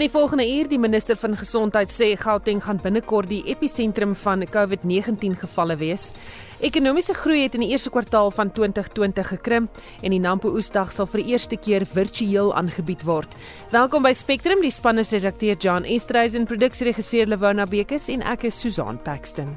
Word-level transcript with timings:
In 0.00 0.06
die 0.06 0.12
volgende 0.18 0.46
uur 0.48 0.68
die 0.68 0.78
minister 0.80 1.16
van 1.20 1.34
gesondheid 1.36 1.90
sê 1.92 2.06
Gauteng 2.16 2.62
gaan 2.64 2.78
binnekort 2.80 3.28
die 3.28 3.42
episentrum 3.52 4.14
van 4.16 4.46
COVID-19 4.48 5.34
gevalle 5.42 5.76
wees. 5.76 6.06
Ekonomiese 6.64 7.12
groei 7.12 7.42
het 7.42 7.58
in 7.58 7.66
die 7.66 7.68
eerste 7.74 7.92
kwartaal 7.92 8.32
van 8.32 8.48
2020 8.48 9.34
gekrimp 9.34 9.82
en 10.00 10.16
die 10.16 10.22
Nampo 10.24 10.54
Oesdag 10.56 10.88
sal 10.96 11.04
vir 11.04 11.20
die 11.20 11.34
eerste 11.34 11.60
keer 11.60 11.84
virtueel 11.84 12.48
aangebied 12.56 13.04
word. 13.04 13.36
Welkom 13.76 14.08
by 14.08 14.14
Spectrum, 14.16 14.64
die 14.64 14.72
span 14.72 15.04
is 15.04 15.12
redakteur 15.12 15.60
John 15.60 15.84
Estreisen, 15.84 16.48
produksieregisseur 16.48 17.28
Lewona 17.28 17.68
Bekes 17.68 18.08
en 18.08 18.24
ek 18.24 18.48
is 18.48 18.56
Susan 18.56 18.96
Paxton. 19.04 19.52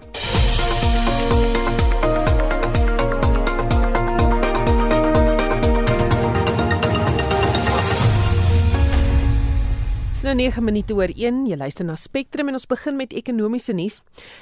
Nou 10.23 10.35
9 10.35 10.63
minute 10.63 10.95
oor 10.95 11.11
1. 11.11 11.41
Jy 11.49 11.55
luister 11.59 11.85
na 11.85 11.97
Spectrum 11.99 12.47
en 12.47 12.55
ons 12.55 12.65
begin 12.69 12.95
met 12.95 13.11
ekonomiese 13.17 13.73
nuus. 13.75 13.97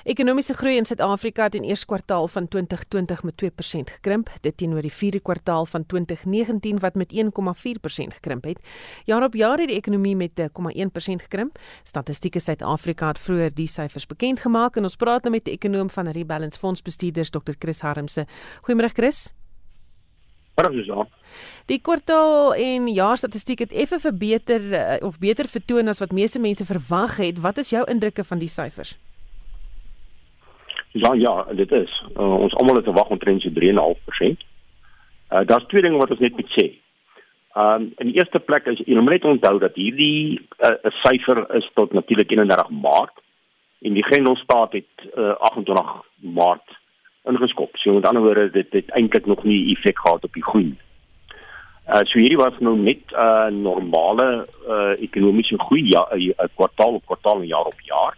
Ekonomiese 0.05 0.53
groei 0.53 0.75
in 0.77 0.85
Suid-Afrika 0.85 1.47
het 1.47 1.57
in 1.57 1.65
eerste 1.65 1.89
kwartaal 1.89 2.27
van 2.29 2.47
2020 2.53 3.23
met 3.25 3.37
2% 3.41 3.93
gekrimp, 3.95 4.29
dit 4.45 4.57
teenoor 4.57 4.85
die 4.85 4.93
vierde 4.93 5.19
kwartaal 5.19 5.65
van 5.65 5.85
2019 5.85 6.79
wat 6.85 6.99
met 6.99 7.13
1,4% 7.17 8.17
gekrimp 8.19 8.45
het. 8.45 8.61
Jaar 9.09 9.25
op 9.25 9.33
jaar 9.33 9.57
het 9.57 9.73
die 9.73 9.77
ekonomie 9.77 10.15
met 10.15 10.37
0,1% 10.37 11.25
gekrimp. 11.25 11.57
Statistiek 11.83 12.37
Suid-Afrika 12.37 13.07
het 13.15 13.19
vroeër 13.19 13.53
die 13.53 13.67
syfers 13.67 14.05
bekend 14.05 14.45
gemaak 14.45 14.77
en 14.77 14.83
ons 14.83 14.95
praat 14.95 15.25
nou 15.25 15.33
met 15.33 15.45
die 15.45 15.57
ekonom 15.57 15.89
van 15.89 16.13
Rebalance 16.13 16.59
Fonds 16.59 16.81
bestuurders 16.81 17.33
Dr. 17.33 17.57
Chris 17.57 17.81
Harmse. 17.81 18.27
Goeiemôre 18.67 18.93
Chris. 18.93 19.31
Goeiemôre. 20.55 21.07
Die 21.65 21.79
kwartaal 21.79 22.53
en 22.53 22.87
jaar 22.91 23.17
statistiek 23.17 23.59
het 23.59 23.71
effe 23.71 23.99
verbeter 23.99 24.61
uh, 24.61 25.07
of 25.07 25.19
beter 25.19 25.47
vertoon 25.47 25.87
as 25.87 25.99
wat 25.99 26.11
meeste 26.11 26.39
mense 26.39 26.65
verwag 26.65 27.17
het. 27.17 27.39
Wat 27.39 27.57
is 27.57 27.69
jou 27.69 27.83
indrukke 27.89 28.23
van 28.23 28.39
die 28.39 28.51
syfers? 28.51 28.97
Ja, 30.91 31.13
ja, 31.13 31.43
dit 31.55 31.71
is. 31.71 31.91
Uh, 32.17 32.35
ons 32.43 32.55
almal 32.55 32.75
het 32.75 32.89
verwag 32.89 33.09
omtrent 33.09 33.41
so 33.41 33.49
3.5%. 33.49 34.47
Uh 35.31 35.45
daar's 35.47 35.67
twee 35.71 35.81
dinge 35.81 35.97
wat 35.97 36.11
ons 36.11 36.19
net 36.19 36.35
moet 36.35 36.51
sê. 36.57 36.67
Um 37.55 37.93
in 37.97 38.11
die 38.11 38.17
eerste 38.19 38.39
plek 38.39 38.67
is 38.67 38.81
jy 38.83 38.99
moet 38.99 39.15
net 39.15 39.25
onthou 39.25 39.59
dat 39.59 39.75
hierdie 39.79 40.39
'n 40.39 40.43
uh, 40.67 40.91
syfer 41.03 41.45
is 41.55 41.69
tot 41.73 41.93
natuurlik 41.93 42.31
31 42.31 42.69
Maart 42.69 43.23
en 43.81 43.93
die 43.93 44.03
Grendelstaat 44.03 44.73
het 44.73 45.07
uh, 45.15 45.35
28 45.39 46.03
Maart 46.35 46.80
ingeskop. 47.23 47.77
So 47.77 47.93
met 47.93 48.07
ander 48.07 48.23
woorde 48.23 48.49
dit 48.51 48.71
het 48.71 48.89
eintlik 48.89 49.25
nog 49.25 49.43
nie 49.43 49.75
effek 49.75 49.99
gehad 49.99 50.23
op 50.23 50.33
die 50.33 50.43
groei. 50.43 50.75
Uh 51.87 52.01
so 52.07 52.19
hierdie 52.19 52.39
was 52.39 52.57
nou 52.59 52.77
net 52.77 53.03
'n 53.11 53.15
uh, 53.15 53.49
normale 53.49 54.47
uh 54.67 54.93
ekonomiese 55.01 55.59
groei 55.59 55.83
ja 55.89 56.07
'n 56.11 56.21
uh, 56.21 56.47
kwartaal 56.55 56.93
op 56.93 57.05
kwartaal 57.05 57.41
en 57.41 57.47
jaar 57.47 57.65
op 57.65 57.81
jaar. 57.81 58.17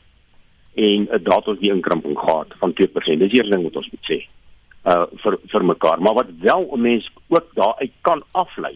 En 0.75 1.07
uh, 1.11 1.19
daar 1.23 1.41
het 1.45 1.59
die 1.59 1.73
inkrimping 1.73 2.19
gehad 2.19 2.47
van 2.59 2.73
2%. 2.73 3.17
Dis 3.17 3.31
eers 3.31 3.49
ding 3.49 3.63
wat 3.63 3.75
ons 3.75 3.89
moet 3.91 4.11
sê. 4.11 4.19
Uh 4.85 5.05
vir 5.23 5.39
vir 5.47 5.65
mekaar, 5.65 6.01
maar 6.01 6.13
wat 6.13 6.29
wel 6.39 6.69
'n 6.71 6.81
mens 6.81 7.11
ook 7.27 7.47
daaruit 7.53 7.91
kan 8.01 8.23
aflei 8.31 8.75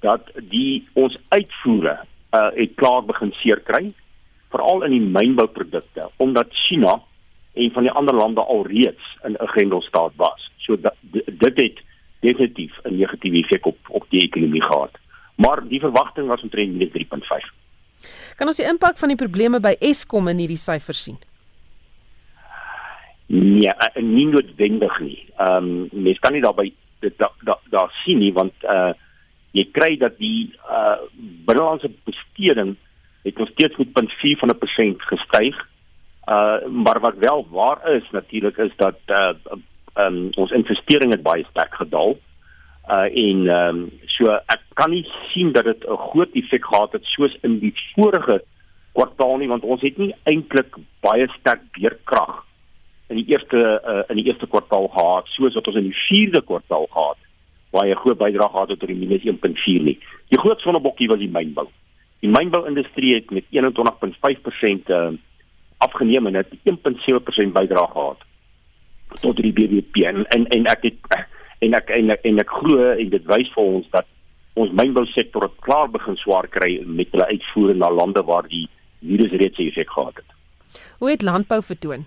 dat 0.00 0.30
die 0.42 0.88
ons 0.92 1.18
uitvoere 1.28 1.98
uh 2.34 2.50
het 2.54 2.74
klaar 2.74 3.04
begin 3.04 3.32
seer 3.32 3.60
kry 3.60 3.92
veral 4.50 4.82
in 4.82 4.90
die 4.90 5.08
mynbouprodukte 5.18 6.10
omdat 6.16 6.48
China 6.50 7.00
en 7.54 7.70
van 7.70 7.82
die 7.82 7.92
ander 7.92 8.14
lande 8.14 8.40
alreeds 8.40 9.04
in 9.22 9.36
'n 9.40 9.46
grendelstaat 9.46 10.12
was. 10.16 10.50
So 10.56 10.80
dat, 10.80 10.94
dit 11.00 11.56
het 11.56 11.80
definitief 12.20 12.72
'n 12.82 12.96
negatiewe 12.96 13.38
effek 13.38 13.66
op 13.66 13.78
op 13.88 14.04
die 14.08 14.22
ekonomie 14.22 14.62
gehad. 14.62 14.90
Maar 15.34 15.68
die 15.68 15.80
verwagting 15.80 16.26
was 16.26 16.42
omtrent 16.42 16.74
net 16.74 16.92
3.5. 16.92 17.52
Kan 18.36 18.46
ons 18.46 18.56
die 18.56 18.66
impak 18.66 18.98
van 18.98 19.08
die 19.08 19.16
probleme 19.16 19.60
by 19.60 19.76
Eskom 19.78 20.28
in 20.28 20.38
hierdie 20.38 20.60
syfers 20.60 21.02
sien? 21.02 21.18
Nee, 23.26 23.72
uh, 23.72 24.02
nie 24.02 24.26
noodwendig 24.26 24.98
nie. 25.00 25.20
Ehm 25.36 25.56
um, 25.56 25.88
mens 25.92 26.18
kan 26.18 26.32
nie 26.32 26.42
daarby 26.42 26.72
daar 27.16 27.32
daar 27.40 27.60
da 27.70 27.88
sien 28.04 28.18
nie 28.18 28.32
want 28.32 28.52
uh 28.62 28.92
jy 29.54 29.68
kry 29.72 29.96
dat 29.96 30.18
die 30.18 30.52
uh 30.70 30.98
binnelandse 31.46 31.90
besteding 32.04 32.76
het 33.24 33.38
nog 33.38 33.48
steeds 33.48 33.76
met 33.76 33.88
0.4 33.88 34.38
van 34.38 34.50
'n 34.50 34.58
persent 34.58 35.02
gestyg. 35.02 35.56
Uh 36.26 36.66
maar 36.84 37.00
wat 37.00 37.16
wel 37.18 37.46
waar 37.50 37.90
is 37.92 38.10
natuurlik 38.10 38.56
is 38.56 38.72
dat 38.76 38.98
uh 39.06 39.32
um, 39.94 40.30
ons 40.34 40.50
investering 40.50 41.12
het 41.12 41.22
baie 41.22 41.44
sterk 41.50 41.74
gedaal. 41.74 42.16
Uh 42.88 43.08
en 43.26 43.48
ehm 43.48 43.76
um, 43.76 43.90
so 44.06 44.32
ek 44.32 44.60
kan 44.74 44.90
nie 44.90 45.06
sien 45.32 45.52
dat 45.52 45.64
dit 45.64 45.84
'n 45.88 45.96
groot 45.96 46.32
effek 46.32 46.64
gehad 46.64 46.92
het 46.92 47.04
soos 47.04 47.36
in 47.40 47.58
die 47.58 47.74
vorige 47.94 48.42
kwartaal 48.92 49.36
nie 49.36 49.48
want 49.48 49.62
ons 49.62 49.80
het 49.80 49.96
nie 49.98 50.14
eintlik 50.22 50.76
baie 51.00 51.28
sterk 51.38 51.62
beerkrag 51.72 52.44
in 53.08 53.16
die 53.16 53.26
eerste 53.32 53.60
uh, 53.92 54.02
in 54.08 54.16
die 54.16 54.26
eerste 54.30 54.46
kwartaal 54.46 54.88
gehad 54.88 55.26
soos 55.26 55.54
wat 55.54 55.66
ons 55.66 55.76
in 55.76 55.88
die 55.90 56.00
vierde 56.08 56.42
kwartaal 56.42 56.86
gehad 56.90 57.18
waar 57.74 57.88
jy 57.88 57.96
groot 57.98 58.18
bydrae 58.18 58.48
gehad 58.48 58.68
het 58.68 58.78
tot 58.78 58.88
die 58.88 58.98
minus 58.98 59.24
1.4 59.26 59.82
nie. 59.82 59.98
Die 60.30 60.38
groot 60.38 60.60
sonnebokkie 60.62 61.08
was 61.10 61.18
die 61.18 61.30
mynbou. 61.30 61.66
Die 62.22 62.30
mynbou-industrie 62.30 63.16
het 63.16 63.32
met 63.34 63.48
21.5% 63.50 64.92
uh, 64.94 65.08
afgeneem 65.86 66.26
en 66.30 66.40
het 66.40 66.54
1.7% 66.70 67.54
bydrae 67.56 67.90
gehad 67.92 68.24
tot 69.22 69.36
die 69.36 69.52
BBP 69.52 70.04
en 70.10 70.24
en, 70.36 70.46
en 70.56 70.66
ek 70.72 70.88
het 70.88 71.18
en 71.64 71.76
ek 71.78 71.92
en 71.96 72.10
ek, 72.14 72.24
en 72.30 72.40
ek 72.42 72.56
glo 72.60 72.90
en 72.94 73.12
dit 73.12 73.28
wys 73.30 73.50
vir 73.54 73.70
ons 73.76 73.90
dat 73.94 74.08
ons 74.60 74.74
mynbousektor 74.80 75.48
klaar 75.66 75.90
begin 75.90 76.16
swaar 76.22 76.48
kry 76.56 76.78
met 76.86 77.10
hulle 77.14 77.28
uitvoere 77.32 77.76
na 77.78 77.90
lande 77.90 78.22
waar 78.26 78.46
die 78.50 78.66
virus 79.04 79.34
reeds 79.40 79.60
effek 79.60 79.90
gehad 79.90 80.20
het. 80.20 80.36
Hoe 81.02 81.10
het 81.10 81.24
landbou 81.26 81.60
vertoon? 81.62 82.04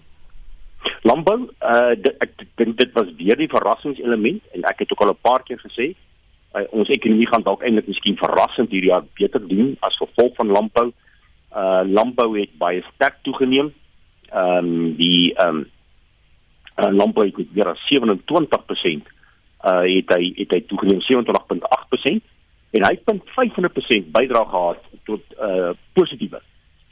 Landbou, 1.04 1.38
uh, 1.62 1.96
ek 2.24 2.46
dink 2.60 2.78
dit 2.80 2.94
was 2.96 3.10
weer 3.20 3.36
die 3.40 3.50
verrassingselement 3.52 4.44
en 4.56 4.64
ek 4.72 4.86
het 4.86 4.94
ook 4.94 5.04
al 5.04 5.12
'n 5.14 5.26
paar 5.28 5.44
keer 5.44 5.60
gesê 5.60 5.92
uh, 6.56 6.64
ons 6.72 6.90
ekonomie 6.90 7.28
gaan 7.28 7.44
dalk 7.44 7.64
eintlik 7.64 7.88
miskien 7.92 8.18
verrassend 8.18 8.72
hierdie 8.72 8.94
jaar 8.94 9.06
beter 9.20 9.44
doen 9.48 9.76
as 9.82 10.00
gevolg 10.00 10.36
van 10.40 10.56
landbou. 10.56 10.88
Uh 10.88 11.07
landbou 11.86 12.40
het 12.40 12.58
baie 12.58 12.84
sterk 12.94 13.18
toegeneem. 13.22 13.74
Ehm 14.30 14.58
um, 14.58 14.96
die 14.96 15.34
ehm 15.36 15.56
um, 15.56 15.66
uh, 16.78 16.92
landbou 16.92 17.26
het 17.26 17.54
weer 17.54 17.70
as 17.72 17.82
27% 17.94 19.14
uh 19.66 19.82
het 19.82 20.14
hy 20.14 20.34
het 20.38 20.52
hy 20.54 20.62
toegeneem 20.70 21.02
27.8% 21.02 22.22
en 22.78 22.86
hy 22.86 22.94
het 22.94 23.04
0.5% 23.10 24.12
bydra 24.14 24.44
gehad 24.52 24.84
tot 25.10 25.24
uh 25.42 25.74
positiewe 25.94 26.42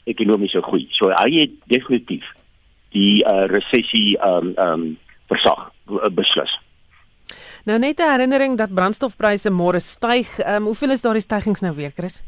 ekonomiese 0.05 0.61
groei. 0.61 0.87
So 0.97 1.09
hy 1.13 1.31
het 1.39 1.57
definitief 1.69 2.25
die 2.95 3.21
uh 3.25 3.45
resessie 3.51 4.17
um 4.25 4.53
um 4.57 4.85
versag 5.29 5.67
uh, 5.89 6.09
beslis. 6.09 6.59
Nou 7.65 7.79
net 7.79 7.99
'n 7.99 8.11
herinnering 8.11 8.57
dat 8.57 8.73
brandstofpryse 8.73 9.49
môre 9.49 9.79
styg. 9.79 10.39
Um 10.45 10.63
hoeveel 10.63 10.91
is 10.91 11.01
daardie 11.01 11.21
stygings 11.21 11.61
nou 11.61 11.75
weer, 11.75 11.91
Chris? 11.95 12.23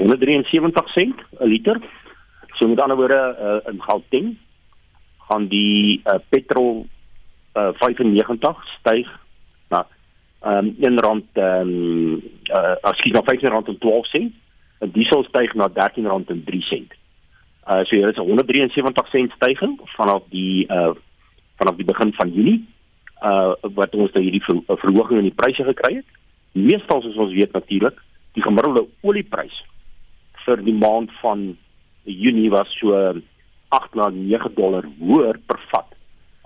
173 0.00 0.88
sent 0.92 1.14
'n 1.38 1.46
liter. 1.46 1.80
So 2.56 2.68
met 2.68 2.80
ander 2.80 2.96
woorde 2.96 3.36
uh, 3.40 3.72
in 3.72 3.82
Gauteng 3.82 4.38
gaan 5.28 5.48
die 5.48 6.00
uh, 6.04 6.18
petrol 6.28 6.86
uh, 7.54 7.68
95 7.72 8.64
styg 8.78 9.08
na 9.68 9.86
um, 10.44 10.74
R1 10.80 11.20
ehm 11.32 12.14
uh, 12.48 12.76
askies 12.80 13.12
na 13.12 13.22
R15.12 13.22 14.32
en 14.78 14.90
diesel 14.92 15.24
styg 15.24 15.54
na 15.54 15.68
R13.03. 15.68 16.86
Uh 17.68 17.84
so 17.84 17.96
hier 17.96 18.08
is 18.08 18.16
'n 18.16 18.26
173 18.26 19.08
sent 19.08 19.32
styging 19.32 19.80
vanaf 19.84 20.22
die 20.28 20.66
uh 20.68 20.94
vanaf 21.56 21.76
die 21.76 21.84
begin 21.92 22.12
van 22.12 22.32
Junie 22.32 22.64
uh 23.22 23.52
wat 23.62 23.94
ons 23.94 24.12
dan 24.12 24.22
hierdie 24.22 24.44
ver, 24.44 24.62
verhoging 24.66 25.18
in 25.18 25.28
die 25.28 25.40
pryse 25.42 25.64
gekry 25.64 25.94
het. 25.94 26.08
Meestal 26.52 27.02
soos 27.02 27.16
ons 27.16 27.32
weet 27.32 27.52
natuurlik, 27.52 28.00
die 28.32 28.42
gemiddelde 28.42 28.86
olieprys 29.00 29.64
vir 30.50 30.64
die 30.66 30.74
maand 30.74 31.12
van 31.22 31.52
Junie 32.04 32.50
was 32.50 32.70
so 32.80 32.96
8 33.70 33.94
na 33.94 34.08
9 34.10 34.54
dollar 34.56 34.86
hoër 34.98 35.38
per 35.46 35.60
vat 35.70 35.94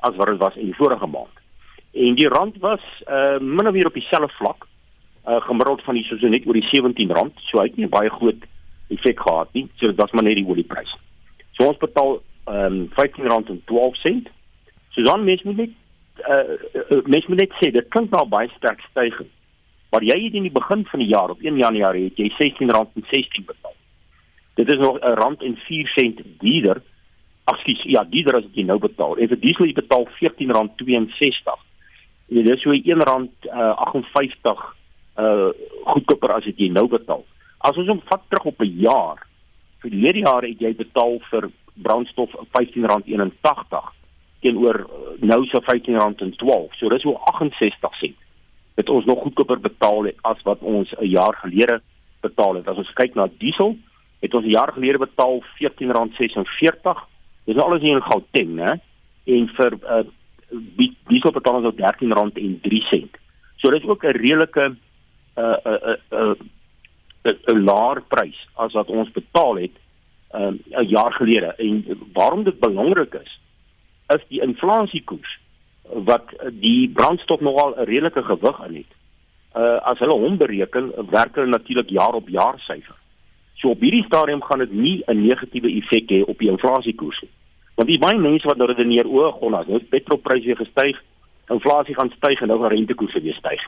as 0.05 0.17
wat 0.19 0.29
dit 0.29 0.41
was 0.43 0.57
in 0.61 0.69
die 0.69 0.77
vorige 0.77 1.09
maand. 1.09 1.41
En 1.95 2.19
die 2.19 2.29
rand 2.29 2.59
was 2.61 2.85
uh 3.09 3.39
min 3.41 3.69
of 3.69 3.73
meer 3.73 3.89
op 3.89 3.97
dieselfde 3.97 4.33
vlak 4.41 4.67
uh 5.27 5.41
gemiddeld 5.49 5.85
van 5.87 5.97
die 5.97 6.05
soos 6.05 6.27
net 6.29 6.47
oor 6.47 6.59
die 6.59 6.69
17 6.69 7.15
rand, 7.17 7.39
so 7.49 7.61
hy 7.61 7.71
het 7.71 7.81
nie 7.81 7.89
baie 7.89 8.11
groot 8.13 8.45
effek 8.93 9.23
gehad 9.25 9.53
nie. 9.57 9.69
So 9.79 9.89
dit 9.89 10.01
was 10.01 10.13
maar 10.13 10.27
net 10.27 10.37
die 10.41 10.47
oliepryse. 10.47 10.99
So 11.57 11.71
ons 11.71 11.81
betaal 11.81 12.19
ehm 12.45 12.83
um, 12.83 12.91
15 12.99 13.31
rand 13.33 13.49
en 13.49 13.63
12 13.71 13.97
sent. 14.03 14.29
So 14.93 15.03
dan 15.03 15.25
mens 15.25 15.43
moet 15.49 15.63
net 15.63 15.73
uh, 16.29 17.01
mens 17.09 17.27
moet 17.27 17.41
net 17.41 17.57
sê 17.63 17.71
dit 17.73 17.89
klink 17.89 18.13
nou 18.13 18.27
baie 18.29 18.51
sterk 18.59 18.85
stygings. 18.91 19.33
Maar 19.95 20.03
jy 20.03 20.19
het 20.27 20.35
in 20.35 20.49
die 20.49 20.53
begin 20.53 20.85
van 20.91 21.01
die 21.01 21.13
jaar 21.15 21.31
op 21.31 21.41
1 21.41 21.57
Januarie 21.57 22.11
het 22.11 22.19
jy 22.19 22.29
16 22.37 22.71
rand 22.75 22.91
en 22.99 23.07
16 23.15 23.47
betaal. 23.47 23.74
Dit 24.55 24.73
is 24.73 24.79
nog 24.79 24.99
'n 24.99 25.15
rand 25.15 25.43
en 25.43 25.57
4 25.57 25.89
sent 25.89 26.23
duurder. 26.39 26.83
Askies, 27.45 27.83
ja, 27.83 28.05
duurder 28.05 28.37
as 28.37 28.45
jy 28.53 28.63
nou 28.63 28.79
betaal. 28.79 29.17
En 29.17 29.29
vir 29.29 29.41
diesel 29.41 29.67
jy 29.67 29.73
betaal 29.73 30.09
R14.62. 30.09 31.61
Dit 32.27 32.49
is 32.49 32.63
so 32.63 32.73
R1.58 32.73 32.81
uh, 34.45 35.25
uh 35.25 35.49
goedkoper 35.85 36.33
as 36.33 36.45
dit 36.45 36.59
jy 36.59 36.69
nou 36.69 36.89
betaal. 36.89 37.25
As 37.59 37.77
ons 37.77 37.89
hom 37.89 38.01
vat 38.05 38.23
terug 38.29 38.45
op 38.45 38.61
'n 38.61 38.79
jaar, 38.81 39.27
vir 39.83 39.91
die 39.91 40.01
hele 40.01 40.19
jaar 40.19 40.43
het 40.43 40.61
jy 40.61 40.75
betaal 40.75 41.19
vir 41.31 41.51
brandstof 41.75 42.31
R15.81 42.33 43.93
teenoor 44.41 44.81
uh, 44.81 44.87
nou 45.21 45.45
se 45.47 45.61
R15.12. 45.61 46.77
So 46.79 46.89
dis 46.89 47.03
hoe 47.03 47.19
68 47.19 47.95
sent. 47.95 48.17
Dit 48.75 48.89
ons 48.89 49.05
nog 49.05 49.23
goedkoper 49.23 49.61
betaal 49.61 50.05
het 50.05 50.17
as 50.23 50.43
wat 50.43 50.59
ons 50.61 50.95
'n 50.99 51.07
jaar 51.07 51.35
gelede 51.35 51.81
betaal 52.21 52.55
het. 52.55 52.69
As 52.69 52.77
ons 52.77 52.93
kyk 52.93 53.15
na 53.15 53.29
diesel, 53.39 53.77
het 54.21 54.35
ons 54.35 54.45
'n 54.45 54.57
jaar 54.59 54.73
gelede 54.73 54.99
betaal 54.99 55.43
R14.46. 55.43 57.07
Dis 57.45 57.57
alles 57.57 57.81
hier 57.81 57.97
in 57.97 58.03
Gauteng, 58.03 58.55
né? 58.55 58.81
En 59.25 59.49
vir 59.49 59.73
uh 59.83 60.05
diesel 61.09 61.33
betaal 61.33 61.55
ons 61.55 61.63
nou 61.63 61.75
R13.03. 61.75 63.09
So 63.57 63.71
dis 63.71 63.85
ook 63.85 64.05
'n 64.05 64.17
redelike 64.17 64.77
uh 65.37 65.57
uh 65.65 65.97
uh 66.11 66.35
'n 67.25 67.65
laer 67.65 68.03
prys 68.09 68.49
as 68.55 68.73
wat 68.73 68.89
ons 68.89 69.11
betaal 69.11 69.57
het 69.57 69.77
'n 70.35 70.61
uh, 70.71 70.89
jaar 70.91 71.13
gelede. 71.13 71.55
En 71.57 71.85
waarom 72.13 72.45
dit 72.45 72.59
belangrik 72.59 73.15
is, 73.15 73.41
is 74.07 74.23
die 74.29 74.41
inflasiekoers 74.41 75.39
wat 75.93 76.25
die 76.51 76.89
brandstof 76.89 77.41
nogal 77.41 77.75
'n 77.77 77.85
redelike 77.85 78.23
gewig 78.23 78.67
in 78.67 78.75
het. 78.75 78.93
Uh 79.57 79.79
as 79.91 79.99
hulle 79.99 80.19
hom 80.19 80.37
bereken, 80.37 80.93
werk 81.11 81.35
hulle 81.35 81.47
natuurlik 81.47 81.89
jaar 81.89 82.15
op 82.15 82.29
jaar 82.29 82.59
syfer. 82.59 82.97
So 83.65 83.73
op 83.73 83.81
hierdie 83.81 84.05
stadium 84.05 84.43
gaan 84.45 84.59
dit 84.59 84.73
nie 84.73 85.03
'n 85.07 85.27
negatiewe 85.27 85.71
effek 85.81 86.11
hê 86.11 86.25
op 86.29 86.39
die 86.39 86.51
inflasiekoers 86.51 87.21
nie. 87.23 87.31
Want 87.75 87.89
die 87.89 87.99
baie 87.99 88.19
mense 88.19 88.47
wat 88.47 88.57
nou 88.57 88.69
redeneer 88.69 89.09
o, 89.09 89.33
gonna, 89.33 89.65
nou 89.67 89.79
petrolpryse 89.79 90.57
gestyg, 90.57 91.03
inflasie 91.49 91.95
gaan 91.95 92.13
styg 92.17 92.41
en 92.41 92.49
nou 92.49 92.61
gaan 92.61 92.71
rentekoerse 92.71 93.21
weer 93.21 93.35
styg. 93.35 93.63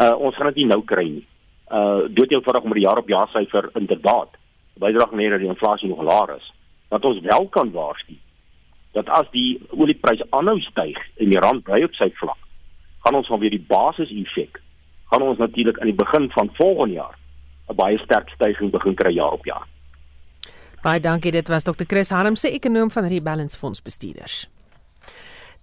Uh 0.00 0.16
ons 0.18 0.34
gaan 0.36 0.46
dit 0.46 0.56
nie 0.56 0.66
nou 0.66 0.82
kry 0.84 1.04
nie. 1.08 1.26
Uh 1.70 2.08
dood 2.08 2.30
eenvoudig 2.30 2.62
om 2.62 2.72
die 2.72 2.82
jaar 2.82 2.98
op 2.98 3.08
jaar 3.08 3.28
syfer 3.28 3.68
inderdaad 3.74 4.28
bydraag 4.74 5.12
net 5.12 5.30
dat 5.30 5.40
die 5.40 5.48
inflasie 5.48 5.88
nog 5.88 6.02
laer 6.02 6.36
is. 6.36 6.52
Wat 6.88 7.04
ons 7.04 7.20
wel 7.20 7.48
kan 7.48 7.70
waarsku 7.70 8.14
dat 8.92 9.08
as 9.08 9.26
die 9.30 9.60
oliepryse 9.70 10.26
aanhou 10.30 10.60
styg 10.60 10.96
en 11.16 11.28
die 11.28 11.38
rand 11.38 11.62
bly 11.62 11.82
op 11.82 11.94
sy 11.94 12.10
vlak, 12.14 12.38
gaan 13.04 13.14
ons 13.14 13.26
van 13.26 13.40
weer 13.40 13.50
die 13.50 13.66
basis 13.68 14.10
effek 14.10 14.62
gaan 15.10 15.22
ons 15.22 15.38
natuurlik 15.38 15.78
aan 15.78 15.86
die 15.92 16.02
begin 16.04 16.30
van 16.30 16.50
volgende 16.52 16.94
jaar 16.94 17.18
'n 17.68 17.74
baie 17.74 17.98
sterk 17.98 18.28
stygings 18.28 18.72
begin 18.72 18.94
kry 18.94 19.12
jaar 19.14 19.32
op 19.32 19.44
jaar. 19.44 19.66
Baie 20.82 21.00
dankie, 21.00 21.32
dit 21.32 21.48
was 21.48 21.64
Dr. 21.64 21.84
Chris 21.86 22.10
Harm 22.10 22.36
se 22.36 22.50
ekonom 22.50 22.90
van 22.90 23.04
Rebalance 23.04 23.58
Fonds 23.58 23.82
bestuurders. 23.82 24.46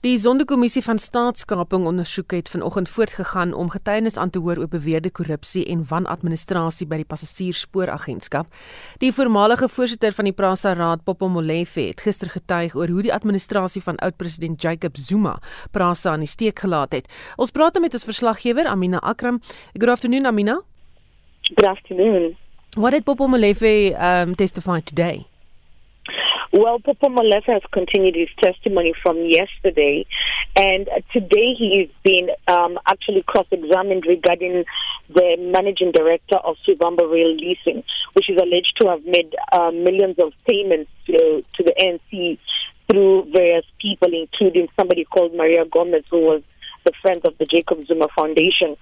Die 0.03 0.17
Sonderkommissie 0.19 0.81
van 0.83 0.99
Staatskaping 0.99 1.85
ondersoek 1.87 2.33
het 2.35 2.49
vanoggend 2.51 2.89
voortgegaan 2.89 3.53
om 3.53 3.69
getuienis 3.71 4.17
aan 4.17 4.29
te 4.29 4.39
hoor 4.39 4.59
oor 4.59 4.67
beweerde 4.67 5.11
korrupsie 5.11 5.63
en 5.71 5.85
wanadministrasie 5.87 6.87
by 6.87 6.99
die 6.99 7.07
Passasiersspooragentskap. 7.07 8.49
Die 8.99 9.13
voormalige 9.15 9.69
voorsitter 9.71 10.11
van 10.11 10.27
die 10.27 10.35
Prasa 10.35 10.73
Raad, 10.75 11.05
Popo 11.07 11.31
Molefe, 11.31 11.87
het 11.93 12.03
gister 12.03 12.27
getuig 12.29 12.75
oor 12.75 12.91
hoe 12.91 13.07
die 13.07 13.15
administrasie 13.15 13.83
van 13.85 13.95
oud-president 14.03 14.61
Jacob 14.61 14.99
Zuma 14.99 15.37
Prasa 15.71 16.11
aan 16.11 16.27
die 16.27 16.27
steek 16.27 16.59
gelaat 16.59 16.99
het. 16.99 17.07
Ons 17.39 17.55
praat 17.55 17.79
met 17.79 17.95
ons 17.95 18.03
verslaggewer 18.03 18.67
Amina 18.67 18.99
Akram. 18.99 19.39
Good 19.71 19.89
afternoon 19.89 20.27
Amina. 20.27 20.59
Good 21.49 21.65
afternoon. 21.65 22.37
What 22.75 22.91
did 22.91 23.05
Popo 23.05 23.27
Molefe 23.27 23.99
um, 24.01 24.33
testify 24.33 24.79
today? 24.79 25.27
Well, 26.53 26.79
Popo 26.79 27.09
Molefe 27.09 27.51
has 27.51 27.61
continued 27.73 28.15
his 28.15 28.29
testimony 28.39 28.93
from 29.03 29.17
yesterday, 29.25 30.05
and 30.55 30.87
today 31.11 31.53
he's 31.57 31.89
been 32.03 32.29
um, 32.47 32.79
actually 32.87 33.23
cross-examined 33.23 34.05
regarding 34.07 34.63
the 35.09 35.35
managing 35.37 35.91
director 35.91 36.37
of 36.37 36.55
Subamba 36.65 37.11
Rail 37.11 37.35
Leasing, 37.35 37.83
which 38.13 38.29
is 38.29 38.37
alleged 38.37 38.77
to 38.79 38.87
have 38.89 39.03
made 39.03 39.35
uh, 39.51 39.71
millions 39.71 40.17
of 40.19 40.31
payments 40.47 40.89
to, 41.07 41.43
to 41.55 41.63
the 41.63 41.73
ANC 41.77 42.37
through 42.89 43.29
various 43.33 43.65
people, 43.81 44.09
including 44.13 44.67
somebody 44.79 45.03
called 45.03 45.33
Maria 45.33 45.65
Gomez, 45.65 46.03
who 46.09 46.21
was 46.21 46.41
the 46.83 46.91
friends 47.01 47.21
of 47.25 47.37
the 47.37 47.45
Jacob 47.45 47.85
Zuma 47.87 48.07
Foundation. 48.15 48.75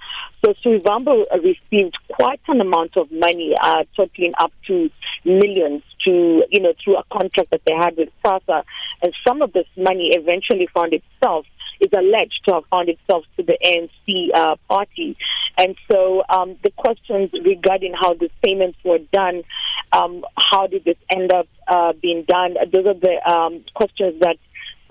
So 0.44 0.54
Suivambo 0.64 1.26
received 1.44 1.98
quite 2.10 2.42
an 2.48 2.62
amount 2.62 2.98
of 2.98 3.12
money, 3.12 3.56
uh, 3.62 3.84
totaling 3.96 4.34
up 4.40 4.52
to 4.68 4.90
millions 5.26 5.84
to, 6.06 6.44
you 6.50 6.62
know, 6.62 6.74
through 6.84 6.98
a 6.98 7.04
contract 7.12 7.52
that 7.52 7.62
they 7.66 7.74
had 7.74 7.98
with 7.98 8.10
SASA. 8.24 8.64
And 9.02 9.14
some 9.28 9.42
of 9.42 9.54
this 9.54 9.68
money 9.78 10.12
eventually 10.14 10.68
found 10.74 10.94
itself 10.94 11.46
is 11.80 11.90
alleged 11.98 12.42
to 12.46 12.54
have 12.56 12.64
found 12.70 12.90
itself 12.90 13.26
to 13.38 13.44
the 13.44 13.58
ANC 13.64 14.30
uh, 14.36 14.56
party. 14.70 15.18
And 15.58 15.76
so 15.92 16.24
um, 16.30 16.56
the 16.64 16.72
questions 16.72 17.32
regarding 17.34 17.94
how 17.94 18.14
these 18.14 18.30
payments 18.44 18.78
were 18.86 19.00
done, 19.12 19.44
um, 19.92 20.24
how 20.38 20.68
did 20.68 20.86
this 20.86 20.98
end 21.10 21.34
up 21.34 21.48
uh, 21.68 21.94
being 22.02 22.24
done, 22.28 22.56
those 22.72 22.86
are 22.86 22.94
the 22.94 23.32
um, 23.32 23.64
questions 23.74 24.20
that 24.22 24.38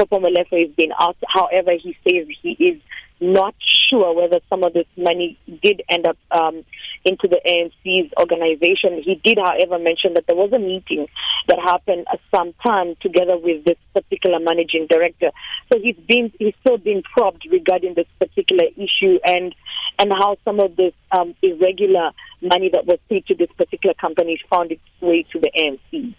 Popo 0.00 0.18
Molefe 0.18 0.66
has 0.66 0.74
been 0.76 0.92
asked. 0.98 1.22
However, 1.28 1.72
he 1.72 1.94
says 2.04 2.26
he 2.40 2.52
is 2.52 2.80
not 3.20 3.54
sure 3.90 4.14
whether 4.14 4.40
some 4.48 4.64
of 4.64 4.72
this 4.72 4.86
money 4.96 5.38
did 5.62 5.82
end 5.90 6.06
up 6.06 6.16
um, 6.30 6.64
into 7.04 7.28
the 7.28 7.38
ANC's 7.46 8.10
organization. 8.18 9.02
He 9.04 9.20
did, 9.22 9.38
however, 9.38 9.78
mention 9.78 10.14
that 10.14 10.24
there 10.26 10.36
was 10.36 10.52
a 10.54 10.58
meeting 10.58 11.06
that 11.48 11.58
happened 11.58 12.06
at 12.10 12.18
some 12.34 12.54
time 12.66 12.94
together 13.02 13.36
with 13.36 13.64
this 13.66 13.76
particular 13.92 14.38
managing 14.40 14.86
director. 14.88 15.32
So 15.70 15.78
he's 15.78 15.96
been 16.08 16.32
he's 16.38 16.54
still 16.60 16.78
been 16.78 17.02
probed 17.02 17.46
regarding 17.50 17.92
this 17.92 18.08
particular 18.18 18.64
issue 18.76 19.18
and 19.26 19.54
and 19.98 20.12
how 20.14 20.38
some 20.46 20.60
of 20.60 20.76
this 20.76 20.94
um, 21.12 21.34
irregular 21.42 22.12
money 22.40 22.70
that 22.72 22.86
was 22.86 22.98
paid 23.10 23.26
to 23.26 23.34
this 23.34 23.50
particular 23.58 23.92
company 24.00 24.40
found 24.48 24.72
its 24.72 24.80
way 25.02 25.26
to 25.32 25.40
the 25.40 25.50
ANC. 25.58 26.14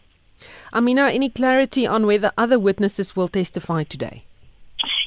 Amina, 0.74 1.10
any 1.10 1.30
clarity 1.30 1.86
on 1.88 2.06
whether 2.06 2.32
other 2.38 2.60
witnesses 2.60 3.16
will 3.16 3.28
testify 3.28 3.84
today? 3.84 4.24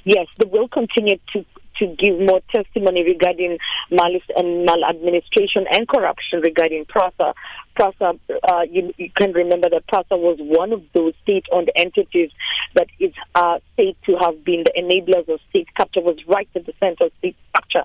Yes, 0.04 0.26
they 0.38 0.46
will 0.46 0.68
continue 0.68 1.18
to 1.32 1.44
to 1.78 1.86
give 1.86 2.18
more 2.20 2.40
testimony 2.54 3.02
regarding 3.04 3.58
malice 3.90 4.22
and 4.36 4.64
maladministration 4.64 5.66
and 5.72 5.88
corruption 5.88 6.40
regarding 6.40 6.84
PRASA. 6.84 7.34
PRASA, 7.74 8.18
uh, 8.44 8.62
you, 8.70 8.94
you, 8.96 9.10
can 9.16 9.32
remember 9.32 9.68
that 9.70 9.86
PRASA 9.88 10.16
was 10.16 10.38
one 10.40 10.72
of 10.72 10.82
those 10.92 11.14
state-owned 11.22 11.70
entities 11.74 12.30
that 12.74 12.86
is 13.00 13.12
uh, 13.34 13.58
said 13.76 13.94
to 14.06 14.16
have 14.20 14.44
been 14.44 14.64
the 14.64 14.72
enablers 14.78 15.28
of 15.32 15.40
state 15.50 15.68
capture, 15.76 16.00
was 16.00 16.18
right 16.28 16.48
at 16.54 16.66
the 16.66 16.74
center 16.80 17.06
of 17.06 17.12
state 17.18 17.36
structure. 17.48 17.84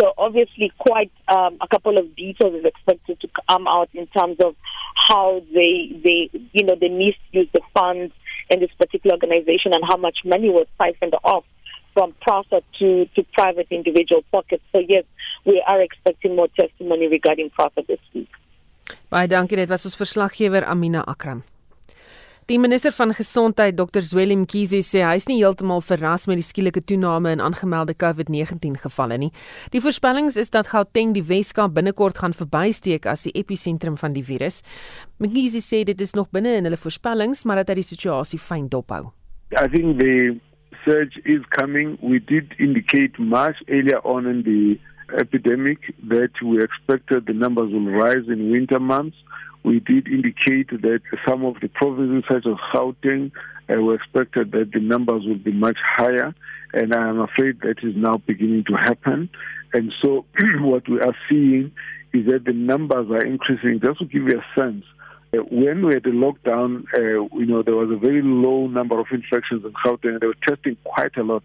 So 0.00 0.12
obviously, 0.18 0.72
quite 0.78 1.10
um, 1.28 1.56
a 1.60 1.68
couple 1.68 1.96
of 1.96 2.14
details 2.16 2.54
is 2.54 2.64
expected 2.64 3.20
to 3.20 3.28
come 3.48 3.66
out 3.66 3.88
in 3.94 4.06
terms 4.08 4.36
of 4.44 4.54
how 5.08 5.42
they, 5.54 5.98
they, 6.04 6.30
you 6.52 6.64
know, 6.64 6.76
they 6.78 6.88
misuse 6.88 7.48
the 7.52 7.62
funds 7.72 8.12
in 8.50 8.60
this 8.60 8.70
particular 8.78 9.14
organization 9.14 9.72
and 9.72 9.82
how 9.88 9.96
much 9.96 10.18
money 10.24 10.50
was 10.50 10.66
siphoned 10.80 11.14
off 11.24 11.44
from 11.94 12.14
PRASA 12.20 12.60
to, 12.78 13.06
to 13.14 13.22
private 13.32 13.66
individual 13.70 14.22
pockets. 14.30 14.62
So 14.72 14.82
yes, 14.86 15.04
we 15.46 15.64
are 15.66 15.80
expecting 15.80 16.36
more 16.36 16.48
testimony 16.48 17.08
regarding 17.08 17.50
PRASA 17.50 17.84
this 17.88 18.00
week. 18.14 18.28
Baie 19.10 19.26
dankie, 19.26 19.56
dit 19.56 19.70
was 19.70 19.86
ons 19.88 19.96
verslaggewer 19.98 20.66
Amina 20.66 21.02
Akram. 21.06 21.42
Die 22.46 22.60
minister 22.60 22.92
van 22.92 23.10
Gesondheid, 23.12 23.74
Dr. 23.76 24.00
Zweli 24.06 24.36
Mkhize, 24.38 24.78
sê 24.86 25.00
hy 25.02 25.16
is 25.18 25.24
nie 25.26 25.40
heeltemal 25.40 25.80
verras 25.82 26.28
met 26.30 26.38
die 26.38 26.44
skielike 26.46 26.78
toename 26.86 27.32
in 27.34 27.40
aangemelde 27.42 27.96
COVID-19 27.98 28.76
gevalle 28.84 29.16
nie. 29.18 29.32
Die 29.74 29.80
voorspellings 29.82 30.38
is 30.38 30.54
dat 30.54 30.70
Gauteng 30.70 31.10
die 31.16 31.24
Weskaap 31.26 31.74
binnekort 31.74 32.20
gaan 32.22 32.36
verbysteek 32.38 33.08
as 33.10 33.26
die 33.26 33.32
episentrum 33.34 33.96
van 33.98 34.14
die 34.14 34.22
virus. 34.22 34.60
Mkhize 35.18 35.58
sê 35.58 35.82
dit 35.90 36.06
is 36.06 36.14
nog 36.14 36.30
binne 36.30 36.54
in 36.60 36.70
hulle 36.70 36.78
voorspellings, 36.78 37.42
maar 37.42 37.64
dat 37.64 37.74
hy 37.74 37.80
die 37.80 37.88
situasie 37.88 38.38
fyn 38.38 38.70
dophou. 38.70 39.08
I 39.50 39.66
think 39.66 39.98
the 39.98 40.38
surge 40.84 41.18
is 41.26 41.42
coming. 41.58 41.98
We 41.98 42.22
did 42.22 42.54
indicate 42.62 43.18
much 43.18 43.58
earlier 43.66 43.98
on 44.06 44.30
in 44.30 44.46
the 44.46 44.78
epidemic 45.18 45.90
that 46.14 46.38
we 46.46 46.62
expected 46.62 47.26
the 47.26 47.34
numbers 47.34 47.74
will 47.74 47.90
rise 47.90 48.30
in 48.30 48.52
winter 48.54 48.78
months. 48.78 49.18
We 49.66 49.80
did 49.80 50.06
indicate 50.06 50.70
that 50.70 51.00
some 51.26 51.44
of 51.44 51.56
the 51.60 51.66
provinces, 51.66 52.22
such 52.30 52.46
as 52.46 52.54
Gauteng, 52.72 53.32
uh, 53.68 53.82
we 53.82 53.96
expected 53.96 54.52
that 54.52 54.70
the 54.72 54.78
numbers 54.78 55.24
would 55.26 55.42
be 55.42 55.50
much 55.50 55.76
higher, 55.84 56.32
and 56.72 56.94
I 56.94 57.08
am 57.08 57.18
afraid 57.18 57.62
that 57.62 57.78
is 57.82 57.96
now 57.96 58.18
beginning 58.18 58.62
to 58.68 58.74
happen. 58.74 59.28
And 59.74 59.92
so, 60.00 60.24
what 60.60 60.88
we 60.88 61.00
are 61.00 61.16
seeing 61.28 61.72
is 62.12 62.26
that 62.26 62.44
the 62.44 62.52
numbers 62.52 63.10
are 63.10 63.26
increasing. 63.26 63.80
Just 63.84 63.98
to 63.98 64.04
give 64.04 64.22
you 64.22 64.40
a 64.40 64.60
sense, 64.60 64.84
Uh, 65.34 65.38
when 65.50 65.84
we 65.84 65.94
had 65.94 66.04
the 66.04 66.10
lockdown, 66.10 66.84
uh, 66.96 67.26
you 67.36 67.46
know, 67.46 67.62
there 67.62 67.74
was 67.74 67.90
a 67.90 67.96
very 67.96 68.22
low 68.22 68.66
number 68.66 68.98
of 68.98 69.06
infections 69.10 69.64
in 69.64 69.72
Gauteng. 69.72 70.14
And 70.14 70.20
they 70.20 70.26
were 70.26 70.34
testing 70.46 70.76
quite 70.84 71.16
a 71.16 71.22
lot, 71.22 71.42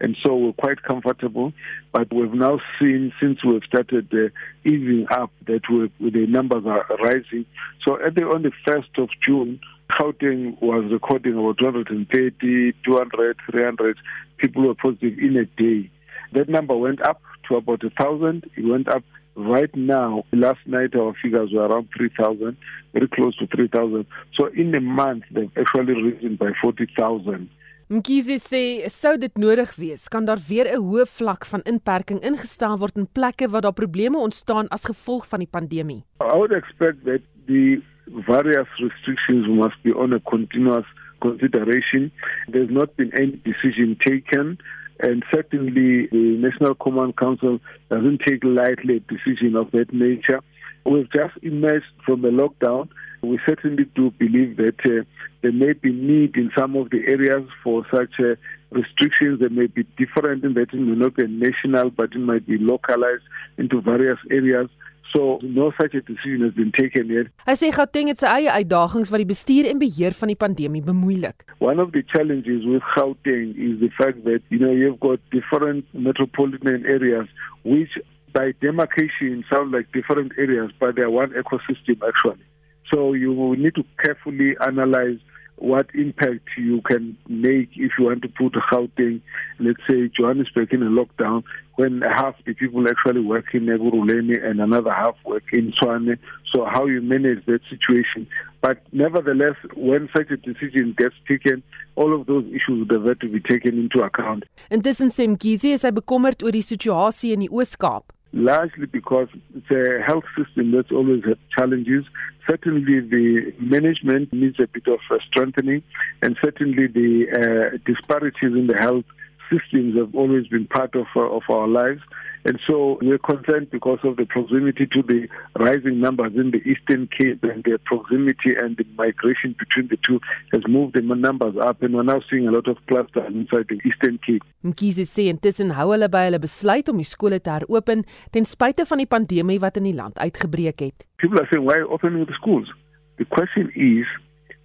and 0.00 0.16
so 0.24 0.36
we're 0.36 0.52
quite 0.52 0.82
comfortable. 0.82 1.52
But 1.92 2.12
we've 2.12 2.32
now 2.32 2.60
seen 2.78 3.12
since 3.20 3.44
we've 3.44 3.62
started 3.64 4.08
uh, 4.12 4.28
easing 4.68 5.06
up 5.10 5.30
that 5.46 5.62
the 6.00 6.26
numbers 6.26 6.64
are 6.66 6.86
rising. 7.02 7.46
So 7.86 8.00
at 8.04 8.14
the, 8.14 8.24
on 8.26 8.42
the 8.42 8.52
first 8.66 8.90
of 8.98 9.08
June, 9.24 9.60
Gauteng 9.90 10.60
was 10.62 10.90
recording 10.90 11.34
about 11.34 11.58
230, 11.58 12.72
200, 12.84 13.36
300 13.50 13.98
people 14.38 14.66
were 14.66 14.74
positive 14.74 15.18
in 15.18 15.36
a 15.36 15.44
day. 15.44 15.90
That 16.32 16.48
number 16.48 16.76
went 16.76 17.02
up 17.02 17.20
to 17.48 17.56
about 17.56 17.84
a 17.84 17.90
thousand. 17.90 18.50
It 18.56 18.64
went 18.64 18.88
up 18.88 19.04
right 19.36 19.74
now. 19.74 20.24
Last 20.32 20.66
night 20.66 20.94
our 20.94 21.14
figures 21.22 21.50
were 21.52 21.66
around 21.66 21.88
3,000, 21.96 22.56
very 22.92 23.08
close 23.08 23.36
to 23.38 23.46
3,000. 23.46 24.06
So 24.38 24.46
in 24.54 24.74
a 24.74 24.80
month 24.80 25.24
they've 25.30 25.50
actually 25.56 25.94
risen 25.94 26.36
by 26.36 26.52
40,000. 26.62 27.48
Mkhize 27.92 28.38
sê 28.40 28.88
sou 28.88 29.18
dit 29.20 29.34
nodig 29.36 29.74
wees, 29.76 30.08
kan 30.08 30.24
daar 30.24 30.40
weer 30.48 30.64
'n 30.72 30.80
hoë 30.80 31.04
vlak 31.04 31.44
van 31.44 31.60
inperking 31.68 32.20
ingestel 32.24 32.78
word 32.78 32.96
in 32.96 33.06
plekke 33.06 33.48
waar 33.48 33.60
daar 33.60 33.76
probleme 33.76 34.16
ontstaan 34.16 34.68
as 34.68 34.88
gevolg 34.88 35.28
van 35.28 35.38
die 35.38 35.50
pandemie. 35.50 36.02
I 36.20 36.36
would 36.36 36.52
expect 36.52 37.04
that 37.04 37.20
the 37.46 37.82
various 38.26 38.68
restrictions 38.80 39.46
must 39.46 39.76
be 39.82 39.92
on 39.92 40.12
a 40.14 40.20
continuous 40.20 40.86
consideration. 41.20 42.10
There's 42.48 42.70
not 42.70 42.96
been 42.96 43.12
any 43.12 43.38
decision 43.44 43.96
taken 43.98 44.58
and 45.00 45.24
certainly 45.32 46.06
the 46.06 46.36
National 46.38 46.74
Command 46.74 47.16
Council 47.16 47.60
doesn't 47.90 48.20
take 48.26 48.44
lightly 48.44 48.96
a 48.96 49.00
decision 49.00 49.56
of 49.56 49.70
that 49.72 49.92
nature. 49.92 50.40
We've 50.84 51.10
just 51.10 51.34
emerged 51.42 51.86
from 52.04 52.24
a 52.24 52.30
lockdown. 52.30 52.88
We 53.22 53.38
certainly 53.48 53.84
do 53.94 54.10
believe 54.10 54.56
that 54.58 54.80
uh, 54.84 55.04
there 55.42 55.52
may 55.52 55.72
be 55.72 55.92
need 55.92 56.36
in 56.36 56.50
some 56.56 56.76
of 56.76 56.90
the 56.90 57.06
areas 57.06 57.48
for 57.62 57.86
such 57.90 58.12
uh, 58.20 58.34
restrictions. 58.70 59.40
They 59.40 59.48
may 59.48 59.66
be 59.66 59.84
different 59.96 60.44
in 60.44 60.54
that 60.54 60.74
it 60.74 60.80
may 60.80 60.94
not 60.94 61.16
be 61.16 61.26
national, 61.26 61.90
but 61.90 62.12
it 62.12 62.18
might 62.18 62.46
be 62.46 62.58
localized 62.58 63.24
into 63.56 63.80
various 63.80 64.18
areas. 64.30 64.68
So 65.14 65.38
no 65.42 65.72
such 65.80 65.94
a 65.94 66.00
decision 66.00 66.40
has 66.42 66.52
been 66.54 66.72
taken 66.72 67.06
yet. 67.06 67.28
Hy 67.46 67.54
sê 67.54 67.70
Gauteng 67.72 68.08
het 68.10 68.18
sy 68.18 68.30
eie 68.40 68.54
uitdagings 68.64 69.12
wat 69.14 69.22
die 69.22 69.28
bestuur 69.28 69.68
en 69.70 69.78
beheer 69.78 70.16
van 70.18 70.32
die 70.32 70.38
pandemie 70.40 70.82
bemoeilik. 70.82 71.44
One 71.62 71.78
of 71.78 71.92
the 71.94 72.02
challenges 72.02 72.66
with 72.66 72.82
Gauteng 72.96 73.54
is 73.54 73.78
the 73.78 73.92
fact 73.94 74.24
that 74.26 74.42
you 74.50 74.58
know 74.58 74.74
you've 74.74 74.98
got 75.04 75.22
different 75.30 75.86
metropolitan 75.94 76.82
areas 76.82 77.30
which 77.62 77.94
by 78.34 78.52
demarcation 78.60 79.44
sound 79.52 79.72
like 79.72 79.90
different 79.92 80.32
areas 80.36 80.70
but 80.78 80.96
they 80.96 81.02
are 81.02 81.10
one 81.10 81.30
ecosystem 81.30 81.96
actually. 82.06 82.44
So 82.92 83.14
you 83.14 83.32
will 83.32 83.56
need 83.56 83.74
to 83.76 83.84
carefully 84.02 84.56
analyze 84.60 85.18
what 85.56 85.86
impact 85.94 86.48
you 86.58 86.80
can 86.82 87.16
make 87.28 87.70
if 87.76 87.92
you 87.98 88.06
want 88.06 88.22
to 88.22 88.28
put 88.28 88.54
Gauteng, 88.70 89.20
let's 89.60 89.80
say 89.88 90.10
Johannesburg 90.16 90.72
in 90.72 90.82
a 90.82 90.90
lockdown, 90.90 91.44
when 91.76 92.02
half 92.02 92.34
the 92.44 92.54
people 92.54 92.84
actually 92.88 93.20
work 93.20 93.46
in 93.54 93.66
Neguruleni 93.66 94.44
and 94.44 94.60
another 94.60 94.92
half 94.92 95.16
work 95.24 95.44
in 95.52 95.72
Swane. 95.80 96.18
So 96.52 96.64
how 96.64 96.86
you 96.86 97.00
manage 97.00 97.44
that 97.46 97.60
situation. 97.70 98.26
But 98.60 98.82
nevertheless, 98.92 99.56
when 99.74 100.08
such 100.16 100.30
a 100.30 100.36
decision 100.36 100.94
gets 100.96 101.14
taken, 101.28 101.62
all 101.96 102.14
of 102.14 102.26
those 102.26 102.44
issues 102.46 102.88
would 102.88 102.90
have 102.90 103.18
to 103.20 103.28
be 103.28 103.40
taken 103.40 103.78
into 103.78 104.04
account. 104.04 104.44
Sê 104.70 105.26
Mkhize 105.28 105.74
is 105.74 105.82
hy 105.82 105.90
bekommerd 105.90 106.42
oor 106.42 106.52
die 106.52 106.62
situasie 106.62 107.32
in 107.34 107.40
die 107.44 107.50
Oos-Kaap. 107.52 108.12
Largely 108.34 108.86
because 108.86 109.28
it's 109.54 109.70
a 109.70 110.02
health 110.04 110.24
system 110.36 110.72
that's 110.72 110.90
always 110.90 111.24
had 111.24 111.38
challenges. 111.56 112.04
Certainly, 112.48 113.00
the 113.08 113.54
management 113.58 114.32
needs 114.32 114.56
a 114.60 114.66
bit 114.66 114.86
of 114.88 114.98
strengthening, 115.26 115.82
and 116.20 116.36
certainly 116.44 116.88
the 116.88 117.26
uh, 117.32 117.78
disparities 117.86 118.52
in 118.52 118.66
the 118.66 118.76
health 118.76 119.04
systems 119.50 119.96
have 119.96 120.14
always 120.14 120.46
been 120.48 120.66
part 120.66 120.94
of 120.94 121.06
uh, 121.16 121.20
of 121.20 121.42
our 121.48 121.68
lives. 121.68 122.02
And 122.46 122.60
so 122.68 122.98
we're 123.00 123.18
concerned 123.18 123.70
because 123.70 124.00
of 124.04 124.16
the 124.16 124.26
proximity 124.26 124.86
to 124.86 125.02
the 125.02 125.28
rising 125.58 125.98
numbers 125.98 126.32
in 126.36 126.50
the 126.50 126.60
Eastern 126.68 127.08
Cape 127.08 127.42
and 127.42 127.64
the 127.64 127.78
proximity 127.86 128.52
and 128.60 128.76
the 128.76 128.84
migration 128.98 129.56
between 129.58 129.88
the 129.88 129.96
two 130.06 130.20
has 130.52 130.60
moved 130.68 130.94
the 130.94 131.00
numbers 131.00 131.56
up 131.56 131.82
and 131.82 131.94
we're 131.94 132.02
now 132.02 132.20
seeing 132.28 132.46
a 132.46 132.50
lot 132.50 132.68
of 132.68 132.76
clusters 132.86 133.32
inside 133.32 133.66
the 133.68 133.80
Eastern 133.88 134.18
Cape. 134.26 134.44
Mkhize 134.64 135.08
sê 135.08 135.28
intussen 135.32 135.72
hou 135.72 135.88
hulle 135.94 136.10
by 136.12 136.26
hulle 136.28 136.42
besluit 136.44 136.88
om 136.92 137.00
die 137.00 137.08
skole 137.08 137.40
te 137.40 137.52
heropen 137.56 138.04
ten 138.36 138.44
spyte 138.48 138.84
van 138.92 139.00
die 139.00 139.08
pandemie 139.08 139.58
wat 139.64 139.80
in 139.80 139.88
die 139.88 139.96
land 139.96 140.20
uitgebreek 140.20 140.84
het. 140.84 141.08
People 141.16 141.40
are 141.40 141.48
saying 141.48 141.64
why 141.64 141.80
open 141.80 142.20
with 142.20 142.28
the 142.28 142.36
schools? 142.36 142.68
The 143.16 143.24
question 143.24 143.72
is 143.72 144.04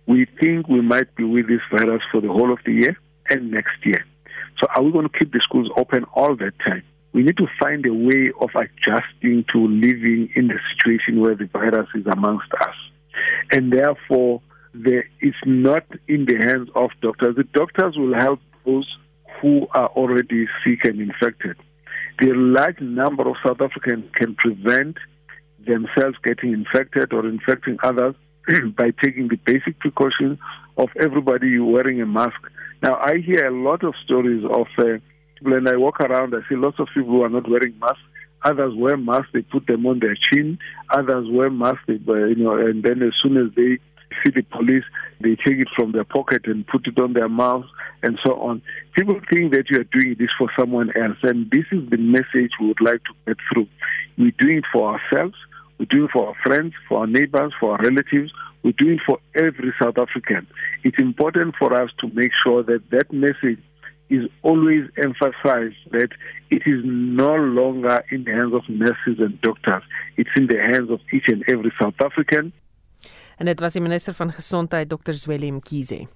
we 0.05 0.27
think 0.43 0.67
we 0.67 0.81
might 0.81 1.15
be 1.15 1.23
with 1.23 1.47
this 1.47 1.63
virus 1.71 2.03
for 2.11 2.19
the 2.19 2.31
whole 2.31 2.51
of 2.51 2.59
the 2.67 2.75
year 2.83 2.95
and 3.31 3.51
next 3.51 3.85
year. 3.85 4.03
So 4.59 4.67
are 4.75 4.83
we 4.83 4.91
going 4.91 5.07
to 5.07 5.17
keep 5.17 5.31
the 5.31 5.39
schools 5.39 5.71
open 5.77 6.03
all 6.13 6.35
that 6.35 6.59
time? 6.59 6.83
We 7.13 7.23
need 7.23 7.37
to 7.37 7.47
find 7.59 7.85
a 7.85 7.93
way 7.93 8.31
of 8.39 8.49
adjusting 8.55 9.45
to 9.51 9.67
living 9.67 10.29
in 10.35 10.47
the 10.47 10.59
situation 10.73 11.19
where 11.19 11.35
the 11.35 11.45
virus 11.45 11.87
is 11.95 12.05
amongst 12.11 12.51
us. 12.61 12.75
And 13.51 13.73
therefore, 13.73 14.41
it's 14.73 15.37
not 15.45 15.85
in 16.07 16.25
the 16.25 16.37
hands 16.37 16.69
of 16.75 16.91
doctors. 17.01 17.35
The 17.35 17.43
doctors 17.43 17.95
will 17.97 18.13
help 18.13 18.39
those 18.65 18.87
who 19.41 19.67
are 19.71 19.87
already 19.87 20.47
sick 20.63 20.85
and 20.85 20.99
infected. 20.99 21.57
The 22.19 22.33
large 22.33 22.79
number 22.79 23.27
of 23.27 23.35
South 23.45 23.61
Africans 23.61 24.05
can 24.13 24.35
prevent 24.35 24.97
themselves 25.65 26.17
getting 26.23 26.53
infected 26.53 27.13
or 27.13 27.25
infecting 27.27 27.77
others 27.83 28.15
by 28.77 28.91
taking 29.03 29.29
the 29.29 29.37
basic 29.45 29.79
precaution 29.79 30.37
of 30.77 30.89
everybody 31.01 31.57
wearing 31.59 32.01
a 32.01 32.05
mask. 32.05 32.39
Now, 32.81 32.95
I 32.95 33.17
hear 33.17 33.47
a 33.47 33.51
lot 33.51 33.83
of 33.83 33.93
stories 34.03 34.43
of 34.45 34.67
uh, 34.77 34.99
when 35.41 35.67
I 35.67 35.75
walk 35.75 35.99
around, 35.99 36.33
I 36.35 36.47
see 36.49 36.55
lots 36.55 36.79
of 36.79 36.87
people 36.93 37.11
who 37.11 37.23
are 37.23 37.29
not 37.29 37.49
wearing 37.49 37.77
masks. 37.79 38.01
Others 38.43 38.73
wear 38.75 38.95
masks, 38.97 39.29
they 39.33 39.41
put 39.41 39.67
them 39.67 39.85
on 39.85 39.99
their 39.99 40.15
chin. 40.15 40.59
Others 40.91 41.27
wear 41.29 41.49
masks, 41.49 41.83
they, 41.87 41.95
uh, 41.95 42.25
you 42.25 42.35
know, 42.35 42.55
and 42.55 42.83
then 42.83 43.01
as 43.03 43.13
soon 43.21 43.37
as 43.37 43.53
they 43.55 43.79
see 44.23 44.31
the 44.33 44.43
police, 44.43 44.83
they 45.19 45.35
take 45.35 45.59
it 45.59 45.67
from 45.75 45.91
their 45.91 46.03
pocket 46.03 46.43
and 46.45 46.65
put 46.67 46.87
it 46.87 46.99
on 46.99 47.13
their 47.13 47.29
mouth 47.29 47.65
and 48.01 48.17
so 48.25 48.39
on. 48.39 48.61
People 48.95 49.19
think 49.31 49.51
that 49.51 49.65
you 49.69 49.79
are 49.79 49.99
doing 49.99 50.15
this 50.17 50.29
for 50.37 50.49
someone 50.57 50.89
else, 50.95 51.17
and 51.23 51.49
this 51.51 51.65
is 51.71 51.89
the 51.89 51.97
message 51.97 52.51
we 52.59 52.67
would 52.67 52.81
like 52.81 53.01
to 53.03 53.13
get 53.27 53.37
through. 53.51 53.67
We're 54.17 54.31
doing 54.39 54.57
it 54.59 54.65
for 54.71 54.93
ourselves, 54.97 55.35
we're 55.77 55.85
doing 55.85 56.05
it 56.05 56.11
for 56.11 56.29
our 56.29 56.35
friends, 56.43 56.73
for 56.87 56.99
our 56.99 57.07
neighbors, 57.07 57.53
for 57.59 57.73
our 57.73 57.83
relatives, 57.83 58.31
we're 58.63 58.73
doing 58.73 58.95
it 58.95 59.01
for 59.05 59.19
every 59.35 59.73
South 59.81 59.97
African. 59.97 60.47
It's 60.83 60.99
important 60.99 61.55
for 61.57 61.73
us 61.73 61.89
to 61.99 62.09
make 62.13 62.31
sure 62.43 62.63
that 62.63 62.89
that 62.91 63.11
message 63.13 63.59
is 64.09 64.29
always 64.41 64.83
emphasized 64.93 65.81
that 65.91 66.11
it 66.49 66.61
is 66.65 66.81
no 66.85 67.35
longer 67.35 68.03
in 68.09 68.23
the 68.23 68.31
hands 68.31 68.53
of 68.53 68.63
nurses 68.67 69.19
and 69.19 69.41
doctors. 69.41 69.83
It's 70.15 70.35
in 70.35 70.47
the 70.47 70.57
hands 70.57 70.89
of 70.89 70.99
each 71.11 71.27
and 71.27 71.43
every 71.47 71.71
South 71.79 72.01
African. 72.01 72.51
En 73.37 73.45
dit 73.45 73.59
was 73.59 73.73
die 73.73 73.81
minister 73.81 74.13
van 74.13 74.33
gesondheid 74.33 74.89
Dr. 74.89 75.13
Zweli 75.13 75.51
Mkhize. 75.51 76.07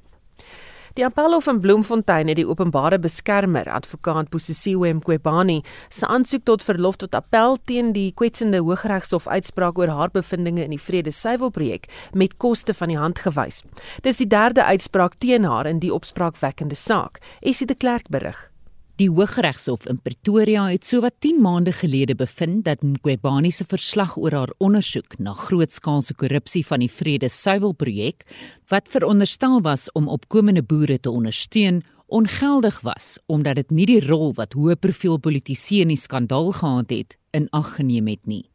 Die 0.94 1.02
Appelhof 1.06 1.48
in 1.48 1.60
Bloemfontein 1.60 2.28
het 2.30 2.38
die 2.38 2.46
openbare 2.46 3.00
beskermer, 3.02 3.66
advokaat 3.66 4.28
Bosisiwe 4.30 4.92
Mqwebani, 4.94 5.64
se 5.90 6.06
aansoek 6.06 6.44
tot 6.46 6.66
verlof 6.68 7.00
tot 7.02 7.18
appel 7.18 7.58
teen 7.66 7.90
die 7.96 8.12
kwetsende 8.14 8.62
Hooggeregshof 8.62 9.26
uitspraak 9.26 9.82
oor 9.82 9.90
haar 9.90 10.14
bevindinge 10.14 10.62
in 10.68 10.78
die 10.78 10.82
Vrede 10.86 11.10
Suiwelprojek 11.10 11.90
met 12.14 12.38
koste 12.38 12.78
van 12.78 12.94
die 12.94 13.02
hand 13.02 13.26
gewys. 13.26 13.64
Dis 14.06 14.22
die 14.22 14.30
derde 14.30 14.70
uitspraak 14.70 15.18
teen 15.18 15.50
haar 15.50 15.66
in 15.66 15.82
die 15.82 15.94
opspraakwekkende 15.94 16.78
saak. 16.78 17.24
Essie 17.42 17.66
de 17.66 17.74
Klerk 17.74 18.14
berig. 18.14 18.53
Die 19.02 19.08
Hooggeregshof 19.10 19.88
in 19.90 19.98
Pretoria 19.98 20.68
het 20.70 20.86
sowat 20.86 21.16
10 21.26 21.40
maande 21.42 21.72
gelede 21.74 22.14
bevind 22.14 22.60
dat 22.68 22.84
Mqwebani 22.86 23.50
se 23.52 23.66
verslag 23.66 24.12
oor 24.22 24.36
haar 24.38 24.54
ondersoek 24.62 25.16
na 25.18 25.34
grootskaalse 25.34 26.14
korrupsie 26.14 26.62
van 26.68 26.84
die 26.86 26.92
Vrede 26.94 27.26
Suiwelprojek, 27.26 28.22
wat 28.70 28.94
veronderstel 28.94 29.64
was 29.66 29.88
om 29.98 30.08
opkomende 30.08 30.62
boere 30.62 31.00
te 31.00 31.10
ondersteun, 31.10 31.82
ongeldig 32.06 32.80
was 32.86 33.18
omdat 33.26 33.64
dit 33.64 33.74
nie 33.74 33.90
die 33.96 34.06
rol 34.06 34.36
wat 34.38 34.54
hoë 34.54 34.78
profiel 34.78 35.18
politici 35.18 35.82
in 35.82 35.90
die 35.90 35.98
skandaal 35.98 36.54
gehad 36.54 36.94
het 36.94 37.18
in 37.34 37.50
ag 37.50 37.74
geneem 37.80 38.14
het 38.14 38.28
nie. 38.30 38.46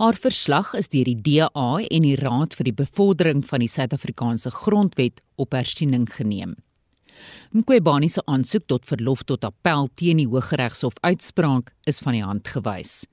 Haar 0.00 0.16
verslag 0.16 0.72
is 0.72 0.88
deur 0.88 1.04
die 1.04 1.20
DA 1.20 1.70
en 1.84 2.08
die 2.08 2.16
Raad 2.16 2.56
vir 2.56 2.72
die 2.72 2.78
Bevordering 2.80 3.44
van 3.44 3.60
die 3.60 3.68
Suid-Afrikaanse 3.68 4.56
Grondwet 4.56 5.20
op 5.36 5.52
hersiening 5.52 6.08
geneem. 6.08 6.56
Mqwebani 7.52 8.08
se 8.08 8.22
aansoek 8.26 8.66
tot 8.66 8.86
verlof 8.86 9.22
tot 9.22 9.44
appel 9.44 9.88
teen 9.94 10.16
die 10.16 10.28
Hooggeregshof 10.28 10.94
uitspraak 11.00 11.74
is 11.86 11.98
van 11.98 12.12
die 12.12 12.24
hand 12.24 12.48
gewys. 12.48 13.04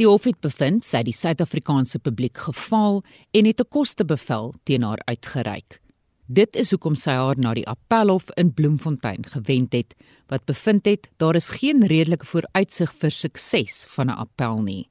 Die 0.00 0.06
hof 0.08 0.24
het 0.24 0.40
bevind 0.40 0.84
sy 0.84 1.02
die 1.06 1.14
Suid-Afrikaanse 1.14 1.98
publiek 1.98 2.38
gefaal 2.48 3.02
en 3.36 3.44
het 3.46 3.60
'n 3.60 3.68
kostebevel 3.68 4.54
teen 4.64 4.82
haar 4.82 5.02
uitgereik. 5.04 5.80
Dit 6.26 6.56
is 6.56 6.70
hoekom 6.70 6.94
sy 6.94 7.10
haar 7.10 7.38
na 7.38 7.54
die 7.54 7.66
appelhof 7.66 8.28
in 8.38 8.52
Bloemfontein 8.54 9.24
gewend 9.26 9.72
het 9.72 9.94
wat 10.30 10.44
bevind 10.46 10.84
het 10.86 11.08
daar 11.16 11.34
is 11.34 11.48
geen 11.48 11.86
redelike 11.86 12.26
vooruitsig 12.26 12.92
vir 13.00 13.10
sukses 13.10 13.86
van 13.88 14.06
'n 14.06 14.18
appel 14.26 14.62
nie. 14.62 14.90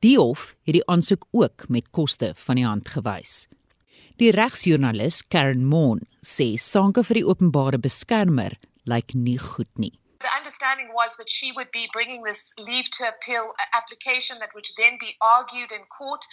Die 0.00 0.16
hof 0.18 0.56
het 0.62 0.74
die 0.74 0.86
aansoek 0.86 1.26
ook 1.30 1.68
met 1.68 1.90
koste 1.90 2.32
van 2.34 2.56
die 2.56 2.66
hand 2.66 2.88
gewys. 2.88 3.46
Die 4.18 4.32
regsjoernalis 4.34 5.20
Karen 5.30 5.62
Moon 5.62 6.00
sê 6.26 6.56
sanke 6.58 7.04
vir 7.06 7.20
die 7.20 7.28
openbare 7.30 7.78
beskermer 7.78 8.56
lyk 8.90 9.14
nie 9.14 9.36
goed 9.38 9.70
nie. 9.78 9.92
The 10.20 10.36
understanding 10.36 10.90
was 10.92 11.16
that 11.16 11.30
she 11.30 11.52
would 11.52 11.70
be 11.70 11.88
bringing 11.92 12.24
this 12.24 12.52
leave 12.58 12.90
to 12.90 13.08
appeal 13.08 13.52
uh, 13.58 13.76
application 13.76 14.38
that 14.40 14.52
would 14.52 14.66
then 14.76 14.96
be 14.98 15.16
argued 15.20 15.70
in 15.70 15.84
court. 15.96 16.24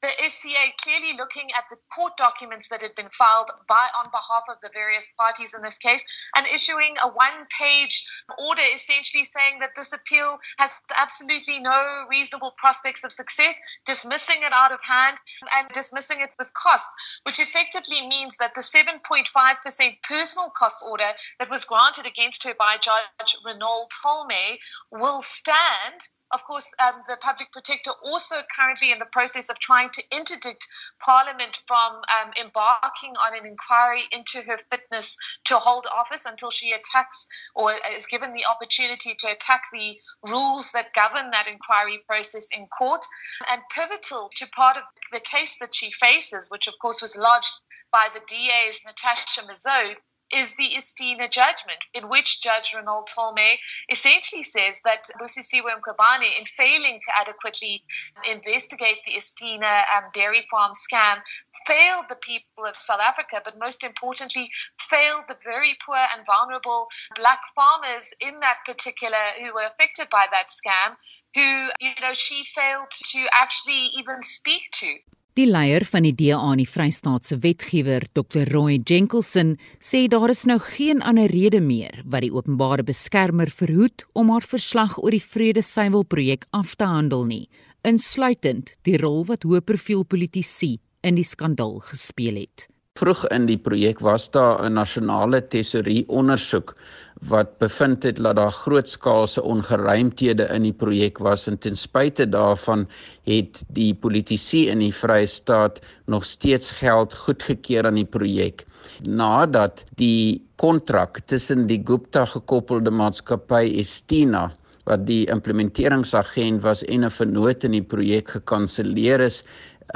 The 0.00 0.08
SCA 0.26 0.72
clearly 0.80 1.12
looking 1.12 1.50
at 1.52 1.64
the 1.68 1.76
court 1.94 2.16
documents 2.16 2.68
that 2.68 2.80
had 2.80 2.94
been 2.94 3.10
filed 3.10 3.50
by 3.68 3.88
on 3.98 4.10
behalf 4.10 4.44
of 4.48 4.60
the 4.62 4.70
various 4.72 5.12
parties 5.18 5.52
in 5.52 5.62
this 5.62 5.76
case 5.76 6.02
and 6.36 6.46
issuing 6.46 6.94
a 7.04 7.08
one-page 7.08 8.06
order 8.38 8.62
essentially 8.74 9.24
saying 9.24 9.58
that 9.60 9.74
this 9.76 9.92
appeal 9.92 10.38
has 10.58 10.80
absolutely 10.96 11.58
no 11.60 12.04
reasonable 12.08 12.54
prospects 12.56 13.04
of 13.04 13.12
success, 13.12 13.60
dismissing 13.84 14.42
it 14.42 14.52
out 14.52 14.72
of 14.72 14.80
hand 14.82 15.18
and 15.56 15.68
dismissing 15.72 16.20
it 16.20 16.30
with 16.38 16.52
costs, 16.54 17.20
which 17.24 17.38
effectively 17.38 18.06
means 18.08 18.38
that 18.38 18.54
the 18.54 18.62
7.5% 18.62 20.02
personal 20.02 20.50
cost 20.56 20.84
order 20.88 21.12
that 21.38 21.50
was 21.50 21.64
granted 21.66 22.06
against 22.06 22.44
her 22.44 22.54
by 22.58 22.76
Judge 22.80 23.33
Renault 23.44 23.88
Tolme 24.02 24.58
will 24.90 25.20
stand. 25.20 26.08
Of 26.30 26.42
course, 26.42 26.74
um, 26.80 27.02
the 27.06 27.16
public 27.20 27.52
protector 27.52 27.92
also 28.02 28.36
currently 28.56 28.90
in 28.90 28.98
the 28.98 29.06
process 29.06 29.48
of 29.48 29.58
trying 29.60 29.90
to 29.90 30.02
interdict 30.10 30.66
Parliament 30.98 31.60
from 31.66 31.92
um, 31.92 32.32
embarking 32.40 33.14
on 33.24 33.36
an 33.36 33.46
inquiry 33.46 34.02
into 34.10 34.42
her 34.42 34.58
fitness 34.70 35.16
to 35.44 35.58
hold 35.58 35.86
office 35.94 36.24
until 36.24 36.50
she 36.50 36.72
attacks 36.72 37.28
or 37.54 37.74
is 37.92 38.06
given 38.06 38.32
the 38.32 38.46
opportunity 38.46 39.14
to 39.16 39.30
attack 39.30 39.62
the 39.72 40.00
rules 40.28 40.72
that 40.72 40.92
govern 40.92 41.30
that 41.30 41.46
inquiry 41.46 42.02
process 42.06 42.48
in 42.56 42.66
court. 42.66 43.04
And 43.48 43.62
pivotal 43.70 44.30
to 44.36 44.48
part 44.48 44.76
of 44.76 44.84
the 45.12 45.20
case 45.20 45.58
that 45.58 45.74
she 45.74 45.92
faces, 45.92 46.50
which 46.50 46.66
of 46.66 46.74
course 46.80 47.00
was 47.00 47.16
lodged 47.16 47.52
by 47.92 48.08
the 48.12 48.22
DA's 48.26 48.80
Natasha 48.84 49.42
Mazode, 49.42 49.96
is 50.34 50.54
the 50.56 50.70
Estina 50.76 51.30
judgment, 51.30 51.84
in 51.94 52.08
which 52.08 52.42
Judge 52.42 52.74
Ronald 52.74 53.08
Tolme 53.14 53.58
essentially 53.90 54.42
says 54.42 54.80
that 54.84 55.08
Busisiwe 55.20 55.62
Mkabane, 55.62 56.38
in 56.38 56.44
failing 56.44 56.98
to 57.00 57.12
adequately 57.18 57.82
investigate 58.30 58.98
the 59.04 59.12
Estina 59.12 59.82
um, 59.96 60.04
dairy 60.12 60.42
farm 60.50 60.72
scam, 60.72 61.18
failed 61.66 62.06
the 62.08 62.16
people 62.16 62.64
of 62.66 62.76
South 62.76 63.00
Africa, 63.00 63.40
but 63.44 63.58
most 63.58 63.84
importantly, 63.84 64.50
failed 64.78 65.24
the 65.28 65.36
very 65.44 65.76
poor 65.84 65.96
and 65.96 66.26
vulnerable 66.26 66.88
black 67.14 67.40
farmers 67.54 68.12
in 68.20 68.40
that 68.40 68.58
particular 68.66 69.16
who 69.40 69.52
were 69.54 69.66
affected 69.66 70.08
by 70.10 70.26
that 70.32 70.48
scam, 70.48 70.94
who, 71.34 71.68
you 71.80 71.92
know, 72.00 72.12
she 72.12 72.44
failed 72.44 72.90
to 72.90 73.26
actually 73.32 73.90
even 73.96 74.22
speak 74.22 74.62
to. 74.72 74.94
Die 75.34 75.48
leier 75.50 75.82
van 75.90 76.04
die 76.06 76.12
DA 76.14 76.36
in 76.52 76.60
die 76.60 76.68
Vrystaatse 76.70 77.40
wetgewer, 77.42 78.04
Dr. 78.14 78.44
Roy 78.54 78.76
Jenkinson, 78.86 79.56
sê 79.82 80.04
daar 80.06 80.30
is 80.30 80.44
nou 80.46 80.60
geen 80.62 81.00
ander 81.02 81.26
rede 81.26 81.58
meer 81.58 82.04
wat 82.06 82.22
die 82.22 82.30
openbare 82.30 82.84
beskermer 82.86 83.50
verhoed 83.50 84.04
om 84.14 84.30
haar 84.30 84.46
verslag 84.46 84.94
oor 85.02 85.10
die 85.10 85.24
Vrede 85.24 85.64
Suiwel 85.66 86.06
projek 86.06 86.46
af 86.54 86.76
te 86.78 86.86
handel 86.86 87.26
nie, 87.26 87.48
insluitend 87.82 88.76
die 88.86 88.94
rol 89.02 89.24
wat 89.26 89.42
hoë 89.42 89.64
profiel 89.66 90.06
politici 90.06 90.76
in 91.02 91.18
die 91.18 91.26
skandaal 91.26 91.80
gespeel 91.82 92.38
het. 92.44 92.68
Vroeg 92.94 93.26
in 93.34 93.50
die 93.50 93.58
projek 93.58 93.98
was 94.06 94.30
daar 94.30 94.62
'n 94.62 94.78
nasionale 94.78 95.42
tesorie 95.42 96.04
ondersoek 96.06 96.76
wat 97.20 97.58
bevind 97.58 98.02
het 98.02 98.16
dat 98.16 98.36
daar 98.36 98.52
grootskaalse 98.52 99.42
ongeruimthede 99.42 100.44
in 100.52 100.62
die 100.62 100.72
projek 100.72 101.18
was 101.18 101.46
en 101.46 101.58
ten 101.58 101.76
spyte 101.76 102.28
daarvan 102.28 102.88
het 103.24 103.62
die 103.68 103.94
politici 103.94 104.68
in 104.68 104.78
die 104.78 104.94
Vrye 104.94 105.26
State 105.26 105.80
nog 106.06 106.26
steeds 106.26 106.70
geld 106.70 107.14
goedgekeur 107.14 107.86
aan 107.86 107.94
die 107.94 108.04
projek. 108.18 108.66
Nadat 109.02 109.84
die 109.96 110.42
kontrak 110.56 111.20
tussen 111.26 111.66
die 111.66 111.80
Gupta 111.84 112.24
gekoppelde 112.24 112.90
maatskappy 112.90 113.78
Estina 113.80 114.50
wat 114.84 115.06
die 115.08 115.24
implementeringsagent 115.32 116.62
was 116.62 116.82
en 116.84 117.04
'n 117.04 117.10
vennoot 117.10 117.64
in 117.64 117.72
die 117.72 117.82
projek 117.82 118.28
gekanselleer 118.28 119.20
is, 119.20 119.42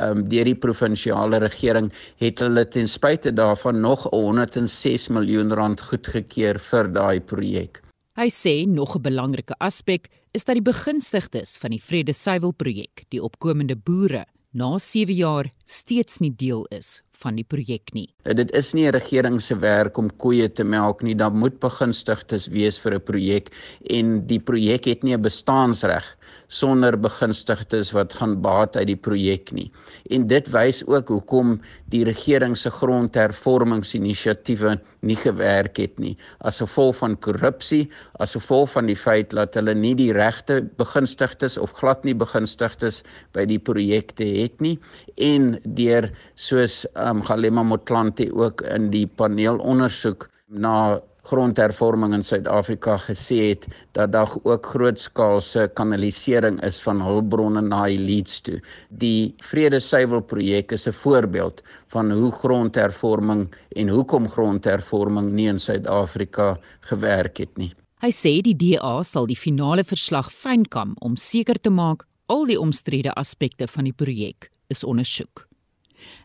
um, 0.02 0.24
deur 0.28 0.44
die 0.44 0.56
provinsiale 0.58 1.40
regering 1.42 1.90
het 2.22 2.42
hulle 2.44 2.64
ten 2.68 2.88
spyte 2.88 3.32
daarvan 3.32 3.80
nog 3.80 4.06
106 4.12 5.08
miljoen 5.08 5.52
rand 5.52 5.80
goedgekeur 5.80 6.60
vir 6.70 6.92
daai 6.92 7.20
projek. 7.20 7.82
Hy 8.18 8.28
sê 8.28 8.66
nog 8.66 8.96
'n 8.96 9.02
belangrike 9.02 9.54
aspek 9.58 10.08
is 10.32 10.44
dat 10.44 10.54
die 10.56 10.62
begunstigdes 10.62 11.58
van 11.58 11.70
die 11.70 11.82
Vrede 11.82 12.12
Suiwel 12.12 12.52
projek, 12.52 13.04
die 13.08 13.22
opkomende 13.22 13.76
boere, 13.76 14.26
na 14.52 14.78
7 14.78 15.14
jaar 15.14 15.46
steeds 15.64 16.18
nie 16.18 16.34
deel 16.36 16.66
is 16.70 17.02
van 17.22 17.38
die 17.38 17.44
projek 17.44 17.92
nie. 17.94 18.06
Dit 18.38 18.50
is 18.54 18.74
nie 18.74 18.86
'n 18.86 18.94
regering 18.94 19.40
se 19.42 19.54
werk 19.54 19.98
om 19.98 20.10
koeie 20.22 20.48
te 20.48 20.64
melk 20.64 21.02
nie, 21.02 21.14
daar 21.14 21.32
moet 21.32 21.58
begunstigdes 21.60 22.48
wees 22.48 22.78
vir 22.78 22.94
'n 22.94 23.06
projek 23.10 23.50
en 23.90 24.26
die 24.26 24.40
projek 24.40 24.84
het 24.84 25.02
nie 25.02 25.16
'n 25.16 25.22
bestaansreg 25.22 26.18
sonder 26.48 26.96
begunstigdes 26.96 27.92
wat 27.92 28.14
gaan 28.16 28.40
baat 28.44 28.76
uit 28.76 28.86
die 28.88 28.96
projek 28.96 29.52
nie. 29.52 29.70
En 30.10 30.26
dit 30.28 30.48
wys 30.52 30.82
ook 30.88 31.08
hoekom 31.12 31.60
die 31.92 32.04
regering 32.08 32.56
se 32.56 32.70
grondhervormingsinisiatiewe 32.72 34.78
nie 35.06 35.16
gewerk 35.20 35.78
het 35.78 35.98
nie. 36.02 36.16
As 36.40 36.58
gevolg 36.62 36.96
van 37.00 37.16
korrupsie, 37.22 37.88
as 38.18 38.34
gevolg 38.34 38.72
van 38.72 38.88
die 38.90 38.98
feit 38.98 39.30
dat 39.36 39.54
hulle 39.58 39.74
nie 39.76 39.94
die 39.98 40.12
regte 40.16 40.62
begunstigdes 40.80 41.58
of 41.60 41.74
glad 41.78 42.04
nie 42.04 42.16
begunstigdes 42.16 43.02
by 43.36 43.44
die 43.48 43.60
projekte 43.60 44.24
het 44.24 44.60
nie 44.64 44.78
en 45.22 45.58
deur 45.78 46.10
soos 46.34 46.86
um, 47.10 47.22
Galema 47.22 47.62
Motlanthe 47.62 48.28
ook 48.34 48.62
in 48.62 48.90
die 48.90 49.06
paneelondersoek 49.06 50.28
na 50.48 51.00
grondhervorming 51.28 52.14
in 52.16 52.24
Suid-Afrika 52.24 52.96
gesê 53.04 53.38
het 53.50 53.66
dat 53.96 54.12
daar 54.12 54.32
ook 54.48 54.66
grootskaalse 54.72 55.66
kanalisering 55.76 56.60
is 56.64 56.80
van 56.80 57.02
hulpbronne 57.04 57.60
na 57.66 57.82
elites 57.86 58.40
toe. 58.40 58.60
Die 58.88 59.34
Vrede 59.50 59.80
Suiwel 59.80 60.22
projek 60.24 60.72
is 60.72 60.88
'n 60.88 60.92
voorbeeld 60.92 61.62
van 61.92 62.10
hoe 62.10 62.32
grondhervorming 62.32 63.48
en 63.76 63.88
hoekom 63.88 64.28
grondhervorming 64.28 65.30
nie 65.32 65.48
in 65.48 65.58
Suid-Afrika 65.58 66.58
gewerk 66.80 67.38
het 67.38 67.56
nie. 67.56 67.74
Hy 68.00 68.10
sê 68.10 68.40
die 68.40 68.56
DA 68.56 69.02
sal 69.02 69.26
die 69.26 69.36
finale 69.36 69.84
verslag 69.84 70.32
fynkam 70.32 70.94
om 71.00 71.16
seker 71.16 71.60
te 71.60 71.70
maak 71.70 72.06
al 72.26 72.46
die 72.46 72.60
omstrede 72.60 73.12
aspekte 73.12 73.66
van 73.66 73.84
die 73.84 73.92
projek 73.92 74.50
is 74.68 74.84
ondersoek. 74.84 75.47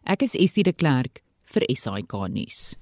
Ek 0.05 0.23
is 0.25 0.35
Estie 0.35 0.63
de 0.63 0.73
Klerk 0.73 1.21
vir 1.53 1.65
SAK 1.69 2.13
nuus. 2.29 2.73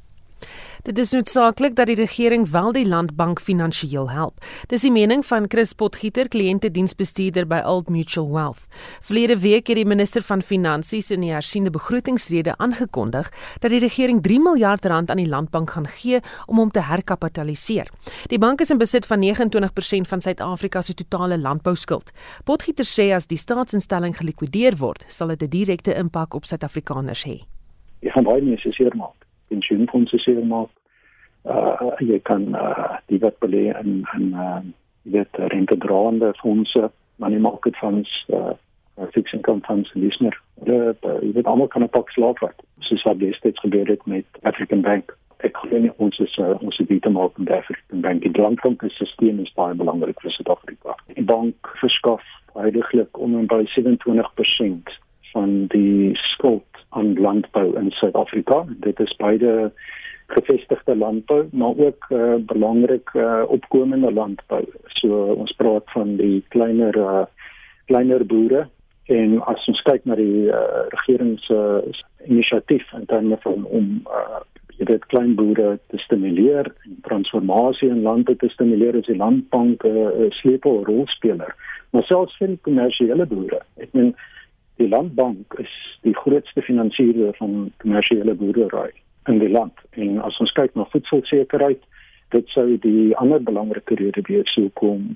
Dit 0.83 0.97
is 0.97 1.11
noodsaaklik 1.13 1.75
dat 1.75 1.85
die 1.91 1.95
regering 1.95 2.47
wel 2.49 2.71
die 2.73 2.87
landbank 2.87 3.39
finansiëel 3.39 4.09
help. 4.09 4.41
Dis 4.67 4.81
die 4.81 4.91
mening 4.91 5.21
van 5.25 5.45
Chris 5.47 5.75
Potgieter, 5.77 6.25
kliëntediensbestuurder 6.27 7.45
by 7.45 7.59
Old 7.65 7.91
Mutual 7.93 8.31
Wealth. 8.31 8.65
Verlede 9.05 9.37
week 9.43 9.69
het 9.69 9.77
die 9.77 9.85
minister 9.85 10.25
van 10.25 10.41
Finansies 10.41 11.11
in 11.13 11.21
die 11.21 11.29
hersiende 11.29 11.69
begrotingsrede 11.69 12.57
aangekondig 12.57 13.29
dat 13.61 13.69
die 13.69 13.79
regering 13.83 14.23
3 14.25 14.39
miljard 14.41 14.85
rand 14.85 15.13
aan 15.13 15.21
die 15.21 15.29
landbank 15.29 15.69
gaan 15.77 15.87
gee 15.87 16.19
om 16.47 16.57
hom 16.57 16.73
te 16.73 16.81
herkapitaliseer. 16.81 17.93
Die 18.33 18.41
bank 18.41 18.65
is 18.65 18.73
in 18.73 18.81
besit 18.81 19.05
van 19.05 19.21
29% 19.21 20.09
van 20.09 20.21
Suid-Afrika 20.21 20.81
se 20.81 20.93
totale 20.93 21.37
landbouskuld. 21.37 22.09
Potgieter 22.43 22.89
sê 22.89 23.11
as 23.13 23.29
die 23.29 23.37
staatsinstelling 23.37 24.17
gelikwideer 24.17 24.81
word, 24.81 25.05
sal 25.07 25.27
dit 25.27 25.43
'n 25.43 25.49
direkte 25.49 25.93
impak 25.93 26.33
op 26.33 26.45
Suid-Afrikaners 26.45 27.25
hê. 27.25 27.45
Jy 28.01 28.09
gaan 28.09 28.23
baie 28.23 28.41
mense 28.41 28.71
seer 28.71 28.95
maak 28.95 29.20
pensioenfondse 29.51 30.19
seker 30.23 30.47
maak. 30.47 30.71
Uh 31.43 31.91
jy 31.99 32.19
kan 32.29 32.51
uh 32.55 32.97
die 33.11 33.19
wat 33.23 33.39
belê 33.43 33.69
in 33.83 34.01
in 34.17 34.33
uh 34.33 34.61
dit 35.03 35.39
rentedraende 35.53 36.33
fondse, 36.41 36.89
money 37.15 37.39
market 37.39 37.75
funds, 37.75 38.11
uh 38.29 38.53
fixed 39.11 39.33
income 39.33 39.61
funds 39.67 39.91
en 39.93 40.01
dis 40.01 40.19
meer. 40.19 40.37
Dit 40.67 41.09
jy 41.23 41.31
weet 41.37 41.49
almal 41.49 41.67
kan 41.67 41.83
'n 41.83 41.89
pak 41.89 42.09
slaap 42.11 42.39
vat. 42.39 42.57
Soos 42.79 43.03
wat 43.03 43.19
destyds 43.19 43.59
gebeur 43.59 43.87
het 43.87 44.05
met 44.05 44.25
African 44.41 44.81
Bank. 44.81 45.17
Ek 45.41 45.57
glo 45.57 45.77
nie 45.77 45.93
ons 45.97 46.19
is 46.19 46.37
uh, 46.37 46.53
ons 46.61 46.77
het 46.77 46.87
beter 46.87 47.11
maak 47.11 47.37
met 47.37 47.49
African 47.49 48.01
Bank. 48.01 48.21
Die 48.21 48.41
langtermynstelsel 48.41 49.39
is 49.41 49.53
baie 49.57 49.73
belangrik 49.73 50.21
vir 50.21 50.31
Suid-Afrika. 50.31 50.95
Die 51.17 51.25
bank 51.25 51.55
verskaf 51.81 52.21
heidaglik 52.53 53.17
om 53.17 53.37
en 53.39 53.47
by 53.47 53.63
27% 53.73 54.93
van 55.31 55.67
die 55.73 56.11
skuld 56.33 56.83
aan 56.89 57.13
landbou 57.19 57.77
in 57.79 57.91
Suid-Afrika. 57.91 58.65
Dit 58.83 58.99
is 58.99 59.15
beide 59.15 59.71
gevestigde 60.27 60.95
landbou, 60.95 61.47
maar 61.51 61.77
ook 61.77 62.07
uh, 62.09 62.35
belangrik 62.39 63.09
uh, 63.13 63.43
opkomende 63.47 64.11
landbou. 64.13 64.63
So 64.87 65.23
ons 65.33 65.51
praat 65.59 65.91
van 65.91 66.15
die 66.15 66.43
kleiner 66.49 66.97
uh, 66.97 67.25
kleiner 67.91 68.25
boere 68.25 68.67
en 69.11 69.39
as 69.51 69.67
ons 69.67 69.81
kyk 69.87 70.05
na 70.07 70.15
die 70.19 70.47
uh, 70.47 70.87
regering 70.93 71.35
se 71.43 71.57
uh, 71.57 72.01
inisiatief 72.29 72.85
in 72.95 73.05
terme 73.09 73.37
van 73.43 73.65
om 73.65 73.89
uh, 74.07 74.41
jy 74.77 74.87
weet 74.89 75.07
klein 75.13 75.33
boere 75.37 75.73
te 75.91 75.99
stimuleer 76.05 76.69
en 76.85 76.99
transformasie 77.07 77.89
in 77.91 78.03
lande 78.05 78.35
te 78.39 78.49
stimuleer 78.53 78.97
as 78.99 79.09
die 79.09 79.17
landbank 79.17 79.83
'n 79.85 79.97
uh, 79.97 80.29
sleepel 80.41 80.83
rolspeler 80.87 81.55
maar 81.91 82.05
selfs 82.07 82.37
vir 82.39 82.53
die 82.53 82.61
kommersiële 82.67 83.27
boere 83.33 83.61
ek 83.83 83.91
meen 83.97 84.13
die 84.81 84.89
landbank 84.89 85.59
is 85.61 85.73
die 86.07 86.15
grootste 86.17 86.63
finansier 86.65 87.31
van 87.37 87.71
kommersiële 87.83 88.35
boerdery 88.37 88.91
in 89.29 89.41
die 89.41 89.51
land 89.53 89.77
en 89.91 90.17
as 90.25 90.37
ons 90.43 90.53
kyk 90.57 90.75
na 90.75 90.87
voedselsekerheid 90.93 91.83
dit 92.35 92.55
sou 92.55 92.65
die 92.85 93.11
ander 93.21 93.43
belangrike 93.43 93.97
rede 93.99 94.23
wees 94.29 94.53
hoekom 94.57 95.11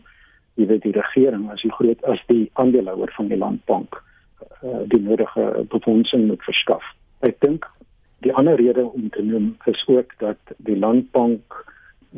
jy 0.60 0.67
weet 0.71 0.86
die 0.88 0.95
regering 0.95 1.47
as 1.51 1.63
die 1.65 1.73
groot 1.78 2.04
as 2.12 2.21
die 2.32 2.43
aandeelhouer 2.62 3.12
van 3.17 3.32
die 3.32 3.39
landbank 3.39 3.97
uh, 4.63 4.84
die 4.91 5.01
nodige 5.01 5.65
befondsing 5.71 6.28
moet 6.30 6.43
verskaf. 6.47 6.84
Ek 7.28 7.39
dink 7.43 7.67
die 8.25 8.34
ander 8.34 8.60
rede 8.60 8.86
om 8.86 9.10
te 9.12 9.23
noem 9.23 9.54
is 9.71 9.82
ook 9.91 10.15
dat 10.23 10.56
die 10.67 10.78
landbank 10.80 11.58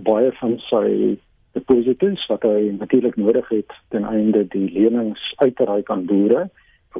baie 0.07 0.29
van 0.41 0.57
sy 0.67 1.17
deposito's 1.57 2.27
wat 2.29 2.45
hy 2.45 2.69
natuurlik 2.77 3.17
nodig 3.17 3.49
het 3.49 3.73
ten 3.93 4.05
einde 4.05 4.45
die 4.53 4.67
lenings 4.69 5.23
uit 5.41 5.55
te 5.57 5.65
reik 5.65 5.89
aan 5.93 6.05
boere 6.05 6.47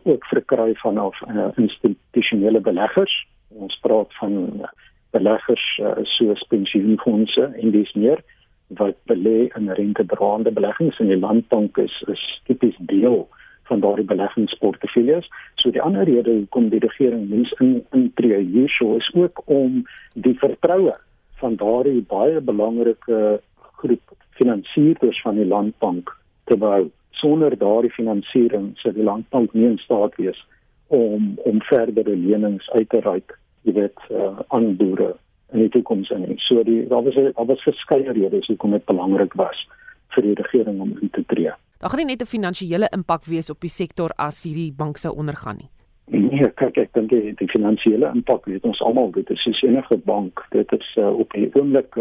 ook 0.04 0.26
verkry 0.26 0.73
van 0.76 1.00
of 1.02 1.21
uh, 1.28 1.47
institusionele 1.56 2.60
beleggers. 2.60 3.28
Ons 3.47 3.80
praat 3.82 4.13
van 4.19 4.65
beleggers 5.10 5.80
uh, 5.82 5.91
soos 6.04 6.43
pensioenfondse 6.52 7.52
en 7.62 7.71
dis 7.71 7.93
meer 7.93 8.23
wat 8.67 8.97
belê 9.08 9.47
in 9.56 9.71
rentedraende 9.71 10.52
beleggings 10.52 11.00
en 11.00 11.08
die 11.08 11.19
landbank 11.19 11.78
is 11.78 12.04
is 12.12 12.23
tipies 12.43 12.76
deel 12.80 13.28
van 13.67 13.80
daardie 13.80 14.06
beleggingsportefeuilles. 14.06 15.28
So 15.56 15.71
die 15.71 15.82
ander 15.82 16.04
rede 16.08 16.32
hoekom 16.32 16.69
die 16.69 16.84
regering 16.84 17.28
mens 17.30 17.52
in 17.60 17.86
intree 17.91 18.39
hierso 18.43 18.95
is 18.95 19.10
ook 19.13 19.41
om 19.45 19.84
die 20.13 20.36
vertroue 20.39 20.95
van 21.41 21.56
daardie 21.56 22.02
baie 22.02 22.41
belangrike 22.41 23.41
groep 23.82 24.15
finansierders 24.39 25.21
van 25.21 25.36
die 25.36 25.47
landbank 25.47 26.13
te 26.43 26.58
bou. 26.58 26.88
Sonder 27.17 27.58
daardie 27.58 27.91
finansiering 27.91 28.71
sou 28.82 28.93
die 28.93 29.03
landbank 29.03 29.53
nie 29.53 29.65
in 29.65 29.77
staat 29.77 30.15
wees 30.21 30.39
om 30.88 31.34
om 31.43 31.62
verdere 31.62 32.15
lenings 32.15 32.69
uit 32.69 32.89
te 32.89 32.99
reik, 33.03 33.38
jy 33.67 33.73
weet, 33.73 34.03
uh, 34.12 34.39
aan 34.56 34.75
boere 34.80 35.15
in 35.51 35.63
die 35.63 35.69
toekoms 35.69 36.10
in. 36.15 36.27
So 36.47 36.63
die 36.63 36.88
daar 36.88 37.03
was 37.03 37.15
daar 37.15 37.45
was 37.45 37.63
verskeie 37.63 38.12
redes 38.12 38.47
hoekom 38.47 38.71
dit 38.71 38.86
belangrik 38.86 39.34
was 39.34 39.67
vir 40.15 40.23
die 40.23 40.36
regering 40.41 40.82
om 40.82 40.93
in 41.01 41.10
te 41.10 41.23
tree. 41.27 41.53
Daar 41.77 41.89
gaan 41.89 42.06
nie 42.06 42.13
net 42.13 42.21
'n 42.21 42.25
finansiële 42.25 42.88
impak 42.91 43.25
wees 43.25 43.49
op 43.49 43.62
die 43.62 43.69
sektor 43.69 44.10
as 44.17 44.43
hierdie 44.43 44.73
bank 44.73 44.97
sou 44.97 45.15
ondergaan 45.15 45.58
nie. 45.58 45.69
Nee, 46.08 46.49
kyk 46.56 46.77
ek 46.77 46.93
dink 46.93 47.10
die, 47.10 47.34
die 47.36 47.47
finansiële 47.47 48.12
impak 48.13 48.45
weet 48.45 48.63
ons 48.63 48.82
almal 48.82 49.12
dit 49.12 49.30
is 49.30 49.41
soos 49.43 49.62
enige 49.62 49.97
bank. 49.97 50.45
Dit 50.49 50.71
is 50.71 50.95
uh, 50.95 51.19
op 51.19 51.34
'n 51.34 51.51
oomblik 51.53 51.97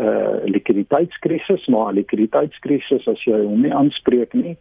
uh, 0.00 0.44
likwiditeitskrisis, 0.44 1.66
maar 1.66 1.92
'n 1.92 1.96
likwiditeitskrisis 1.96 3.08
as 3.08 3.24
jy 3.24 3.38
hom 3.44 3.62
nie 3.62 3.74
aanspreek 3.74 4.34
nie, 4.34 4.56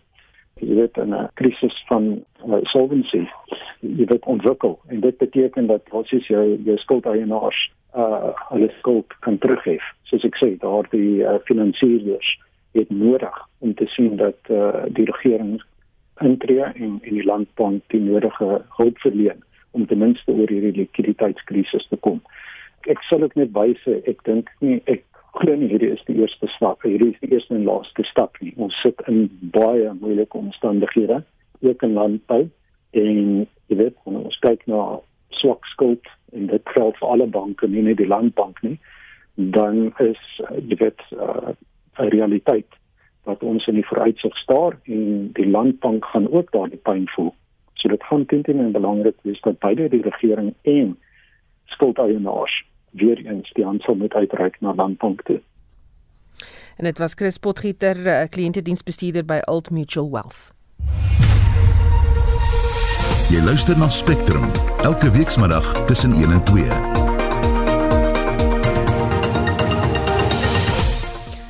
jy 0.61 0.75
weet 0.75 0.97
'n 0.97 1.27
krisis 1.33 1.83
van 1.87 2.23
uh, 2.47 2.59
solvency 2.63 3.27
jy 3.81 4.05
weet 4.09 4.25
ontwikkel 4.25 4.79
en 4.87 4.99
dit 4.99 5.17
beteken 5.17 5.67
dat 5.67 5.81
wat 5.89 6.11
is 6.11 6.27
jou 6.27 6.57
jou 6.63 6.77
skuldeienaars 6.77 7.59
uh 7.95 8.31
hulle 8.49 8.69
skuld 8.77 9.13
kan 9.19 9.37
teruggee. 9.37 9.79
Soos 10.03 10.23
ek 10.27 10.35
sê, 10.41 10.49
daardie 10.59 11.23
uh, 11.23 11.37
finansiëerders 11.47 12.33
het 12.75 12.89
nodig 12.91 13.37
om 13.59 13.73
te 13.73 13.87
sien 13.95 14.17
dat 14.19 14.51
uh 14.51 14.83
die 14.87 15.07
regering 15.11 15.61
intree 16.23 16.63
en 16.63 16.99
en 17.03 17.13
die 17.13 17.23
landbank 17.23 17.83
die 17.93 18.01
nodige 18.03 18.61
hulp 18.77 18.99
verleen 18.99 19.43
om 19.71 19.85
ten 19.85 19.99
minste 19.99 20.31
oor 20.31 20.51
hierdie 20.51 20.75
likwiditeitskrisis 20.81 21.87
te 21.87 21.99
kom. 21.99 22.21
Ek 22.87 23.01
sal 23.09 23.23
ook 23.23 23.35
net 23.35 23.51
wyse, 23.55 23.99
ek 24.07 24.23
dink 24.23 24.51
nie 24.59 24.81
ek 24.85 25.03
glo 25.39 25.55
nie 25.55 25.69
hierdie 25.71 25.91
is 25.93 26.03
die 26.07 26.17
eerste 26.21 26.47
stap, 26.55 26.83
hierdie 26.83 27.13
is 27.13 27.21
die 27.21 27.31
eerste 27.33 27.55
en 27.55 27.65
laaste 27.67 28.03
stap 28.07 28.37
nie. 28.41 28.53
Ons 28.57 28.75
sit 28.83 29.01
in 29.11 29.27
baie 29.55 29.93
moeilike 29.99 30.37
omstandighede, 30.37 31.23
ook 31.61 31.83
in 31.83 31.93
landbou 31.93 32.43
en 32.95 33.21
jy 33.67 33.77
weet, 33.79 33.97
ons 34.07 34.39
kyk 34.45 34.63
na 34.71 34.99
swak 35.35 35.65
skuld 35.71 36.07
en 36.33 36.47
dit 36.47 36.75
geld 36.75 36.99
vir 36.99 37.09
alle 37.09 37.27
banke 37.27 37.67
nie 37.67 37.83
net 37.83 37.97
die 37.99 38.07
landbank 38.07 38.61
nie 38.63 38.77
dan 39.35 39.93
is 39.99 40.21
jy 40.67 40.77
weet 40.79 41.01
uh, 41.11 41.51
'n 41.99 42.09
realiteit 42.09 42.71
wat 43.23 43.43
ons 43.43 43.67
in 43.67 43.73
die 43.73 43.87
vooruitsig 43.87 44.37
staar 44.37 44.79
en 44.83 45.31
die 45.33 45.49
landbank 45.49 46.05
gaan 46.05 46.31
ook 46.31 46.51
daardie 46.51 46.77
pyn 46.77 47.07
voel. 47.15 47.33
So 47.73 47.89
dit 47.89 48.03
gaan 48.03 48.25
teen 48.25 48.43
teen 48.43 48.71
belangrik 48.71 49.15
wees 49.21 49.41
dat 49.41 49.59
beide 49.59 49.89
die 49.89 50.01
regering 50.01 50.53
en 50.61 50.97
skuldeienaars 51.65 52.63
weer 52.97 53.25
eens 53.25 53.51
die 53.53 53.65
aansal 53.65 53.95
moet 53.95 54.13
uitreik 54.13 54.57
na 54.59 54.75
landbank 54.75 55.21
toe. 55.23 55.41
En 56.77 56.83
dit 56.83 56.97
was 56.97 57.13
Chris 57.13 57.37
Potgieter, 57.37 57.95
'n 57.95 58.07
uh, 58.07 58.27
kliëntediensbestuurder 58.29 59.25
by 59.25 59.39
Old 59.45 59.69
Mutual 59.69 60.11
Wealth. 60.11 60.53
Jy 63.29 63.41
luister 63.43 63.77
na 63.77 63.89
Spectrum 63.89 64.43
elke 64.83 65.11
weekmiddag 65.11 65.85
tussen 65.85 66.13
1 66.13 66.31
en 66.31 66.43
2. 66.43 66.63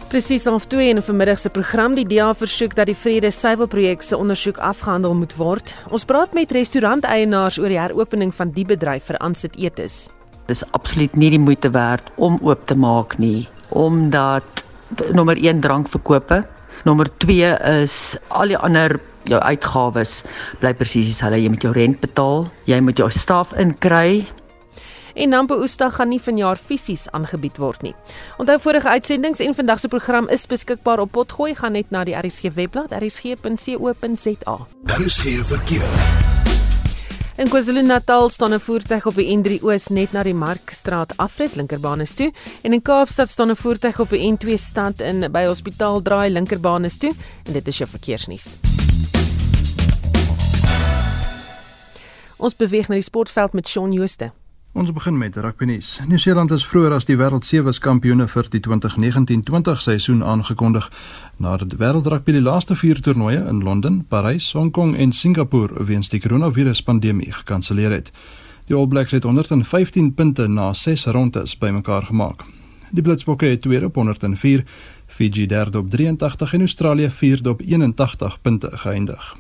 Presies 0.08 0.46
half 0.46 0.66
2 0.66 0.90
in 0.90 0.98
'n 0.98 1.02
vanmiddag 1.02 1.40
se 1.40 1.50
program 1.50 1.96
die 1.96 2.06
DA 2.08 2.34
versoek 2.34 2.76
dat 2.76 2.86
die 2.86 2.96
Vrede 2.96 3.32
Suiwelprojek 3.32 4.02
se 4.02 4.18
ondersoek 4.18 4.58
afgehandel 4.58 5.16
moet 5.16 5.36
word. 5.36 5.76
Ons 5.90 6.06
praat 6.06 6.34
met 6.34 6.52
restauranteienaars 6.52 7.60
oor 7.60 7.68
die 7.68 7.80
heropening 7.80 8.36
van 8.36 8.50
die 8.52 8.66
bedryf 8.66 9.04
vir 9.04 9.18
aansit 9.18 9.56
etes. 9.56 10.10
Dis 10.50 10.64
absoluut 10.78 11.16
nie 11.18 11.32
die 11.34 11.42
moeite 11.42 11.72
werd 11.74 12.12
om 12.16 12.38
oop 12.46 12.68
te 12.70 12.78
maak 12.78 13.18
nie, 13.18 13.48
omdat 13.70 14.66
nommer 15.18 15.38
1 15.38 15.64
drankverkope, 15.66 16.44
nommer 16.86 17.10
2 17.18 17.56
is 17.82 18.16
al 18.30 18.54
die 18.54 18.58
ander 18.58 19.00
jou 19.30 19.42
uitgawes 19.42 20.24
bly 20.62 20.74
presies 20.78 21.10
dieselfde. 21.10 21.42
Jy 21.42 21.50
moet 21.50 21.66
jou 21.66 21.74
rent 21.74 22.02
betaal, 22.04 22.46
jy 22.70 22.80
moet 22.86 23.02
jou 23.02 23.10
staf 23.12 23.56
inkry. 23.58 24.26
En 25.16 25.32
Nampo 25.32 25.56
Oostdag 25.56 25.96
gaan 25.96 26.12
nie 26.12 26.20
vanjaar 26.20 26.60
fisies 26.60 27.08
aangebied 27.16 27.58
word 27.58 27.86
nie. 27.88 27.96
Onthou 28.38 28.60
vorige 28.60 28.90
uitsendings 28.90 29.40
en 29.40 29.56
vandag 29.56 29.80
se 29.80 29.88
program 29.88 30.28
is 30.30 30.44
beskikbaar 30.46 31.00
op 31.00 31.12
Potgooi 31.16 31.56
gaan 31.56 31.72
net 31.80 31.92
na 31.92 32.04
die 32.04 32.18
RSG 32.20 32.52
webblad 32.54 32.92
rsg.co.za. 33.00 34.58
Daar 34.84 35.02
is 35.02 35.18
geen 35.18 35.46
verkeer. 35.46 36.35
In 37.38 37.50
KwaZulu-Natal 37.50 38.30
staan 38.30 38.54
'n 38.54 38.60
voertuig 38.60 39.06
op 39.06 39.16
die 39.16 39.38
N3 39.38 39.64
Oos 39.64 39.88
net 39.88 40.12
na 40.12 40.24
die 40.24 40.34
Markstraat 40.34 41.18
afrit 41.18 41.56
linkerbaanes 41.56 42.14
toe 42.14 42.32
en 42.62 42.74
in 42.74 42.82
Kaapstad 42.82 43.30
staan 43.30 43.50
'n 43.52 43.56
voertuig 43.56 44.00
op 44.00 44.10
die 44.10 44.32
N2 44.32 44.58
stand 44.58 45.02
in 45.02 45.32
by 45.32 45.46
Hospitaal 45.46 46.02
draai 46.02 46.30
linkerbaanes 46.30 46.98
toe 46.98 47.14
en 47.44 47.54
dit 47.54 47.68
is 47.68 47.78
jou 47.78 47.90
verkeersnuus. 47.90 48.60
Ons 52.38 52.56
beweeg 52.56 52.88
na 52.88 52.96
die 52.96 53.04
sportveld 53.04 53.54
met 53.54 53.68
Shaun 53.68 53.92
Jooste. 53.92 54.32
Ons 54.76 54.92
begin 54.92 55.16
met 55.18 55.36
rugby 55.40 55.66
nuus. 55.66 56.02
Nieu-Seeland 56.04 56.52
is 56.52 56.66
vroeër 56.68 56.98
as 56.98 57.06
die 57.08 57.16
wêreld 57.16 57.46
sewe 57.48 57.72
kampioene 57.80 58.26
vir 58.28 58.50
die 58.52 58.60
2019-20 58.66 59.80
seisoen 59.80 60.20
aangekondig 60.20 60.90
nadat 61.40 61.70
die 61.72 61.80
wêreldrugby 61.80 62.36
die 62.36 62.42
laaste 62.44 62.76
4 62.76 63.00
toernooie 63.06 63.40
in 63.48 63.62
Londen, 63.64 64.02
Parys, 64.12 64.50
Hong 64.52 64.74
Kong 64.76 64.92
en 65.00 65.16
Singapore 65.16 65.86
weens 65.88 66.12
die 66.12 66.20
koronaviruspandemie 66.20 67.32
gekanselleer 67.38 67.96
het. 67.96 68.12
Die 68.68 68.76
All 68.76 68.92
Blacks 68.92 69.16
het 69.16 69.24
115 69.24 70.12
punte 70.14 70.50
na 70.52 70.74
6 70.74 71.08
rondes 71.16 71.56
bymekaar 71.56 72.12
gemaak. 72.12 72.44
Die 72.92 73.02
Blitsbokke 73.02 73.56
het 73.56 73.64
tweede 73.64 73.88
op 73.88 73.96
104, 73.96 74.68
Fiji 75.08 75.48
derde 75.48 75.80
op 75.80 75.90
83 75.90 76.54
en 76.54 76.68
Australië 76.68 77.10
vierde 77.10 77.56
op 77.56 77.64
81 77.64 78.42
punte 78.42 78.76
geëindig. 78.84 79.36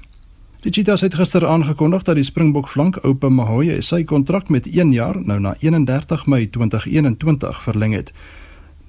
Die 0.65 0.71
Cheetahs 0.73 1.01
het 1.01 1.13
gister 1.13 1.43
aangekondig 1.45 2.01
dat 2.01 2.15
die 2.17 2.25
Springbok 2.25 2.65
flank 2.67 2.95
Oupa 3.05 3.29
Mahoye 3.29 3.83
sy 3.85 3.99
kontrak 4.03 4.47
met 4.49 4.65
1 4.65 4.95
jaar 4.95 5.19
nou 5.21 5.37
na 5.39 5.51
31 5.61 6.23
Mei 6.25 6.47
2021 6.49 7.59
verleng 7.61 7.93
het. 7.93 8.09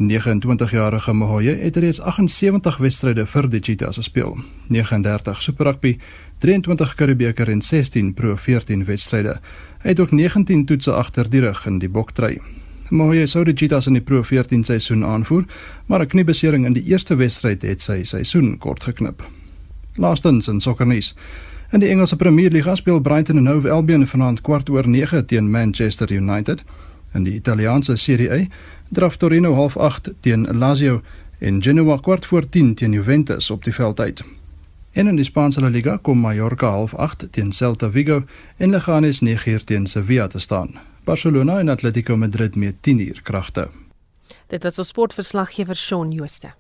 29-jarige 0.01 1.13
Mahoye 1.13 1.53
het 1.61 1.77
reeds 1.77 2.01
78 2.01 2.79
wedstryde 2.81 3.27
vir 3.29 3.49
die 3.53 3.61
Cheetahs 3.61 4.01
gespeel. 4.01 4.39
39 4.73 5.43
Super 5.43 5.69
Rugby, 5.69 5.99
23 6.39 6.95
Karibeker 6.95 7.53
en 7.53 7.61
16 7.61 8.15
Pro 8.15 8.37
14 8.37 8.85
wedstryde. 8.89 9.37
Hy 9.83 9.89
het 9.93 10.01
ook 10.01 10.17
19 10.17 10.65
toetse 10.65 10.95
agter 10.97 11.29
die 11.29 11.45
rug 11.45 11.67
in 11.67 11.77
die 11.79 11.93
boktry. 11.93 12.39
Mahoye 12.89 13.27
sou 13.27 13.45
die 13.45 13.55
Cheetahs 13.55 13.87
in 13.87 14.01
die 14.01 14.05
Pro 14.05 14.23
14 14.23 14.65
seisoen 14.65 15.05
aanvoer, 15.05 15.45
maar 15.87 16.01
'n 16.01 16.09
kniebesering 16.09 16.65
in 16.65 16.73
die 16.73 16.89
eerste 16.89 17.17
wedstryd 17.17 17.63
het 17.63 17.83
sy 17.83 18.03
seisoen 18.03 18.59
kort 18.59 18.85
geknip. 18.85 19.23
Laastens 19.97 20.49
in 20.49 20.61
sokkernuus. 20.61 21.15
In 21.71 21.81
die 21.81 21.89
Engelse 21.89 22.17
Premier 22.17 22.51
League 22.51 22.77
speel 22.77 23.01
Brighton 23.01 23.37
en 23.37 23.47
Hove 23.47 23.71
Albion 23.71 24.07
vanaand 24.07 24.41
kwart 24.41 24.69
oor 24.69 24.89
9 24.89 25.27
teen 25.27 25.51
Manchester 25.51 26.13
United. 26.13 26.63
In 27.13 27.25
die 27.25 27.35
Italiaanse 27.35 27.97
Serie 27.97 28.31
A 28.31 28.47
draf 28.89 29.17
Torino 29.17 29.55
half 29.55 29.77
8 29.77 30.13
teen 30.21 30.47
Lazio 30.59 31.01
en 31.39 31.63
Genoa 31.63 31.97
kwart 31.97 32.27
voor 32.27 32.49
10 32.49 32.75
teen 32.75 32.93
Juventus 32.93 33.51
op 33.51 33.65
die 33.65 33.75
veld 33.75 34.01
uit. 34.01 34.25
En 34.93 35.07
in 35.07 35.17
die 35.17 35.25
Spaanse 35.25 35.61
La 35.61 35.69
Liga 35.69 35.99
kom 36.03 36.19
Mallorca 36.19 36.71
half 36.71 36.95
8 36.95 37.27
teen 37.31 37.53
Celta 37.53 37.91
Vigo 37.91 38.23
en 38.57 38.71
Leganes 38.71 39.21
9 39.21 39.53
uur 39.53 39.65
teen 39.65 39.87
Sevilla 39.87 40.27
te 40.27 40.39
staan. 40.39 40.71
Barcelona 41.05 41.59
en 41.59 41.69
Atletico 41.69 42.17
Madrid 42.17 42.57
met 42.57 42.75
10 42.81 42.99
uur 42.99 43.21
kragte. 43.23 43.69
Dit 44.47 44.63
was 44.63 44.79
ons 44.79 44.89
sportverslaggewer 44.89 45.77
Shaun 45.77 46.11
Jooste. 46.11 46.55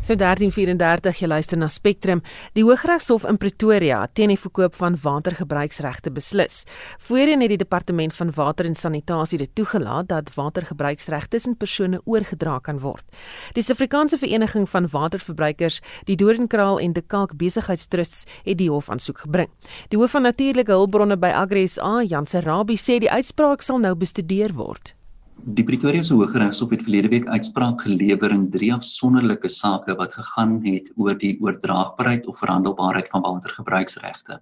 So 0.00 0.16
1334 0.16 1.18
jy 1.20 1.26
luister 1.28 1.58
na 1.60 1.66
Spectrum. 1.68 2.22
Die 2.56 2.62
Hooggeregshof 2.64 3.26
in 3.28 3.36
Pretoria 3.36 3.98
teen 4.16 4.30
die 4.32 4.38
verkoop 4.40 4.74
van 4.80 4.94
watergebruiksregte 5.02 6.08
beslis. 6.10 6.62
Voorheen 7.04 7.44
het 7.44 7.52
die 7.52 7.58
Departement 7.60 8.14
van 8.16 8.30
Water 8.32 8.64
en 8.64 8.74
Sanitasie 8.74 9.38
dit 9.42 9.50
toegelaat 9.54 10.08
dat 10.08 10.30
watergebruiksregte 10.34 11.36
tussen 11.36 11.56
persone 11.56 12.00
oorgedra 12.08 12.58
kan 12.64 12.80
word. 12.80 13.04
Die 13.52 13.62
Suid-Afrikaanse 13.62 14.18
Vereniging 14.18 14.64
van 14.72 14.88
Waterverbruikers, 14.88 15.82
die 16.08 16.16
Doringkraal 16.16 16.80
en 16.80 16.96
De 16.96 17.02
Kalk 17.02 17.36
Besigheidstrusts 17.36 18.24
het 18.44 18.56
die 18.58 18.70
hof 18.70 18.88
aansoek 18.88 19.26
gebring. 19.26 19.52
Die 19.92 20.00
hoof 20.00 20.16
van 20.16 20.24
natuurlike 20.24 20.72
hulpbronne 20.72 21.20
by 21.20 21.34
Agri 21.42 21.66
SA, 21.68 22.00
Jan 22.08 22.26
Serabi, 22.26 22.80
sê 22.80 22.98
die 23.04 23.12
uitspraak 23.12 23.60
sal 23.62 23.84
nou 23.84 23.92
bestudeer 23.94 24.56
word. 24.56 24.94
Die 25.40 25.64
Pretoria 25.64 26.02
se 26.04 26.12
Hooggeregshof 26.12 26.72
het 26.74 26.82
verlede 26.84 27.08
week 27.08 27.26
uitspraak 27.26 27.80
gelewer 27.80 28.32
in 28.34 28.42
drie 28.52 28.68
afsonderlike 28.74 29.48
sake 29.48 29.94
wat 29.96 30.12
gegaan 30.12 30.58
het 30.66 30.90
oor 31.00 31.16
die 31.16 31.38
oordraagbaarheid 31.40 32.26
of 32.28 32.42
verhandelbaarheid 32.42 33.08
van 33.08 33.24
watergebruiksregte. 33.24 34.36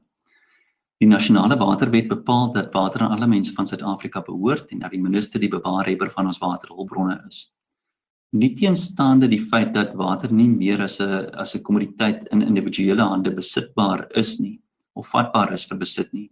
Die 0.98 1.06
nasionale 1.06 1.56
waterwet 1.60 2.10
bepaal 2.10 2.50
dat 2.52 2.74
water 2.74 3.06
aan 3.06 3.14
alle 3.14 3.30
mense 3.30 3.54
van 3.54 3.70
Suid-Afrika 3.70 4.24
behoort 4.26 4.74
en 4.74 4.82
dat 4.82 4.90
die 4.90 5.02
minister 5.02 5.40
die 5.40 5.52
bewaarhebber 5.54 6.10
van 6.10 6.26
ons 6.26 6.42
waterhulpbronne 6.42 7.22
is. 7.28 7.54
Nie 8.34 8.56
teenstaande 8.58 9.30
die 9.30 9.40
feit 9.40 9.72
dat 9.78 9.94
water 9.94 10.32
nie 10.32 10.50
meer 10.50 10.82
as 10.82 10.98
'n 11.00 11.30
as 11.38 11.54
'n 11.54 11.62
kommoditeit 11.62 12.26
in 12.32 12.42
individuele 12.42 13.02
hande 13.02 13.30
besitbaar 13.30 14.08
is 14.16 14.38
nie 14.40 14.58
of 14.94 15.06
vatbaar 15.14 15.52
is 15.52 15.64
vir 15.64 15.78
besit 15.78 16.12
nie, 16.12 16.30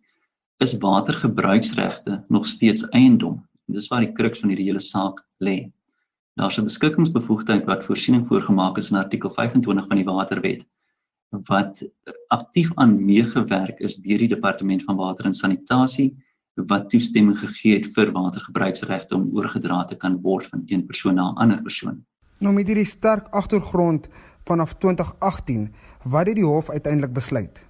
is 0.58 0.78
watergebruiksregte 0.78 2.24
nog 2.28 2.46
steeds 2.46 2.82
eiendom 2.90 3.44
En 3.55 3.55
dis 3.66 3.88
waar 3.88 4.00
die 4.00 4.12
kruks 4.12 4.40
van 4.40 4.50
hierdie 4.52 4.68
hele 4.68 4.80
saak 4.80 5.22
lê. 5.42 5.72
Daar's 6.36 6.58
'n 6.58 6.68
beskikkingsbevoegdheid 6.68 7.64
wat 7.66 7.84
voorsiening 7.84 8.26
voorgemaak 8.26 8.78
is 8.78 8.90
in 8.90 8.96
artikel 8.96 9.30
25 9.30 9.86
van 9.86 9.96
die 9.96 10.04
Waterwet 10.04 10.66
wat 11.30 11.82
aktief 12.28 12.70
aan 12.74 13.04
meegewerk 13.04 13.80
is 13.80 13.96
deur 13.96 14.18
die 14.18 14.28
Departement 14.28 14.84
van 14.84 14.96
Water 14.96 15.24
en 15.24 15.34
Sanitasie 15.34 16.14
wat 16.54 16.90
toestemming 16.90 17.36
gegee 17.38 17.76
het 17.76 17.86
vir 17.92 18.12
watergebruiksregte 18.12 19.14
om 19.14 19.30
oorgedra 19.36 19.84
te 19.84 19.96
kan 19.96 20.20
word 20.20 20.46
van 20.46 20.62
een 20.66 20.86
persoon 20.86 21.14
na 21.14 21.30
'n 21.30 21.36
ander 21.36 21.62
persoon. 21.62 22.04
Nou 22.40 22.54
met 22.54 22.66
hierdie 22.66 22.84
sterk 22.84 23.28
agtergrond 23.28 24.08
vanaf 24.44 24.74
2018, 24.74 25.74
wat 26.04 26.26
het 26.26 26.36
die 26.36 26.44
hof 26.44 26.70
uiteindelik 26.70 27.12
besluit? 27.12 27.66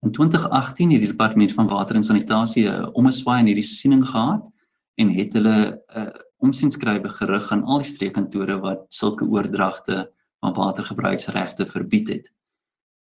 In 0.00 0.12
2018 0.12 0.90
het 0.90 1.00
die 1.00 1.08
Departement 1.08 1.52
van 1.52 1.68
Water 1.68 1.96
en 1.96 2.04
Sanitasie 2.04 2.68
'n 2.68 2.90
omeswaai 2.92 3.40
in 3.40 3.46
hierdie 3.46 3.68
siening 3.68 4.06
gehad 4.06 4.50
en 5.00 5.12
het 5.16 5.32
hulle 5.38 5.56
'n 5.60 5.98
uh, 5.98 6.10
omsienskrywe 6.44 7.08
gerig 7.08 7.52
aan 7.52 7.64
al 7.64 7.82
die 7.82 7.92
streekkantore 7.92 8.58
wat 8.60 8.84
sulke 8.88 9.24
oordragte 9.24 10.10
van 10.40 10.54
watergebruiksregte 10.56 11.66
verbied 11.66 12.08
het. 12.08 12.30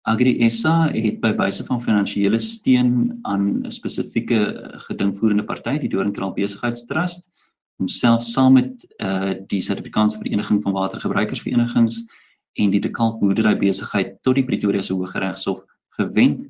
Agri 0.07 0.49
SA 0.49 0.89
het 0.91 1.19
by 1.21 1.33
wyse 1.35 1.63
van 1.67 1.81
finansiële 1.81 2.39
steun 2.39 3.19
aan 3.21 3.65
'n 3.65 3.71
spesifieke 3.71 4.39
gedingvoerende 4.88 5.43
party, 5.43 5.77
die 5.77 5.89
Doringkraal 5.89 6.33
Besigheidstrust, 6.33 7.29
homself 7.77 8.23
saam 8.23 8.53
met 8.53 8.85
uh, 8.97 9.33
die 9.47 9.62
Suid-Afrikaanse 9.62 10.17
Vereniging 10.17 10.62
van 10.62 10.73
Watergebruikersverenigings 10.73 12.03
en 12.53 12.71
die 12.71 12.79
Dekalk 12.79 13.19
Boerdery 13.19 13.57
Besigheid 13.57 14.17
tot 14.21 14.35
die 14.35 14.45
Pretoria 14.45 14.81
se 14.81 14.93
Hooggeregshof 14.93 15.63
gewend 15.99 16.47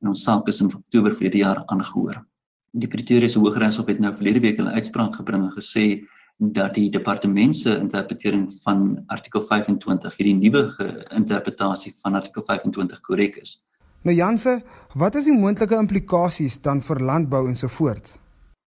en 0.00 0.08
ons 0.08 0.22
saak 0.22 0.48
is 0.48 0.60
in 0.60 0.74
Oktober 0.74 1.12
verlede 1.12 1.38
jaar 1.38 1.62
aangehoor. 1.66 2.29
Die 2.72 2.88
Pretoria 2.88 3.28
se 3.28 3.38
Hooggeregshof 3.38 3.88
het 3.90 3.98
nou 3.98 4.12
verlede 4.14 4.40
week 4.40 4.58
'n 4.60 4.68
uitspraak 4.68 5.14
gebring 5.14 5.42
en 5.44 5.52
gesê 5.52 6.06
dat 6.38 6.74
die 6.74 6.90
departement 6.90 7.56
se 7.56 7.76
interpretering 7.78 8.52
van 8.62 9.02
artikel 9.06 9.42
25 9.42 10.16
hierdie 10.16 10.34
nuwe 10.34 10.62
interpretasie 11.10 11.92
van 12.02 12.14
artikel 12.14 12.42
25 12.42 13.00
korrek 13.00 13.36
is. 13.36 13.66
Nou 14.02 14.16
Janse, 14.16 14.62
wat 14.94 15.14
is 15.14 15.24
die 15.24 15.36
moontlike 15.36 15.76
implikasies 15.76 16.60
dan 16.60 16.80
vir 16.80 17.02
landbou 17.04 17.48
en 17.48 17.56
so 17.56 17.68
voort? 17.68 18.18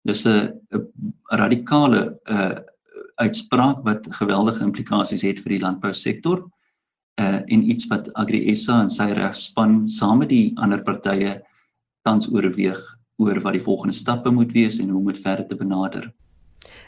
Dis 0.04 0.26
'n 0.26 0.50
radikale 1.30 2.20
uh 2.26 2.60
uitspraak 3.16 3.84
wat 3.84 4.08
geweldige 4.10 4.64
implikasies 4.64 5.22
het 5.22 5.40
vir 5.40 5.50
die 5.50 5.62
landbousektor 5.62 6.50
uh 7.20 7.42
en 7.46 7.70
iets 7.70 7.88
wat 7.88 8.14
Agri 8.14 8.56
SA 8.56 8.82
en 8.82 8.90
sy 8.90 9.12
regspan 9.12 9.88
saam 9.88 10.18
met 10.18 10.30
die 10.30 10.54
ander 10.56 10.82
partye 10.82 11.42
tans 12.02 12.32
oorweeg 12.32 13.01
oor 13.22 13.42
wat 13.46 13.58
die 13.58 13.64
volgende 13.64 13.96
stappe 13.96 14.34
moet 14.34 14.52
wees 14.58 14.80
en 14.82 14.90
hoe 14.90 15.00
om 15.00 15.12
dit 15.12 15.22
verder 15.22 15.48
te 15.48 15.56
benader. 15.56 16.12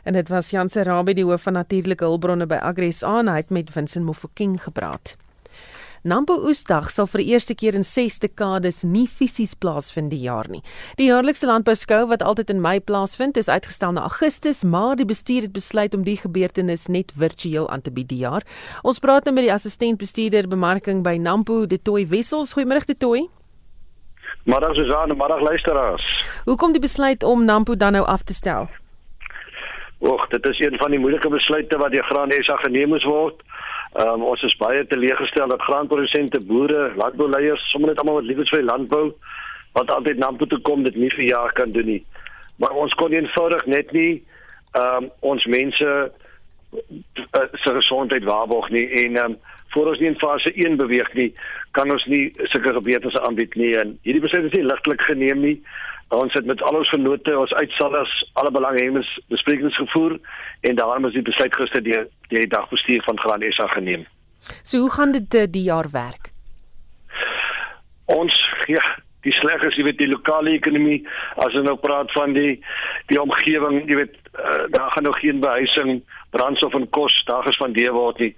En 0.03 0.13
dit 0.13 0.29
was 0.29 0.49
Jan 0.49 0.69
Serabi 0.69 1.13
die 1.13 1.25
hoof 1.25 1.45
van 1.47 1.59
natuurlike 1.59 2.05
hulpbronne 2.05 2.47
by 2.49 2.59
Agres 2.61 3.03
aan 3.03 3.31
hy 3.31 3.41
het 3.41 3.53
met 3.53 3.71
Vincent 3.71 4.05
Mofokeng 4.05 4.57
gepraat. 4.61 5.15
Nampo 6.03 6.35
Oesdag 6.43 6.89
sal 6.91 7.07
vir 7.07 7.21
die 7.21 7.29
eerste 7.31 7.55
keer 7.55 7.77
in 7.79 7.85
6 7.87 8.17
dekades 8.25 8.81
nie 8.83 9.05
fisies 9.07 9.53
plaasvind 9.55 10.11
die 10.11 10.19
jaar 10.25 10.49
nie. 10.51 10.59
Die 10.99 11.05
jaarlikse 11.07 11.47
landbouskou 11.47 12.01
wat 12.09 12.25
altyd 12.27 12.51
in 12.51 12.59
Mei 12.59 12.81
plaasvind, 12.83 13.39
is 13.39 13.47
uitgestel 13.47 13.95
na 13.95 14.03
Augustus, 14.09 14.65
maar 14.67 14.97
die 14.99 15.07
bestuur 15.07 15.47
het 15.47 15.53
besluit 15.55 15.95
om 15.95 16.03
die 16.03 16.17
gebeurtenis 16.19 16.89
net 16.91 17.15
virtueel 17.15 17.69
aan 17.71 17.85
te 17.87 17.93
bied 17.95 18.09
die 18.11 18.19
jaar. 18.25 18.43
Ons 18.83 18.99
praat 18.99 19.23
nou 19.23 19.37
met 19.37 19.47
die 19.47 19.53
assistent 19.55 20.01
bestuurder 20.03 20.51
bemarking 20.51 21.05
by 21.07 21.15
Nampo, 21.15 21.63
Detoy 21.71 22.03
Wessels. 22.11 22.51
Goeiemôre 22.57 22.83
Detoy. 22.91 23.29
Middag 24.43 24.75
Susan, 24.75 25.07
middag 25.07 25.41
luisteraars. 25.41 26.25
Hoekom 26.45 26.71
die 26.71 26.81
besluit 26.81 27.23
om 27.23 27.45
Nampo 27.45 27.77
dan 27.77 27.91
nou 27.91 28.05
af 28.05 28.23
te 28.23 28.33
stel? 28.33 28.67
Och, 29.97 30.27
dit 30.27 30.47
is 30.47 30.59
een 30.59 30.77
van 30.77 30.91
die 30.91 30.99
moeilike 30.99 31.29
besluite 31.29 31.77
wat 31.77 31.91
deur 31.91 32.03
Graan 32.03 32.31
SA 32.31 32.55
geneem 32.55 32.91
moes 32.91 33.05
word. 33.07 33.39
Ehm 33.93 34.19
um, 34.19 34.25
ons 34.33 34.43
is 34.43 34.57
baie 34.59 34.87
teleeggestel 34.87 35.47
dat 35.47 35.61
graanprodusente, 35.61 36.39
boere, 36.39 36.91
landbouleiers, 36.95 37.69
sommer 37.71 37.89
net 37.89 37.99
almal 37.99 38.19
wat 38.19 38.27
lief 38.27 38.41
is 38.43 38.51
vir 38.51 38.65
landbou, 38.67 39.13
wat 39.79 39.95
altyd 39.95 40.19
Nampo 40.19 40.45
toe 40.45 40.59
kom, 40.59 40.83
dit 40.83 40.95
nie 40.99 41.13
vir 41.15 41.23
jaar 41.29 41.53
kan 41.53 41.71
doen 41.71 41.85
nie. 41.85 42.03
Maar 42.59 42.75
ons 42.83 42.93
kon 42.99 43.15
eenvoudig 43.15 43.65
net 43.65 43.95
nie 43.95 44.23
ehm 44.73 45.07
um, 45.07 45.11
ons 45.19 45.45
mense 45.45 45.89
uh, 46.73 47.47
se 47.63 47.77
gesondheid 47.79 48.27
waarborg 48.27 48.69
nie 48.75 48.89
en 49.05 49.15
ehm 49.15 49.37
um, 49.37 49.39
voor 49.73 49.87
ons 49.87 49.99
nie 49.99 50.11
in 50.11 50.19
fase 50.19 50.51
1 50.53 50.75
beweeg 50.77 51.13
nie, 51.13 51.31
kan 51.77 51.91
ons 51.91 52.05
nie 52.11 52.27
sulke 52.51 52.73
gebeurtenisse 52.75 53.21
aanbied 53.27 53.55
nie 53.59 53.73
en 53.81 53.95
hierdie 54.05 54.21
besluit 54.23 54.47
is 54.49 54.55
nie 54.57 54.65
ligtelik 54.65 55.01
geneem 55.09 55.41
nie. 55.41 55.57
Ons 56.13 56.35
het 56.37 56.45
met 56.45 56.61
al 56.61 56.77
ons 56.77 56.89
vennote, 56.93 57.33
ons 57.37 57.53
uitsallers, 57.57 58.11
alle 58.37 58.51
belanghebbendes 58.53 59.09
besprekings 59.33 59.77
gevoer 59.81 60.19
en 60.69 60.77
daarom 60.77 61.07
is 61.09 61.15
die 61.17 61.25
besluit 61.25 61.55
gister 61.57 61.81
deur 61.85 62.05
die 62.33 62.45
dagbestuur 62.47 63.01
van 63.07 63.19
Graan 63.23 63.45
SA 63.57 63.67
geneem. 63.73 64.05
So 64.61 64.83
hoe 64.85 64.91
gaan 64.91 65.15
dit 65.15 65.33
eh, 65.39 65.47
die 65.49 65.65
jaar 65.69 65.89
werk? 65.93 66.29
Ons 68.05 68.35
ja, 68.67 68.83
die 69.23 69.33
sleg 69.33 69.63
is 69.67 69.77
jy 69.79 69.85
weet 69.87 70.01
die 70.01 70.11
lokale 70.11 70.53
ekonomie 70.57 70.99
as 71.39 71.55
ons 71.55 71.65
nou 71.65 71.77
praat 71.81 72.11
van 72.17 72.35
die 72.35 72.57
die 73.09 73.19
omgewing, 73.21 73.83
jy 73.89 73.97
weet 74.01 74.17
uh, 74.35 74.65
daar 74.75 74.91
gaan 74.93 75.07
nog 75.07 75.19
geen 75.19 75.39
behuising, 75.43 76.01
brandstof 76.35 76.75
en 76.77 76.89
kos 76.95 77.15
daar 77.27 77.45
gespandeer 77.47 77.95
word 77.95 78.19
nie. 78.23 78.33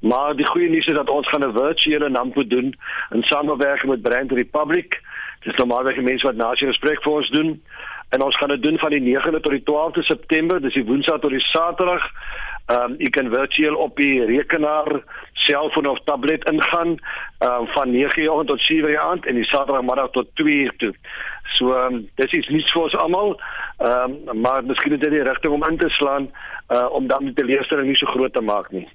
Maar 0.00 0.36
die 0.36 0.46
goeie 0.46 0.68
nuus 0.68 0.86
is 0.86 0.94
dat 0.94 1.10
ons 1.10 1.28
gaan 1.28 1.44
'n 1.48 1.56
virtuele 1.56 2.08
nampo 2.08 2.46
doen 2.46 2.74
in 3.10 3.22
samewerking 3.22 3.90
met 3.90 4.02
Brand 4.02 4.32
Republic. 4.32 5.00
Dis 5.40 5.56
normaalweg 5.56 5.94
die 5.94 6.04
mense 6.04 6.26
wat 6.26 6.36
nasionale 6.36 6.72
gesprek 6.72 7.02
vir 7.02 7.12
ons 7.12 7.30
doen. 7.30 7.62
En 8.08 8.22
ons 8.22 8.36
gaan 8.36 8.48
dit 8.48 8.62
doen 8.62 8.78
van 8.78 8.90
die 8.90 9.00
9de 9.00 9.40
tot 9.40 9.52
die 9.52 9.62
12de 9.70 10.02
September, 10.02 10.60
dis 10.60 10.74
die 10.74 10.84
Woensdag 10.84 11.20
tot 11.20 11.30
die 11.30 11.40
Saterdag. 11.40 12.10
Ehm 12.66 12.90
um, 12.90 12.94
jy 12.98 13.10
kan 13.10 13.30
virtueel 13.32 13.74
op 13.74 13.96
die 13.96 14.24
rekenaar, 14.24 15.02
selfoon 15.32 15.86
of 15.86 16.00
tablet 16.04 16.50
ingaan 16.50 16.98
ehm 17.38 17.60
um, 17.60 17.66
van 17.66 17.90
9:00 17.94 18.46
tot 18.46 18.70
7:00 18.72 18.98
aand 18.98 19.26
en 19.26 19.34
die 19.34 19.44
Saterdagmiddag 19.44 20.10
tot 20.10 20.28
2:00 20.42 20.76
toe. 20.76 20.94
So 21.54 21.74
um, 21.74 22.08
dis 22.14 22.32
iets 22.32 22.48
nuuts 22.48 22.72
vir 22.72 22.82
ons 22.82 22.96
almal. 22.96 23.40
Ehm 23.78 24.16
um, 24.28 24.40
maar 24.40 24.64
miskien 24.64 24.92
is 24.92 24.98
dit 24.98 25.10
die 25.10 25.22
rigting 25.22 25.54
om 25.54 25.68
in 25.68 25.78
te 25.78 25.88
slaan 25.88 26.30
uh 26.68 26.86
om 26.90 27.06
dan 27.06 27.24
die 27.24 27.34
teleurstelling 27.34 27.86
nie 27.86 27.96
so 27.96 28.06
groot 28.06 28.32
te 28.32 28.40
maak 28.40 28.70
nie. 28.70 28.88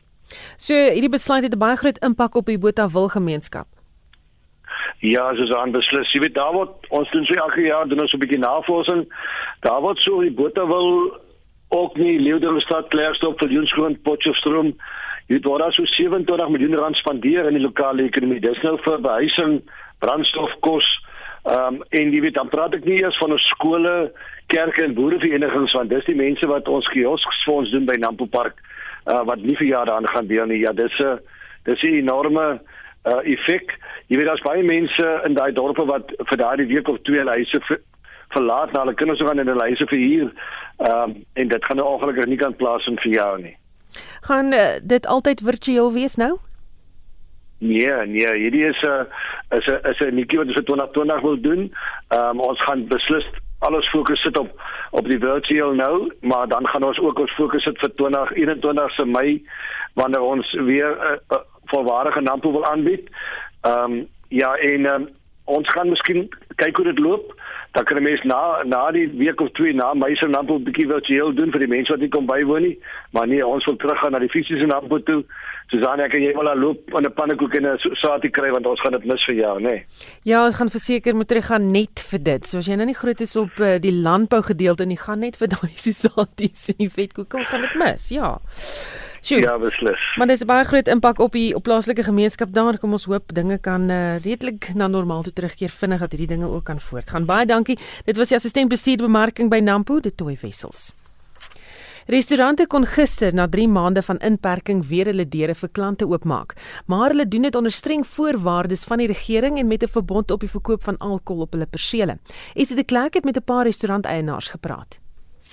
So 0.57 0.73
hierdie 0.73 1.09
besluit 1.09 1.43
het 1.43 1.53
'n 1.53 1.59
baie 1.59 1.75
groot 1.75 1.97
impak 2.03 2.35
op 2.35 2.45
die 2.45 2.59
Botawil 2.59 3.07
gemeenskap. 3.09 3.67
Ja, 4.99 5.33
soos 5.35 5.51
aan 5.53 5.71
beslis. 5.71 6.11
Jy 6.11 6.19
weet 6.19 6.33
daar 6.33 6.53
word 6.53 6.87
ons 6.89 7.11
doen 7.11 7.25
so 7.25 7.33
elke 7.33 7.61
jaar 7.61 7.87
doen 7.87 8.01
ons 8.01 8.13
'n 8.13 8.19
bietjie 8.19 8.39
navorsing. 8.39 9.05
Daar 9.61 9.81
word 9.81 9.99
so 9.99 10.21
die 10.21 10.31
Botawil 10.31 11.21
ook 11.69 11.97
nie 11.97 12.19
Leeudoringstad 12.19 12.87
Klerksdorp 12.87 13.39
vir 13.39 13.49
Joensgroen 13.49 14.01
Potchefstroom. 14.01 14.75
Jy 15.27 15.39
word 15.41 15.61
daar 15.61 15.73
so 15.73 15.85
27 15.85 16.49
miljoen 16.49 16.75
rand 16.75 16.95
spandeer 16.95 17.45
in 17.45 17.53
die 17.53 17.63
lokale 17.63 18.03
ekonomie. 18.03 18.39
Dis 18.39 18.61
nou 18.61 18.77
vir 18.77 19.01
behuising, 19.01 19.61
brandstof, 19.99 20.51
kos. 20.59 20.87
Ehm 21.45 21.75
um, 21.75 21.83
en 21.89 22.11
jy 22.11 22.21
weet 22.21 22.33
dan 22.33 22.49
praat 22.49 22.73
ek 22.73 22.85
nie 22.85 23.01
eers 23.01 23.17
van 23.17 23.31
ons 23.31 23.47
skole, 23.53 24.11
kerke 24.47 24.83
en 24.83 24.93
boereverenigings 24.93 25.73
want 25.77 25.89
dis 25.89 26.05
die 26.05 26.15
mense 26.15 26.47
wat 26.47 26.67
ons 26.67 26.87
kiosks 26.87 27.43
vir 27.45 27.53
ons 27.53 27.71
doen 27.71 27.85
by 27.85 27.97
Nampo 28.01 28.25
Park 28.25 28.61
uh, 29.05 29.23
wat 29.25 29.41
nie 29.41 29.55
vir 29.55 29.67
jare 29.67 29.93
aan 29.93 30.07
gaan 30.07 30.27
deel 30.27 30.45
nie. 30.45 30.59
Ja, 30.59 30.71
dis 30.73 30.99
'n 30.99 31.19
dis 31.63 31.83
'n 31.83 31.99
enorme 32.01 32.61
uh 33.05 33.21
effek. 33.23 33.77
Jy 34.07 34.17
weet 34.17 34.27
daar's 34.27 34.45
baie 34.45 34.63
mense 34.63 35.21
in 35.25 35.33
daai 35.33 35.51
dorpe 35.53 35.85
wat 35.85 36.13
vir 36.17 36.37
daardie 36.37 36.67
week 36.67 36.87
of 36.87 37.01
twee 37.01 37.17
hulle 37.17 37.37
huise 37.37 37.59
ver, 37.67 37.79
verlaat 38.33 38.71
na 38.71 38.79
hulle 38.79 38.93
kinders 38.93 39.21
gaan 39.21 39.39
in 39.39 39.47
hulle 39.47 39.69
huise 39.69 39.85
verhuur. 39.85 40.31
Ehm 40.77 41.01
um, 41.01 41.23
en 41.33 41.47
dit 41.47 41.65
gaan 41.65 41.77
nou 41.77 41.87
ongelukkig 41.87 42.25
nie 42.25 42.37
kan 42.37 42.55
plaasvind 42.55 43.01
vir 43.01 43.11
jou 43.11 43.41
nie. 43.41 43.55
Gaan 44.27 44.53
uh, 44.53 44.75
dit 44.83 45.07
altyd 45.07 45.41
virtueel 45.41 45.93
wees 45.93 46.15
nou? 46.15 46.37
Nee, 47.57 48.05
nee, 48.05 48.33
hierdie 48.33 48.65
is 48.67 48.81
'n 48.81 48.87
uh, 48.87 49.57
is 49.57 49.67
'n 49.67 49.79
is 49.89 49.99
'n 49.99 50.15
netjie 50.15 50.37
wat 50.37 50.47
ons 50.47 50.55
vir 50.55 50.63
2020 50.63 51.21
wil 51.21 51.41
doen. 51.41 51.61
Ehm 52.09 52.29
um, 52.29 52.39
ons 52.39 52.61
gaan 52.61 52.87
beslis 52.87 53.25
alles 53.67 53.89
fokus 53.89 54.21
sit 54.21 54.37
op 54.37 54.61
op 54.91 55.07
die 55.09 55.19
virtueel 55.19 55.73
nou, 55.73 56.13
maar 56.21 56.47
dan 56.47 56.67
gaan 56.67 56.83
ons 56.83 56.99
ook 56.99 57.19
ons 57.19 57.35
fokus 57.35 57.63
sit 57.63 57.79
vir 57.79 57.91
2021 57.95 58.93
se 58.95 59.05
Mei 59.05 59.47
wanneer 59.93 60.21
ons 60.21 60.51
weer 60.53 60.89
'n 60.89 61.13
uh, 61.13 61.37
uh, 61.37 61.43
volwaardige 61.65 62.21
nampo 62.21 62.51
wil 62.51 62.65
aanbied. 62.65 63.09
Ehm 63.61 63.91
um, 63.91 64.07
ja, 64.27 64.53
en 64.55 64.85
um, 64.93 65.09
ons 65.45 65.71
gaan 65.71 65.89
miskien 65.89 66.29
kyk 66.55 66.75
hoe 66.75 66.85
dit 66.85 66.99
loop. 66.99 67.33
Dan 67.75 67.83
kan 67.83 68.03
mens 68.03 68.23
na 68.23 68.63
na 68.63 68.91
die 68.95 69.07
week 69.19 69.41
of 69.41 69.51
twee 69.51 69.73
na 69.75 69.93
Mei 69.93 70.15
se 70.15 70.27
nampo 70.27 70.55
'n 70.55 70.63
bietjie 70.63 70.87
virtueel 70.87 71.33
doen 71.35 71.51
vir 71.51 71.59
die 71.59 71.73
mense 71.75 71.91
wat 71.91 71.99
nie 71.99 72.09
kom 72.09 72.25
bywoon 72.25 72.61
nie. 72.61 72.79
Maar 73.11 73.27
nee, 73.27 73.47
ons 73.47 73.65
wil 73.65 73.75
teruggaan 73.75 74.11
na 74.11 74.19
die 74.19 74.29
fisiese 74.29 74.65
nampo 74.65 74.99
toe. 75.03 75.23
Susan, 75.67 75.99
ek 75.99 76.11
kan 76.11 76.21
jy 76.21 76.31
wel 76.37 76.57
loop 76.57 76.95
aan 76.95 77.05
'n 77.05 77.13
pannekoek 77.13 77.55
en 77.55 77.65
'n 77.65 77.77
saatie 77.99 78.29
kry 78.29 78.51
want 78.51 78.65
ons 78.65 78.81
gaan 78.81 78.91
dit 78.91 79.05
mis 79.05 79.25
vir 79.25 79.35
jou, 79.35 79.59
nê. 79.59 79.69
Nee. 79.69 79.85
Ja, 80.23 80.45
ons 80.45 80.55
gaan 80.55 80.69
verseker 80.69 81.15
moet 81.15 81.27
terug 81.27 81.45
gaan 81.45 81.71
net 81.71 81.99
vir 82.11 82.23
dit. 82.23 82.45
So 82.45 82.57
as 82.57 82.67
jy 82.67 82.75
nou 82.75 82.85
nie 82.85 83.01
groot 83.01 83.21
is 83.21 83.35
op 83.35 83.59
uh, 83.59 83.77
die 83.79 83.91
landbou 83.91 84.41
gedeelte 84.41 84.83
en 84.83 84.89
jy 84.89 85.01
gaan 85.01 85.19
net 85.19 85.35
vir 85.35 85.47
daai 85.47 85.75
saaties 86.03 86.69
en 86.69 86.77
die 86.77 86.89
vetkoek, 86.89 87.33
ons 87.33 87.49
gaan 87.49 87.61
dit 87.61 87.75
mis. 87.75 88.09
Ja. 88.09 88.39
Sjoe. 89.25 89.41
Ja, 89.41 89.55
beslis. 89.57 90.01
Maar 90.19 90.29
dis 90.29 90.43
baie 90.45 90.65
groot 90.69 90.87
impak 90.87 91.19
op 91.19 91.33
die 91.33 91.55
op 91.57 91.63
plaaslike 91.65 92.03
gemeenskap 92.05 92.51
daar. 92.53 92.77
Kom 92.77 92.91
ons 92.93 93.07
hoop 93.09 93.31
dinge 93.33 93.57
kan 93.57 93.89
uh, 93.89 94.17
redelik 94.21 94.67
na 94.77 94.85
normaal 94.87 95.23
toe 95.25 95.33
terugkeer 95.33 95.71
vinnig 95.73 96.03
dat 96.03 96.11
hierdie 96.13 96.29
dinge 96.35 96.45
ook 96.45 96.67
kan 96.69 96.79
voortgaan. 96.79 97.25
Baie 97.25 97.47
dankie. 97.49 97.77
Dit 98.05 98.19
was 98.21 98.29
die 98.29 98.37
assistent 98.37 98.69
bestuurbemarking 98.69 99.49
by 99.49 99.63
Nampo, 99.65 99.97
die 99.99 100.13
Toy 100.13 100.37
Wessels. 100.43 100.91
Restaurante 102.05 102.67
kon 102.69 102.85
gister 102.85 103.33
na 103.33 103.47
3 103.49 103.65
maande 103.67 104.03
van 104.05 104.19
inperking 104.21 104.83
weer 104.85 105.09
hulle 105.09 105.25
deure 105.25 105.55
vir 105.57 105.71
klante 105.73 106.05
oopmaak, 106.05 106.53
maar 106.85 107.15
hulle 107.15 107.25
doen 107.25 107.47
dit 107.47 107.55
onder 107.57 107.73
streng 107.73 108.05
voorwaardes 108.05 108.85
van 108.85 109.01
die 109.01 109.07
regering 109.09 109.57
en 109.57 109.67
met 109.67 109.83
'n 109.83 109.89
verbod 109.89 110.31
op 110.31 110.39
die 110.39 110.49
verkoop 110.49 110.83
van 110.83 110.97
alkohol 110.97 111.41
op 111.41 111.53
hulle 111.53 111.65
persele. 111.65 112.19
Is 112.53 112.67
dit 112.67 112.77
geklerk 112.77 113.13
het 113.13 113.25
met 113.25 113.37
'n 113.37 113.43
paar 113.43 113.65
restauranteienaars 113.65 114.49
gepraat? 114.49 114.99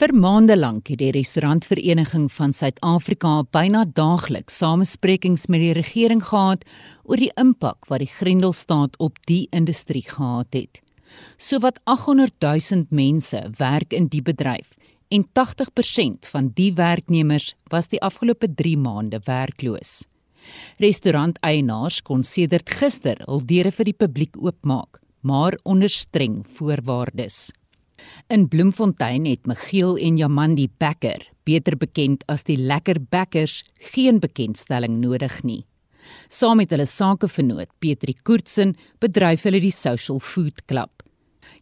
Vir 0.03 0.11
maande 0.19 0.57
lank 0.59 0.89
het 0.91 0.99
die 0.99 1.13
restaurantvereniging 1.15 2.25
van 2.35 2.51
Suid-Afrika 2.51 3.37
byna 3.55 3.85
daagliks 3.87 4.57
samesprekings 4.59 5.45
met 5.47 5.63
die 5.63 5.77
regering 5.79 6.25
gehad 6.27 6.65
oor 7.07 7.23
die 7.23 7.29
impak 7.39 7.87
wat 7.87 8.03
die 8.03 8.11
Grendelstaat 8.11 8.99
op 8.99 9.21
die 9.31 9.45
industrie 9.55 10.03
gehad 10.03 10.59
het. 10.59 10.81
Sowat 11.39 11.79
800 11.87 12.35
000 12.43 12.91
mense 12.91 13.45
werk 13.61 13.95
in 13.95 14.11
die 14.11 14.25
bedryf 14.27 14.75
en 15.15 15.29
80% 15.39 16.27
van 16.35 16.51
die 16.59 16.73
werknemers 16.75 17.53
was 17.71 17.87
die 17.95 18.03
afgelope 18.03 18.51
3 18.51 18.75
maande 18.83 19.23
werkloos. 19.31 20.01
Restauranteienaars 20.83 22.03
kon 22.03 22.27
sedert 22.27 22.75
gister 22.75 23.23
hul 23.31 23.47
deure 23.47 23.71
vir 23.71 23.93
die 23.93 23.99
publiek 24.03 24.35
oopmaak, 24.43 24.99
maar 25.23 25.55
onder 25.63 25.95
streng 26.03 26.43
voorwaardes. 26.59 27.53
In 28.33 28.49
Bloemfontein 28.49 29.27
het 29.27 29.47
Michiel 29.47 29.97
en 29.99 30.17
Jamandi 30.17 30.69
Becker, 30.79 31.23
beter 31.45 31.77
bekend 31.77 32.25
as 32.27 32.47
die 32.49 32.57
Lekker 32.57 33.01
Bekkers, 33.01 33.63
geen 33.93 34.21
bekendstelling 34.21 35.01
nodig 35.03 35.43
nie. 35.43 35.63
Saam 36.29 36.59
met 36.59 36.73
hulle 36.75 36.87
sakevernoot, 36.89 37.71
Petri 37.79 38.15
Koortsen, 38.27 38.75
bedryf 38.99 39.47
hulle 39.47 39.61
die 39.63 39.75
Social 39.75 40.19
Food 40.19 40.65
Club. 40.67 41.03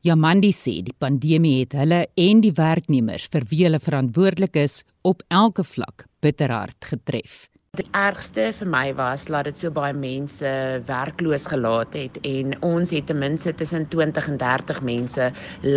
Jamandi 0.06 0.48
sê 0.56 0.78
die 0.80 0.96
pandemie 0.96 1.58
het 1.58 1.76
hulle 1.76 2.06
en 2.16 2.40
die 2.40 2.54
werknemers 2.56 3.26
vir 3.32 3.44
wie 3.50 3.66
hulle 3.66 3.80
verantwoordelik 3.84 4.56
is 4.62 4.80
op 5.04 5.20
elke 5.28 5.64
vlak 5.64 6.06
bitterhard 6.24 6.78
getref. 6.88 7.49
Die 7.78 7.86
ergste 7.94 8.48
vir 8.58 8.66
my 8.66 8.88
was 8.98 9.22
dat 9.30 9.46
dit 9.46 9.60
so 9.62 9.70
baie 9.70 9.94
mense 9.96 10.48
werkloos 10.88 11.44
gelaat 11.48 11.94
het 11.94 12.16
en 12.26 12.56
ons 12.66 12.90
het 12.90 13.06
ten 13.06 13.20
minste 13.22 13.52
tussen 13.56 13.84
20 13.92 14.26
en 14.32 14.40
30 14.40 14.80
mense 14.88 15.28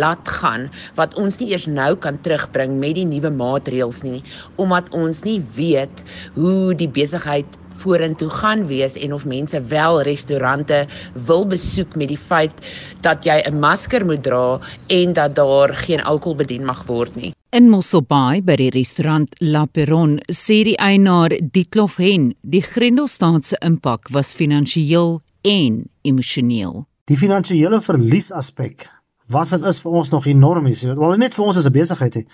laat 0.02 0.32
gaan 0.40 0.66
wat 0.98 1.14
ons 1.22 1.38
nie 1.38 1.52
eers 1.52 1.68
nou 1.70 1.92
kan 2.06 2.18
terugbring 2.26 2.74
met 2.82 2.98
die 2.98 3.06
nuwe 3.06 3.30
maatreëls 3.38 4.02
nie 4.08 4.24
omdat 4.64 4.90
ons 4.90 5.22
nie 5.28 5.38
weet 5.54 6.02
hoe 6.34 6.74
die 6.82 6.90
besigheid 6.98 7.56
vorentoe 7.84 8.28
gaan 8.40 8.66
wees 8.66 8.98
en 8.98 9.14
of 9.14 9.28
mense 9.36 9.62
wel 9.70 10.02
restaurante 10.10 10.82
wil 11.30 11.46
besoek 11.54 11.94
met 11.94 12.10
die 12.10 12.18
feit 12.18 12.66
dat 13.06 13.22
jy 13.22 13.38
'n 13.46 13.62
masker 13.68 14.04
moet 14.04 14.26
dra 14.26 14.58
en 14.88 15.12
dat 15.12 15.38
daar 15.38 15.74
geen 15.86 16.02
alkohol 16.02 16.42
bedien 16.42 16.64
mag 16.64 16.84
word 16.90 17.16
nie. 17.16 17.33
In 17.54 17.68
Mosselbaai 17.70 18.40
by 18.42 18.56
die 18.58 18.72
restaurant 18.74 19.36
La 19.38 19.60
Peron 19.70 20.16
sê 20.26 20.56
die 20.66 20.72
eienaar 20.82 21.36
Dietlof 21.54 22.00
Hen, 22.02 22.32
die 22.42 22.64
Grendelstaat 22.66 23.46
se 23.46 23.60
impak 23.62 24.10
was 24.10 24.32
finansiëel 24.34 25.20
en 25.46 25.76
emosioneel. 26.02 26.80
Die 27.06 27.18
finansiële 27.20 27.78
verlies 27.84 28.32
aspek 28.34 28.88
was 29.30 29.54
en 29.54 29.62
is 29.70 29.78
vir 29.84 29.94
ons 30.00 30.10
nog 30.10 30.26
enorm, 30.26 30.66
jy 30.66 30.90
weet, 30.90 30.98
wel 30.98 31.14
net 31.22 31.38
vir 31.38 31.44
ons 31.46 31.60
as 31.62 31.70
'n 31.70 31.76
besigheid 31.78 32.14
hè, 32.14 32.24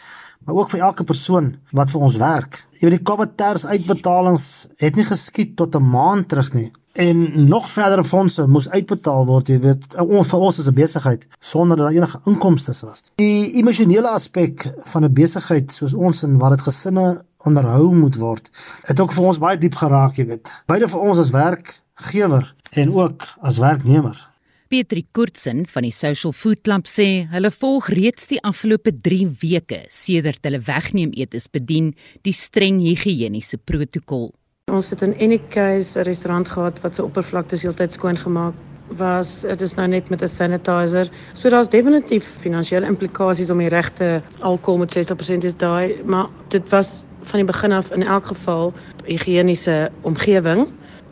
maar 0.45 0.55
ook 0.55 0.71
vir 0.71 0.81
elke 0.81 1.05
persoon 1.05 1.57
wat 1.73 1.91
vir 1.91 2.01
ons 2.01 2.17
werk. 2.17 2.65
Jy 2.81 2.89
weet 2.89 2.99
die 2.99 3.09
COVID-ters 3.13 3.67
uitbetalings 3.67 4.69
het 4.81 4.97
nie 4.97 5.05
geskied 5.05 5.57
tot 5.57 5.75
'n 5.75 5.91
maand 5.91 6.29
terug 6.29 6.53
nie 6.53 6.71
en 6.93 7.49
nog 7.49 7.71
verdere 7.71 8.05
fondse 8.05 8.47
moes 8.47 8.69
uitbetaal 8.69 9.27
word, 9.27 9.49
jy 9.49 9.59
weet, 9.63 9.85
vir 9.95 10.41
ons 10.41 10.59
as 10.59 10.67
'n 10.67 10.75
besigheid 10.75 11.27
sonder 11.41 11.77
dat 11.77 11.87
daar 11.87 11.97
enige 11.97 12.21
inkomste 12.27 12.87
was. 12.87 13.03
Die 13.17 13.55
emosionele 13.55 14.09
aspek 14.09 14.75
van 14.83 15.05
'n 15.05 15.13
besigheid 15.13 15.73
soos 15.73 15.95
ons 15.95 16.23
en 16.23 16.39
wat 16.39 16.51
dit 16.51 16.63
gesinne 16.63 17.25
onderhou 17.39 17.95
moet 17.95 18.17
word, 18.17 18.51
het 18.85 19.01
ook 19.01 19.13
vir 19.13 19.25
ons 19.25 19.39
baie 19.39 19.59
diep 19.59 19.75
geraak, 19.75 20.17
jy 20.17 20.27
weet. 20.27 20.53
Beide 20.67 20.89
vir 20.89 21.01
ons 21.01 21.19
as 21.19 21.31
werkgewer 21.31 22.55
en 22.71 22.95
ook 22.95 23.29
as 23.41 23.59
werknemer. 23.59 24.30
Pietri 24.71 25.03
Kurtsen 25.11 25.65
van 25.67 25.83
die 25.83 25.91
Social 25.91 26.31
Food 26.31 26.61
Club 26.63 26.87
sê 26.87 27.25
hulle 27.33 27.51
volg 27.51 27.89
reeds 27.91 28.29
die 28.31 28.39
afgelope 28.47 28.93
3 28.95 29.25
weke 29.41 29.81
sedert 29.91 30.47
hulle 30.47 30.61
wegneem 30.63 31.11
etes 31.19 31.49
bedien 31.51 31.89
die 32.23 32.35
streng 32.39 32.79
higiëniese 32.79 33.59
protokol. 33.67 34.29
Ons 34.71 34.93
het 34.95 35.03
in 35.03 35.17
any 35.19 35.41
case 35.51 35.99
'n 35.99 36.07
restaurant 36.07 36.47
gehad 36.47 36.79
wat 36.85 36.95
se 36.95 37.03
oppervlaktes 37.03 37.67
heeltyd 37.67 37.99
skoon 37.99 38.17
gemaak 38.17 38.55
was. 38.95 39.41
Dit 39.43 39.61
is 39.61 39.75
nou 39.75 39.89
net 39.89 40.09
met 40.09 40.23
'n 40.23 40.29
sanitizer. 40.29 41.11
So 41.35 41.51
daar's 41.51 41.69
definitief 41.69 42.25
finansiële 42.39 42.87
implikasies 42.87 43.51
om 43.51 43.59
die 43.59 43.69
regte 43.69 44.23
alkohol 44.39 44.79
met 44.79 44.93
60% 44.93 45.45
is 45.45 45.57
daai, 45.57 45.99
maar 46.05 46.29
dit 46.49 46.69
was 46.71 47.07
van 47.23 47.39
die 47.39 47.53
begin 47.53 47.73
af 47.73 47.91
in 47.91 48.03
elk 48.03 48.27
geval 48.27 48.73
higiëniese 49.05 49.91
omgewing 50.03 50.71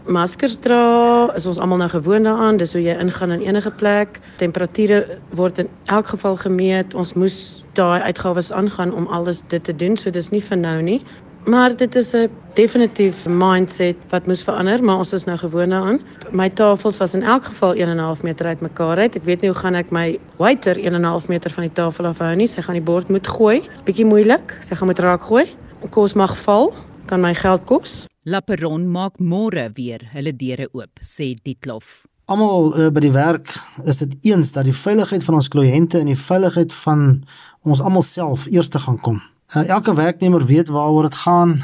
maskers 0.08 0.56
dra, 0.64 1.28
is 1.36 1.46
ons 1.46 1.58
almal 1.58 1.82
nou 1.82 1.88
gewoond 1.92 2.24
daaraan. 2.24 2.56
Dis 2.56 2.72
hoe 2.72 2.82
jy 2.82 2.96
ingaan 2.98 3.36
in 3.36 3.46
enige 3.46 3.70
plek. 3.70 4.20
Temperature 4.40 5.18
word 5.36 5.58
in 5.58 5.68
elk 5.84 6.06
geval 6.14 6.36
gemeet. 6.36 6.94
Ons 6.94 7.14
moes 7.14 7.38
daai 7.78 8.00
uitgawes 8.00 8.52
aangaan 8.52 8.94
om 8.94 9.06
alles 9.06 9.42
dit 9.48 9.64
te 9.64 9.76
doen. 9.76 9.96
So 9.96 10.10
dis 10.10 10.30
nie 10.34 10.42
vir 10.42 10.58
nou 10.58 10.76
nie. 10.82 11.00
Maar 11.48 11.76
dit 11.76 11.94
is 11.94 12.12
'n 12.12 12.28
definitief 12.54 13.26
mindset 13.28 13.96
wat 14.08 14.26
moes 14.26 14.42
verander, 14.42 14.84
maar 14.84 14.96
ons 14.96 15.12
is 15.12 15.24
nou 15.24 15.38
gewoond 15.38 15.70
daaraan. 15.70 16.00
My 16.30 16.48
tafels 16.50 16.96
was 16.96 17.14
in 17.14 17.22
elk 17.22 17.44
geval 17.44 17.74
1.5 17.74 18.22
meter 18.22 18.46
uitmekaar 18.46 18.96
uit. 18.96 19.16
Ek 19.16 19.24
weet 19.24 19.40
nie 19.40 19.50
hoe 19.50 19.58
gaan 19.58 19.74
ek 19.74 19.90
my 19.90 20.18
waiter 20.36 20.76
1.5 20.76 21.28
meter 21.28 21.50
van 21.50 21.62
die 21.62 21.72
tafel 21.72 22.04
afhou 22.04 22.34
nie. 22.34 22.46
Sy 22.46 22.60
gaan 22.60 22.74
die 22.74 22.82
bord 22.82 23.08
moet 23.08 23.26
gooi. 23.26 23.62
Bietjie 23.84 24.06
moeilik. 24.06 24.58
Sy 24.60 24.74
gaan 24.74 24.86
moet 24.86 24.98
raak 24.98 25.22
gooi. 25.22 25.46
Kos 25.90 26.12
mag 26.14 26.38
val, 26.38 26.74
kan 27.06 27.20
my 27.20 27.34
geld 27.34 27.64
kos. 27.64 28.06
Laperon 28.28 28.82
maak 28.92 29.16
môre 29.24 29.70
weer 29.76 30.02
hulle 30.12 30.34
deure 30.36 30.66
oop, 30.76 31.00
sê 31.00 31.30
Dietlof. 31.46 32.02
Almal 32.28 32.74
uh, 32.76 32.88
by 32.92 33.00
die 33.00 33.12
werk 33.14 33.54
is 33.88 34.02
dit 34.02 34.28
eens 34.28 34.50
dat 34.52 34.66
die 34.68 34.74
veiligheid 34.76 35.24
van 35.24 35.38
ons 35.38 35.48
kliënte 35.48 36.02
en 36.02 36.10
die 36.10 36.18
veiligheid 36.18 36.74
van 36.82 37.22
ons 37.64 37.80
almal 37.80 38.04
self 38.04 38.44
eers 38.52 38.68
te 38.68 38.82
gaan 38.84 38.98
kom. 39.00 39.22
Uh, 39.54 39.62
elke 39.64 39.94
werknemer 39.96 40.44
weet 40.44 40.68
waaroor 40.68 41.08
dit 41.08 41.16
gaan 41.22 41.54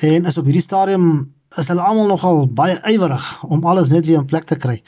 en 0.00 0.30
is 0.30 0.38
op 0.40 0.48
hierdie 0.48 0.64
stadium 0.64 1.10
is 1.60 1.68
hulle 1.68 1.84
almal 1.84 2.08
nogal 2.14 2.46
baie 2.48 2.78
ywerig 2.88 3.26
om 3.44 3.66
alles 3.68 3.92
net 3.92 4.08
weer 4.08 4.22
in 4.22 4.30
plek 4.30 4.48
te 4.48 4.56
kry. 4.56 4.78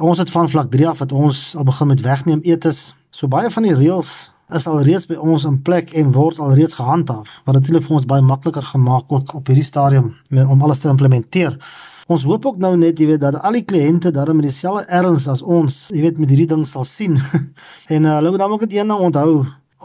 Ons 0.00 0.24
het 0.24 0.32
van 0.32 0.48
vlak 0.48 0.72
3 0.72 0.88
af 0.94 1.04
wat 1.04 1.12
ons 1.12 1.42
al 1.60 1.68
begin 1.68 1.92
met 1.92 2.06
wegneem 2.06 2.40
etes. 2.48 2.94
So 3.12 3.28
baie 3.28 3.52
van 3.52 3.68
die 3.68 3.76
reëls 3.76 4.30
is 4.54 4.66
alreeds 4.70 5.08
by 5.10 5.16
ons 5.18 5.44
in 5.48 5.58
plek 5.62 5.92
en 5.98 6.12
word 6.14 6.38
alreeds 6.38 6.78
gehandhaaf 6.78 7.30
wat 7.46 7.58
natuurlik 7.58 7.84
vir 7.86 7.96
ons 7.98 8.06
baie 8.06 8.22
makliker 8.22 8.62
gemaak 8.62 9.10
ook 9.12 9.34
op 9.34 9.50
hierdie 9.50 9.66
stadium 9.66 10.14
om 10.30 10.62
alles 10.62 10.82
te 10.82 10.88
implementeer. 10.88 11.58
Ons 12.06 12.22
hoop 12.22 12.46
ook 12.46 12.58
nou 12.62 12.76
net 12.78 13.00
jy 13.02 13.08
weet 13.10 13.24
dat 13.24 13.40
al 13.42 13.58
die 13.58 13.64
kliënte 13.66 14.12
daarmee 14.14 14.44
met 14.44 14.52
dieselfde 14.52 14.84
erns 14.94 15.26
as 15.26 15.42
ons, 15.42 15.88
jy 15.90 16.04
weet 16.04 16.20
met 16.22 16.30
hierdie 16.30 16.46
ding 16.52 16.62
sal 16.66 16.86
sien. 16.86 17.18
en 17.94 18.06
uh, 18.06 18.18
hulle 18.20 18.30
moet 18.30 18.44
dan 18.44 18.54
ook 18.54 18.66
dit 18.68 18.76
een 18.78 18.92
ding 18.92 19.06
onthou. 19.08 19.32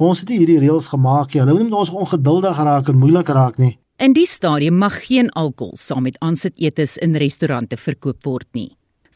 Ons 0.01 0.21
het 0.21 0.29
hierdie 0.29 0.59
reëls 0.61 0.91
gemaak. 0.93 1.33
Hulle 1.33 1.55
moet 1.57 1.73
ons 1.73 1.89
ongeduldig 1.89 2.61
raak 2.61 2.93
en 2.93 3.01
moeilik 3.01 3.33
raak 3.33 3.57
nie. 3.57 3.73
In 4.01 4.13
die 4.13 4.27
stadium 4.29 4.77
mag 4.81 4.99
geen 5.07 5.29
alkohol 5.37 5.73
saam 5.77 6.05
met 6.05 6.19
aansit 6.21 6.61
etes 6.61 6.95
in 7.01 7.17
restaurante 7.17 7.77
verkoop 7.77 8.21
word 8.25 8.47
nie. 8.57 8.69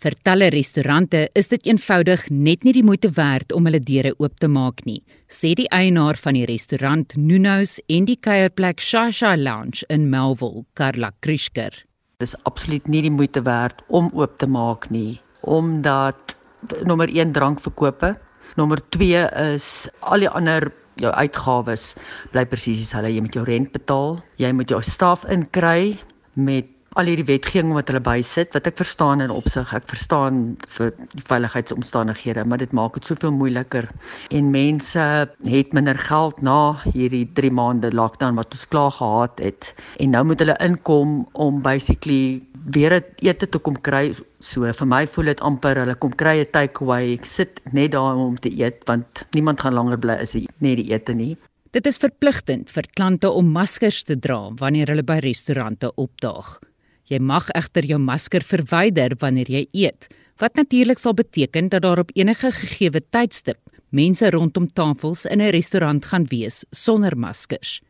Vir 0.06 0.14
talle 0.22 0.52
restaurante 0.54 1.20
is 1.34 1.48
dit 1.50 1.64
eenvoudig 1.66 2.28
net 2.30 2.62
nie 2.62 2.76
die 2.76 2.84
moeite 2.86 3.10
werd 3.18 3.50
om 3.58 3.66
hulle 3.66 3.80
deure 3.82 4.12
oop 4.22 4.36
te 4.38 4.46
maak 4.46 4.84
nie, 4.86 5.00
sê 5.26 5.56
die 5.58 5.66
eienaar 5.74 6.20
van 6.22 6.38
die 6.38 6.44
restaurant 6.46 7.16
Nuno's 7.18 7.80
en 7.90 8.06
die 8.06 8.18
kuierplek 8.28 8.84
Shasha 8.86 9.32
Lounge 9.34 9.82
in 9.90 10.06
Melville, 10.12 10.62
Karla 10.78 11.10
Krishker. 11.26 11.74
Dis 12.22 12.38
absoluut 12.46 12.86
nie 12.86 13.02
die 13.08 13.14
moeite 13.16 13.42
werd 13.48 13.82
om 13.90 14.12
oop 14.14 14.38
te 14.38 14.46
maak 14.46 14.86
nie, 14.94 15.18
omdat 15.42 16.38
nommer 16.86 17.10
1 17.10 17.34
drankverkope, 17.34 18.14
nommer 18.62 18.86
2 18.94 19.26
is 19.56 19.72
al 20.06 20.22
die 20.22 20.30
ander 20.30 20.70
jou 21.02 21.16
uitgawes 21.18 21.96
bly 22.30 22.46
presies 22.54 22.84
dieselfde. 22.84 23.10
Jy 23.10 23.26
moet 23.26 23.42
jou 23.42 23.48
rent 23.50 23.74
betaal, 23.74 24.22
jy 24.38 24.54
moet 24.54 24.70
jou 24.70 24.84
staf 24.86 25.26
inkry 25.34 25.98
met 26.38 26.70
al 26.96 27.10
hierdie 27.10 27.28
wetgewing 27.28 27.74
wat 27.76 27.90
hulle 27.92 28.00
bysit 28.04 28.54
wat 28.56 28.68
ek 28.70 28.78
verstaan 28.80 29.24
in 29.24 29.32
opsig 29.34 29.72
ek 29.76 29.88
verstaan 29.92 30.42
vir 30.78 30.94
die 31.12 31.24
veiligheidsomstandighede 31.28 32.46
maar 32.48 32.62
dit 32.62 32.76
maak 32.78 32.96
dit 32.96 33.10
soveel 33.10 33.34
moeiliker. 33.36 33.88
En 34.32 34.52
mense 34.54 35.06
het 35.50 35.74
minder 35.76 35.98
geld 36.00 36.40
na 36.46 36.76
hierdie 36.86 37.26
3 37.40 37.52
maande 37.52 37.92
lockdown 37.92 38.40
wat 38.40 38.56
ons 38.56 38.68
klaar 38.72 38.94
gehad 38.96 39.42
het. 39.44 39.74
En 40.00 40.16
nou 40.16 40.24
moet 40.30 40.40
hulle 40.44 40.56
inkom 40.64 41.18
om 41.34 41.60
basically 41.66 42.40
weer 42.72 42.96
ete 43.20 43.48
te 43.48 43.60
kom 43.60 43.76
kry. 43.88 44.14
So 44.40 44.72
vir 44.80 44.88
my 44.88 45.04
voel 45.08 45.34
dit 45.34 45.44
amper 45.44 45.82
hulle 45.84 45.96
kom 46.00 46.16
kry 46.16 46.40
'n 46.40 46.52
takeaway. 46.52 47.18
Ek 47.20 47.26
sit 47.26 47.60
net 47.74 47.92
daar 47.92 48.16
om 48.16 48.38
te 48.40 48.50
eet 48.50 48.88
want 48.88 49.26
niemand 49.34 49.60
gaan 49.62 49.76
langer 49.76 49.98
bly 49.98 50.16
as 50.22 50.34
net 50.34 50.80
die 50.80 50.94
ete 50.94 51.14
nie. 51.14 51.36
Dit 51.72 51.86
is 51.86 51.98
verpligtend 52.00 52.70
vir 52.72 52.88
klante 52.96 53.30
om 53.30 53.52
maskers 53.52 54.04
te 54.04 54.16
dra 54.16 54.40
wanneer 54.56 54.88
hulle 54.88 55.04
by 55.04 55.20
restaurante 55.20 55.92
opdaag. 55.96 56.60
Jy 57.06 57.20
mag 57.22 57.52
egter 57.54 57.86
jou 57.86 58.00
masker 58.02 58.42
verwyder 58.42 59.14
wanneer 59.22 59.50
jy 59.52 59.68
eet, 59.74 60.08
wat 60.42 60.56
natuurlik 60.58 60.98
sal 60.98 61.14
beteken 61.14 61.70
dat 61.70 61.84
daar 61.86 62.02
op 62.02 62.12
enige 62.18 62.50
gegeewe 62.52 63.02
tydstip 63.14 63.60
mense 63.96 64.30
rondom 64.34 64.66
tafels 64.74 65.26
in 65.26 65.42
'n 65.42 65.52
restaurant 65.52 66.06
gaan 66.06 66.26
wees 66.30 66.66
sonder 66.72 67.18
maskers. 67.18 67.82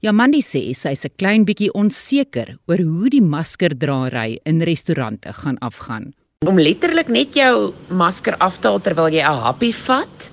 Jamandi 0.00 0.40
sê 0.40 0.74
sy 0.74 0.90
is 0.90 1.04
'n 1.04 1.16
klein 1.16 1.44
bietjie 1.44 1.72
onseker 1.72 2.58
oor 2.66 2.78
hoe 2.78 3.10
die 3.10 3.22
maskerdraery 3.22 4.40
in 4.44 4.62
restaurante 4.62 5.32
gaan 5.32 5.58
afgaan. 5.58 6.14
Om 6.46 6.58
letterlik 6.58 7.08
net 7.08 7.34
jou 7.34 7.72
masker 7.88 8.36
af 8.38 8.58
te 8.58 8.68
haal 8.68 8.80
terwyl 8.80 9.12
jy 9.12 9.20
'n 9.20 9.42
happie 9.44 9.74
vat, 9.74 10.30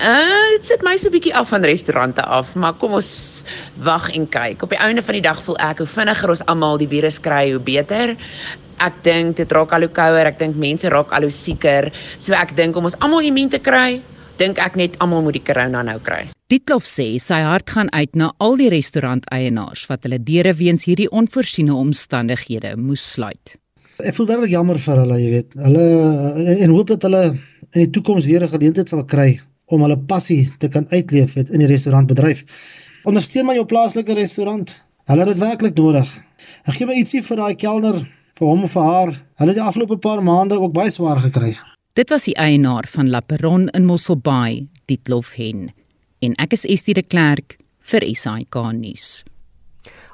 Uh, 0.00 0.56
dit 0.56 0.64
sit 0.64 0.80
my 0.80 0.94
so 0.96 1.10
'n 1.10 1.12
bietjie 1.12 1.34
af 1.36 1.50
van 1.52 1.60
restaurante 1.60 2.24
af, 2.24 2.54
maar 2.54 2.72
kom 2.72 2.92
ons 2.96 3.44
wag 3.84 4.08
en 4.16 4.24
kyk. 4.28 4.62
Op 4.62 4.70
die 4.72 4.78
einde 4.80 5.02
van 5.02 5.12
die 5.14 5.22
dag 5.22 5.42
voel 5.42 5.58
ek 5.60 5.78
hoe 5.78 5.86
vinniger 5.86 6.30
ons 6.30 6.44
almal 6.46 6.78
die 6.78 6.88
virus 6.88 7.20
kry, 7.20 7.50
hoe 7.52 7.60
beter. 7.60 8.16
Ek 8.80 8.94
dink 9.02 9.36
dit 9.36 9.52
raak 9.52 9.72
al 9.72 9.80
hoe 9.80 9.92
kouer, 9.92 10.24
ek 10.26 10.38
dink 10.38 10.56
mense 10.56 10.88
raak 10.88 11.12
al 11.12 11.28
hoe 11.28 11.30
sieker. 11.30 11.92
So 12.18 12.32
ek 12.32 12.56
dink 12.56 12.76
om 12.76 12.84
ons 12.84 12.96
almal 12.98 13.20
immuun 13.20 13.50
te 13.50 13.58
kry, 13.58 14.00
dink 14.38 14.58
ek 14.58 14.76
net 14.76 14.96
almal 15.00 15.20
moet 15.20 15.36
die 15.36 15.44
corona 15.44 15.82
nou 15.82 15.98
kry. 15.98 16.30
Dietlof 16.48 16.84
sê 16.84 17.20
sy 17.20 17.42
hart 17.44 17.68
gaan 17.70 17.92
uit 17.92 18.16
na 18.16 18.32
al 18.38 18.56
die 18.56 18.70
restauranteienaars 18.70 19.84
wat 19.86 20.08
hulle 20.08 20.18
deure 20.18 20.54
weens 20.54 20.84
hierdie 20.84 21.10
onvoorsiene 21.10 21.74
omstandighede 21.74 22.72
moes 22.76 23.04
sluit. 23.12 23.58
Ek 24.00 24.14
voel 24.16 24.26
werklik 24.26 24.50
jammer 24.50 24.78
vir 24.78 24.96
hulle, 24.96 25.20
jy 25.20 25.30
weet. 25.30 25.52
Hulle 25.60 26.56
en 26.56 26.70
hoop 26.70 26.86
dat 26.86 27.02
hulle 27.02 27.36
in 27.74 27.84
die 27.84 27.90
toekoms 27.90 28.24
weer 28.24 28.42
'n 28.42 28.48
geleentheid 28.48 28.88
sal 28.88 29.04
kry 29.04 29.40
om 29.70 29.84
hulle 29.86 29.98
passie 30.10 30.44
te 30.58 30.68
kan 30.68 30.86
uitleef 30.90 31.36
het 31.38 31.50
in 31.54 31.62
die 31.62 31.70
restaurantbedryf. 31.70 32.44
Ondersteun 33.08 33.46
maar 33.46 33.56
jou 33.56 33.66
plaaslike 33.66 34.14
restaurant. 34.18 34.72
Hulle 35.08 35.24
het 35.24 35.32
dit 35.32 35.42
werklik 35.42 35.78
nodig. 35.78 36.10
Ek 36.66 36.76
gee 36.76 36.88
my 36.88 36.98
ietsie 37.00 37.22
vir 37.24 37.40
daai 37.40 37.56
kelner, 37.58 38.02
vir 38.38 38.46
hom 38.46 38.66
of 38.66 38.74
vir 38.76 38.86
haar. 38.86 39.14
Hulle 39.40 39.54
het 39.54 39.58
die 39.58 39.66
afgelope 39.66 39.98
paar 40.02 40.22
maande 40.24 40.58
ook 40.60 40.74
baie 40.76 40.92
swaar 40.92 41.22
gekry. 41.24 41.54
Dit 41.98 42.12
was 42.12 42.28
die 42.28 42.36
eienaar 42.38 42.86
van 42.90 43.10
La 43.10 43.20
Peron 43.20 43.68
in 43.74 43.88
Mosselbaai, 43.88 44.68
Dietlof 44.86 45.34
Hen. 45.38 45.70
En 46.20 46.36
ek 46.38 46.54
is 46.58 46.66
Estie 46.68 46.94
de 46.94 47.02
Klerk 47.02 47.56
vir 47.90 48.06
SAK 48.14 48.60
nuus. 48.76 49.22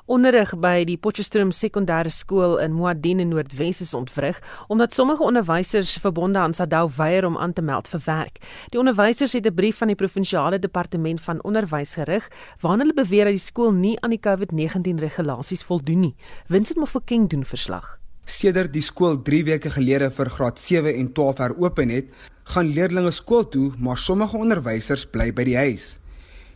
Onderrig 0.07 0.53
by 0.63 0.85
die 0.87 0.95
Potchefstroom 1.03 1.49
Sekondêre 1.51 2.13
Skool 2.15 2.61
in 2.63 2.77
Muadini 2.79 3.25
Noordwes 3.27 3.81
is 3.83 3.91
ontwrig 3.95 4.37
omdat 4.71 4.95
sommige 4.95 5.27
onderwysers 5.27 5.97
verbonde 5.99 6.39
aan 6.39 6.55
Sadou 6.55 6.85
weier 6.97 7.27
om 7.27 7.35
aan 7.37 7.53
te 7.53 7.63
meld 7.63 7.91
vir 7.91 8.03
werk. 8.05 8.39
Die 8.71 8.79
onderwysers 8.79 9.35
het 9.35 9.47
'n 9.51 9.55
brief 9.55 9.83
van 9.83 9.91
die 9.91 9.97
provinsiale 9.97 10.59
departement 10.59 11.21
van 11.21 11.43
onderwys 11.43 11.95
gerig 11.95 12.31
waarin 12.61 12.81
hulle 12.81 12.95
beweer 12.95 13.25
dat 13.25 13.35
die 13.35 13.49
skool 13.51 13.73
nie 13.73 14.01
aan 14.01 14.11
die 14.11 14.21
COVID-19 14.23 14.99
regulasies 14.99 15.65
voldoen 15.65 16.01
nie. 16.01 16.15
Vincent 16.47 16.79
Mofokeng 16.79 17.29
doen 17.29 17.45
verslag. 17.45 17.99
Sedert 18.25 18.73
die 18.73 18.83
skool 18.83 19.23
3 19.23 19.45
weke 19.45 19.71
gelede 19.71 20.11
vir 20.11 20.31
graad 20.31 20.59
7 20.61 20.95
en 20.95 21.13
12 21.13 21.39
heropen 21.39 21.89
het, 21.89 22.07
gaan 22.45 22.67
leerders 22.67 23.17
skool 23.17 23.49
toe, 23.49 23.73
maar 23.79 23.99
sommige 23.99 24.37
onderwysers 24.37 25.07
bly 25.07 25.33
by 25.33 25.45
die 25.45 25.57
huis. 25.57 25.99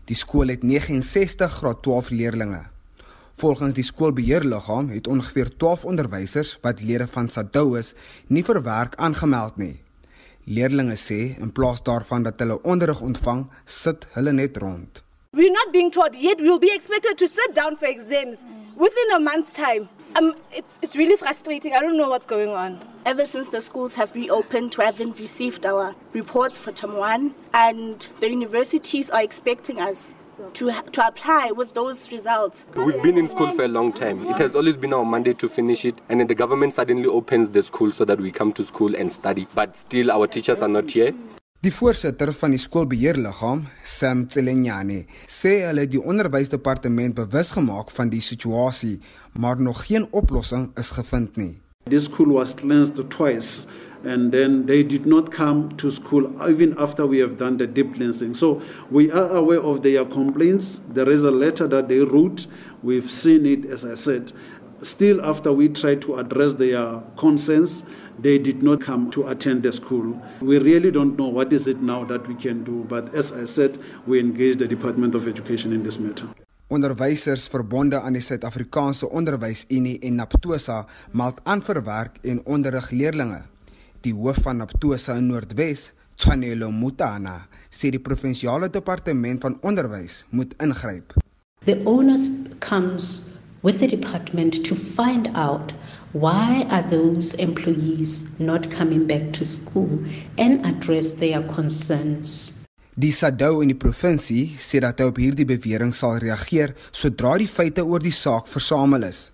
Die 0.04 0.16
skool 0.16 0.48
het 0.48 0.62
69 0.62 1.52
graad 1.52 1.82
12 1.82 2.10
leerders. 2.10 2.79
Volgens 3.40 3.72
die 3.72 3.84
skoolbeheerliggaam 3.84 4.88
het 4.92 5.06
ongeveer 5.06 5.56
12 5.56 5.84
onderwysers 5.84 6.58
wat 6.60 6.82
lede 6.82 7.06
van 7.08 7.28
SADU 7.28 7.78
is, 7.78 7.94
nie 8.28 8.42
vir 8.44 8.58
werk 8.66 8.98
aangemeld 9.00 9.56
nie. 9.56 9.78
Leerders 10.44 11.06
sê 11.08 11.38
in 11.40 11.52
plaas 11.56 11.80
daarvan 11.80 12.26
dat 12.26 12.42
hulle 12.44 12.58
onderrig 12.68 13.00
ontvang, 13.00 13.46
sit 13.64 14.04
hulle 14.12 14.34
net 14.36 14.60
rond. 14.60 15.00
We're 15.32 15.52
not 15.52 15.72
being 15.72 15.88
taught 15.90 16.20
yet. 16.20 16.40
We'll 16.40 16.58
be 16.58 16.74
expected 16.74 17.16
to 17.16 17.28
sit 17.28 17.54
down 17.54 17.78
for 17.78 17.88
exams 17.88 18.44
within 18.76 19.16
a 19.16 19.18
month's 19.18 19.54
time. 19.56 19.88
Um, 20.18 20.34
it's 20.52 20.76
it's 20.82 20.96
really 20.96 21.16
frustrating. 21.16 21.72
I 21.72 21.80
don't 21.80 21.96
know 21.96 22.10
what's 22.10 22.26
going 22.26 22.52
on. 22.52 22.78
Ever 23.06 23.26
since 23.26 23.48
the 23.48 23.62
schools 23.62 23.94
have 23.94 24.14
reopened, 24.14 24.76
we 24.76 24.84
haven't 24.84 25.18
received 25.18 25.64
our 25.64 25.94
reports 26.12 26.58
for 26.58 26.72
term 26.72 26.98
one, 26.98 27.32
and 27.54 28.06
the 28.20 28.28
universities 28.28 29.08
are 29.08 29.22
expecting 29.22 29.80
us 29.80 30.14
to 30.54 30.72
to 30.92 31.06
apply 31.06 31.52
with 31.52 31.74
those 31.74 32.10
results. 32.12 32.64
We've 32.74 33.02
been 33.02 33.18
in 33.18 33.28
school 33.28 33.50
for 33.52 33.64
a 33.64 33.68
long 33.68 33.92
time. 33.92 34.26
It 34.26 34.38
has 34.38 34.54
always 34.54 34.76
been 34.76 34.92
our 34.92 35.04
mandate 35.04 35.38
to 35.38 35.48
finish 35.48 35.84
it, 35.84 35.94
and 36.08 36.20
then 36.20 36.26
the 36.26 36.34
government 36.34 36.74
suddenly 36.74 37.06
opens 37.06 37.50
the 37.50 37.62
school 37.62 37.92
so 37.92 38.04
that 38.04 38.20
we 38.20 38.30
come 38.30 38.52
to 38.54 38.64
school 38.64 38.94
and 38.94 39.12
study. 39.12 39.46
But 39.54 39.76
still, 39.76 40.10
our 40.10 40.26
teachers 40.26 40.62
are 40.62 40.68
not 40.68 40.90
here. 40.90 41.12
Die 41.60 41.72
voorsitter 41.72 42.30
van 42.32 42.54
die 42.54 42.58
skoolbeheerliggaam, 42.58 43.66
Sam 43.84 44.22
Tselenjane, 44.32 45.02
sê 45.28 45.58
hulle 45.66 45.84
die 45.92 46.00
onderwysdepartement 46.00 47.18
bewus 47.18 47.50
gemaak 47.52 47.92
van 47.92 48.08
die 48.08 48.22
situasie, 48.24 48.94
maar 49.36 49.60
nog 49.60 49.82
geen 49.90 50.06
oplossing 50.10 50.70
is 50.80 50.94
gevind 50.96 51.36
nie. 51.36 51.58
This 51.84 52.08
school 52.08 52.32
was 52.32 52.54
cleansed 52.56 52.96
twice 53.12 53.66
and 54.04 54.32
then 54.32 54.66
they 54.66 54.82
did 54.82 55.06
not 55.06 55.30
come 55.30 55.76
to 55.76 55.90
school 55.90 56.30
even 56.48 56.74
after 56.78 57.06
we 57.06 57.18
have 57.18 57.38
done 57.38 57.56
the 57.58 57.66
deep 57.66 57.94
cleansing. 57.94 58.34
So 58.34 58.62
we 58.90 59.10
are 59.10 59.28
aware 59.28 59.60
of 59.60 59.82
their 59.82 60.04
complaints. 60.04 60.80
There 60.88 61.10
is 61.10 61.24
a 61.24 61.30
letter 61.30 61.66
that 61.68 61.88
they 61.88 61.98
wrote. 61.98 62.46
We've 62.82 63.10
seen 63.10 63.46
it, 63.46 63.64
as 63.66 63.84
I 63.84 63.94
said. 63.94 64.32
Still, 64.82 65.20
after 65.24 65.52
we 65.52 65.68
tried 65.68 66.00
to 66.02 66.16
address 66.16 66.54
their 66.54 67.02
concerns, 67.16 67.82
they 68.18 68.38
did 68.38 68.62
not 68.62 68.80
come 68.80 69.10
to 69.10 69.28
attend 69.28 69.62
the 69.62 69.72
school. 69.72 70.20
We 70.40 70.58
really 70.58 70.90
don't 70.90 71.18
know 71.18 71.28
what 71.28 71.52
is 71.52 71.66
it 71.66 71.82
now 71.82 72.04
that 72.04 72.26
we 72.26 72.34
can 72.34 72.64
do. 72.64 72.86
But 72.88 73.14
as 73.14 73.32
I 73.32 73.44
said, 73.44 73.78
we 74.06 74.20
engage 74.20 74.56
the 74.56 74.66
Department 74.66 75.14
of 75.14 75.28
Education 75.28 75.72
in 75.72 75.82
this 75.82 75.98
matter. 75.98 76.28
Onderwysers 76.70 77.48
verbonde 77.48 78.00
aan 78.00 78.14
die 78.14 78.22
Suid-Afrikaanse 78.22 79.08
Onderwysunie 79.10 79.98
en 80.06 80.14
Naptosa 80.14 80.84
meld 81.10 81.40
aan 81.42 81.62
vir 81.66 81.82
werk 81.82 82.20
en 82.22 82.44
onderrig 82.46 82.90
leerders. 82.90 83.49
Die 84.00 84.14
hoof 84.16 84.38
van 84.46 84.56
Naptosa 84.56 85.18
in 85.20 85.26
Noordwes, 85.28 85.90
Tshwanelo 86.16 86.70
Mutana, 86.72 87.34
sê 87.68 87.90
die 87.92 88.00
provinsiale 88.00 88.70
departement 88.72 89.42
van 89.44 89.58
onderwys 89.60 90.22
moet 90.32 90.54
ingryp. 90.64 91.12
The 91.68 91.76
onus 91.84 92.30
comes 92.64 93.36
with 93.60 93.80
the 93.80 93.86
department 93.86 94.64
to 94.64 94.74
find 94.74 95.28
out 95.34 95.74
why 96.12 96.64
are 96.70 96.80
those 96.88 97.34
employees 97.36 98.38
not 98.38 98.70
coming 98.70 99.04
back 99.06 99.34
to 99.36 99.44
school 99.44 100.00
and 100.38 100.64
address 100.64 101.20
their 101.20 101.42
concerns. 101.52 102.54
Die 102.96 103.12
SADU 103.12 103.60
in 103.60 103.74
die 103.74 103.76
provinsie 103.76 104.56
sê 104.56 104.80
dat 104.80 105.04
hy 105.04 105.10
op 105.12 105.20
hierdie 105.20 105.48
bewering 105.48 105.92
sal 105.92 106.16
reageer 106.24 106.72
sodra 106.88 107.36
die 107.36 107.50
feite 107.52 107.84
oor 107.84 108.00
die 108.00 108.16
saak 108.16 108.48
versamel 108.48 109.04
is. 109.12 109.28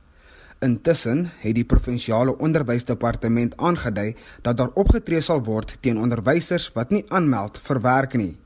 Intussen 0.64 1.26
het 1.42 1.54
die 1.54 1.64
provinsiale 1.68 2.32
onderwysdepartement 2.38 3.56
aangedui 3.56 4.14
dat 4.42 4.56
daar 4.56 4.72
opgetree 4.74 5.20
sal 5.20 5.42
word 5.44 5.76
teen 5.84 5.98
onderwysers 6.00 6.70
wat 6.72 6.90
nie 6.90 7.02
aanmeld 7.12 7.58
vir 7.60 7.80
werk 7.84 8.16
nie. 8.16 8.36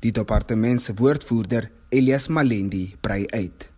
Die 0.00 0.12
departement 0.12 0.82
se 0.82 0.94
woordvoerder, 0.96 1.68
Elias 1.88 2.28
Malendi, 2.28 2.94
brei 3.00 3.26
uit. 3.26 3.68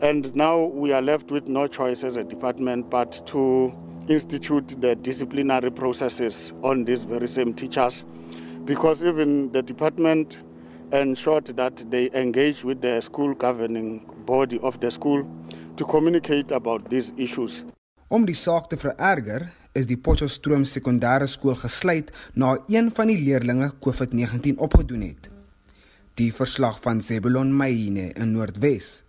And 0.00 0.34
now 0.34 0.70
we 0.82 0.94
are 0.94 1.02
left 1.02 1.30
with 1.30 1.48
no 1.48 1.66
choice 1.66 2.06
as 2.06 2.16
a 2.16 2.22
department 2.22 2.90
but 2.90 3.26
to 3.26 3.72
institute 4.06 4.80
the 4.80 4.94
disciplinary 4.94 5.70
processes 5.70 6.52
on 6.62 6.84
these 6.84 7.04
very 7.04 7.26
same 7.26 7.54
teachers 7.54 8.04
because 8.64 9.02
even 9.02 9.50
the 9.52 9.62
department 9.62 10.44
ensured 10.92 11.56
that 11.56 11.84
they 11.90 12.08
engage 12.12 12.62
with 12.62 12.80
the 12.80 13.00
school 13.00 13.34
governing 13.34 14.06
body 14.26 14.60
of 14.62 14.78
the 14.80 14.90
school 14.90 15.26
to 15.76 15.84
communicate 15.84 16.54
about 16.54 16.90
these 16.90 17.12
issues. 17.16 17.64
Om 18.08 18.26
die 18.26 18.36
saak 18.38 18.68
te 18.70 18.78
vererger, 18.78 19.48
is 19.76 19.88
die 19.90 19.98
Potchefstroom 20.00 20.64
sekondêre 20.64 21.26
skool 21.28 21.56
gesluit 21.60 22.12
na 22.34 22.54
een 22.72 22.90
van 22.96 23.10
die 23.12 23.18
leerdlinge 23.20 23.72
COVID-19 23.84 24.60
opgedoen 24.62 25.02
het. 25.08 25.28
Die 26.16 26.32
verslag 26.32 26.78
van 26.84 27.02
Zebulon 27.04 27.52
Mayine 27.52 28.12
in 28.16 28.32
Noordwes. 28.32 29.02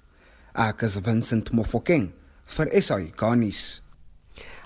Ek 0.57 0.84
is 0.84 0.97
Vincent 1.05 1.53
Mofokeng 1.55 2.09
vir 2.57 2.72
SAI 2.82 3.11
Garnis. 3.15 3.80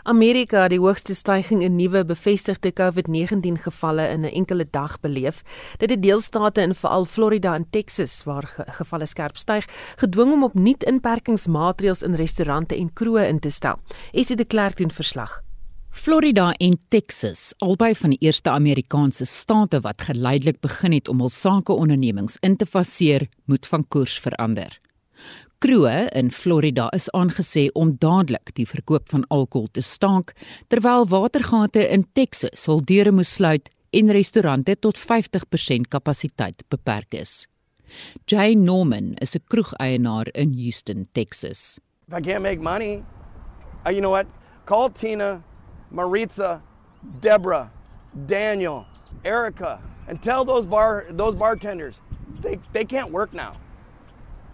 Amerika 0.04 0.64
het 0.64 0.72
die 0.74 0.80
hoogste 0.82 1.14
stygings 1.14 1.62
in 1.66 1.76
nuwe 1.78 2.02
bevestigde 2.06 2.72
COVID-19 2.74 3.60
gevalle 3.62 4.08
in 4.10 4.26
'n 4.26 4.34
enkele 4.34 4.66
dag 4.72 5.00
beleef. 5.00 5.44
Dit 5.78 5.90
het 5.90 6.04
deelstate 6.04 6.62
in 6.62 6.76
veral 6.76 7.06
Florida 7.06 7.56
en 7.56 7.70
Texas 7.70 8.24
waar 8.24 8.48
ge 8.48 8.64
gevalle 8.68 9.06
skerp 9.06 9.38
styg, 9.38 9.66
gedwing 9.96 10.32
om 10.32 10.44
opnuut 10.44 10.84
inperkingsmaatreëls 10.84 12.02
in 12.02 12.16
restaurante 12.16 12.76
en 12.76 12.94
kroë 12.94 13.28
in 13.28 13.40
te 13.40 13.50
stel. 13.50 13.80
Esie 14.12 14.36
de 14.36 14.46
Klerk 14.46 14.78
doen 14.78 14.92
verslag. 14.92 15.44
Florida 15.90 16.54
en 16.54 16.78
Texas, 16.88 17.54
albei 17.58 17.96
van 17.96 18.10
die 18.10 18.20
eerste 18.20 18.50
Amerikaanse 18.50 19.26
state 19.26 19.80
wat 19.80 20.02
geleidelik 20.02 20.60
begin 20.60 20.92
het 20.92 21.08
om 21.08 21.20
hul 21.20 21.30
sakeondernemings 21.30 22.38
in 22.40 22.56
te 22.56 22.66
faseer, 22.66 23.28
moet 23.46 23.68
van 23.68 23.88
koers 23.88 24.20
verander. 24.20 24.81
Kroe 25.62 26.10
in 26.18 26.32
Florida 26.32 26.88
is 26.90 27.06
aangesê 27.14 27.68
om 27.78 27.92
dadelik 28.02 28.50
die 28.58 28.66
verkoop 28.66 29.12
van 29.14 29.28
alkohol 29.30 29.68
te 29.70 29.84
staak, 29.86 30.32
terwyl 30.74 31.06
watergate 31.06 31.84
in 31.86 32.08
Texas 32.18 32.66
hul 32.66 32.82
deure 32.82 33.12
moes 33.14 33.30
sluit 33.38 33.70
en 33.94 34.10
restaurante 34.10 34.74
tot 34.82 34.98
50% 34.98 35.86
kapasiteit 35.94 36.66
beperk 36.74 37.14
is. 37.14 37.46
Jay 38.26 38.56
Norman 38.56 39.14
is 39.22 39.36
'n 39.36 39.44
kroegeienaar 39.54 40.34
in 40.34 40.58
Houston, 40.58 41.08
Texas. 41.14 41.80
If 42.08 42.18
I 42.18 42.22
can't 42.22 42.42
make 42.42 42.60
money, 42.60 43.04
uh, 43.86 43.92
you 43.92 44.02
know 44.02 44.10
what? 44.10 44.26
Call 44.66 44.90
Tina, 44.90 45.44
Maritza, 45.92 46.62
Deborah, 47.20 47.70
Daniel, 48.26 48.86
Erica 49.24 49.80
and 50.08 50.24
tell 50.24 50.44
those 50.44 50.66
bar 50.66 51.06
those 51.12 51.36
bartenders 51.36 52.00
they 52.42 52.58
they 52.74 52.86
can't 52.86 53.12
work 53.12 53.32
now. 53.34 53.54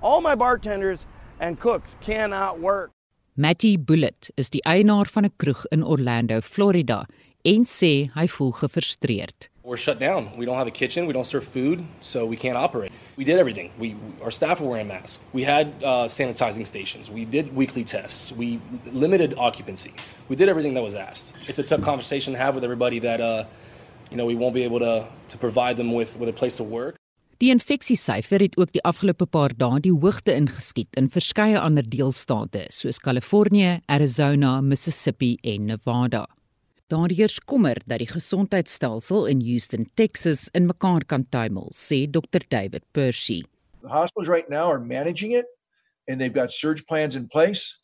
All 0.01 0.21
my 0.21 0.35
bartenders 0.35 0.99
and 1.39 1.59
cooks 1.59 1.95
cannot 2.01 2.59
work. 2.59 2.91
Matty 3.35 3.77
Bullet 3.77 4.29
is 4.35 4.49
die 4.49 4.61
eienaar 4.65 5.05
van 5.05 5.25
'n 5.25 5.33
kroeg 5.37 5.65
in 5.69 5.83
Orlando, 5.83 6.41
Florida, 6.41 7.05
en 7.43 7.65
sê 7.65 8.09
hy 8.13 8.27
voel 8.27 8.51
gefrustreerd. 8.51 9.49
We're 9.63 9.77
shut 9.77 9.99
down. 9.99 10.29
We 10.37 10.45
don't 10.45 10.55
have 10.55 10.67
a 10.67 10.71
kitchen. 10.71 11.07
We 11.07 11.13
don't 11.13 11.27
serve 11.27 11.45
food, 11.45 11.83
so 11.99 12.25
we 12.25 12.35
can't 12.37 12.57
operate. 12.57 12.91
We 13.17 13.23
did 13.25 13.37
everything. 13.37 13.69
We 13.77 13.95
our 14.23 14.31
staff 14.31 14.59
were 14.59 14.69
wearing 14.69 14.87
masks. 14.87 15.19
We 15.33 15.43
had 15.43 15.67
uh, 15.83 16.07
sanitizing 16.07 16.65
stations. 16.65 17.11
We 17.11 17.25
did 17.25 17.55
weekly 17.55 17.83
tests. 17.83 18.31
We 18.31 18.59
limited 18.91 19.33
occupancy. 19.37 19.93
We 20.29 20.35
did 20.35 20.47
everything 20.49 20.73
that 20.75 20.83
was 20.83 20.95
asked. 20.95 21.33
It's 21.47 21.59
a 21.59 21.63
tough 21.63 21.81
conversation 21.81 22.33
to 22.33 22.39
have 22.39 22.55
with 22.55 22.63
everybody 22.63 22.99
that 22.99 23.19
uh, 23.19 23.43
you 24.09 24.17
know 24.17 24.25
we 24.25 24.35
won't 24.35 24.53
be 24.53 24.63
able 24.63 24.79
to 24.79 25.05
to 25.27 25.37
provide 25.37 25.75
them 25.75 25.91
with 25.91 26.17
with 26.17 26.29
a 26.29 26.33
place 26.33 26.55
to 26.55 26.63
work. 26.63 26.95
Die 27.37 27.51
infeksiesyfer 27.53 28.41
het 28.41 28.55
ook 28.57 28.71
die 28.73 28.81
afgelope 28.81 29.27
paar 29.29 29.53
dae 29.53 29.77
die 29.85 29.91
hoogte 29.93 30.33
ingeskiet 30.33 30.95
in 30.97 31.05
verskeie 31.13 31.59
ander 31.61 31.85
deelstate 31.85 32.63
soos 32.73 32.97
Kalifornië, 32.97 33.75
Arizona, 33.85 34.55
Mississippi 34.65 35.35
en 35.45 35.67
Nevada. 35.69 36.23
Daar 36.89 37.13
heers 37.13 37.37
kommer 37.45 37.77
dat 37.85 38.01
die 38.01 38.09
gesondheidstelsel 38.09 39.27
in 39.29 39.43
Houston, 39.45 39.85
Texas 39.93 40.47
in 40.57 40.65
mekaar 40.65 41.05
kan 41.05 41.27
tuimel, 41.29 41.69
sê 41.77 42.07
Dr 42.09 42.41
David 42.49 42.81
Percy. 42.97 43.43
The 43.83 43.93
hospitals 43.93 44.27
right 44.27 44.49
now 44.49 44.65
are 44.71 44.81
managing 44.81 45.37
it 45.37 45.45
and 46.09 46.17
they've 46.17 46.33
got 46.33 46.51
surge 46.51 46.87
plans 46.87 47.15
in 47.15 47.27
place, 47.27 47.77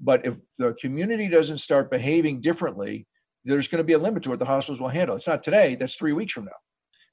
but 0.00 0.26
if 0.26 0.34
the 0.58 0.74
community 0.82 1.28
doesn't 1.28 1.62
start 1.62 1.90
behaving 1.90 2.40
differently, 2.42 3.06
there's 3.44 3.68
going 3.68 3.78
to 3.78 3.86
be 3.86 3.94
a 3.94 4.02
limit 4.02 4.24
to 4.24 4.30
what 4.30 4.40
the 4.40 4.50
hospitals 4.50 4.80
will 4.80 4.90
handle. 4.90 5.14
It's 5.14 5.28
not 5.28 5.44
today, 5.44 5.76
that's 5.76 5.94
3 5.94 6.12
weeks 6.12 6.32
from 6.32 6.46
now. 6.46 6.58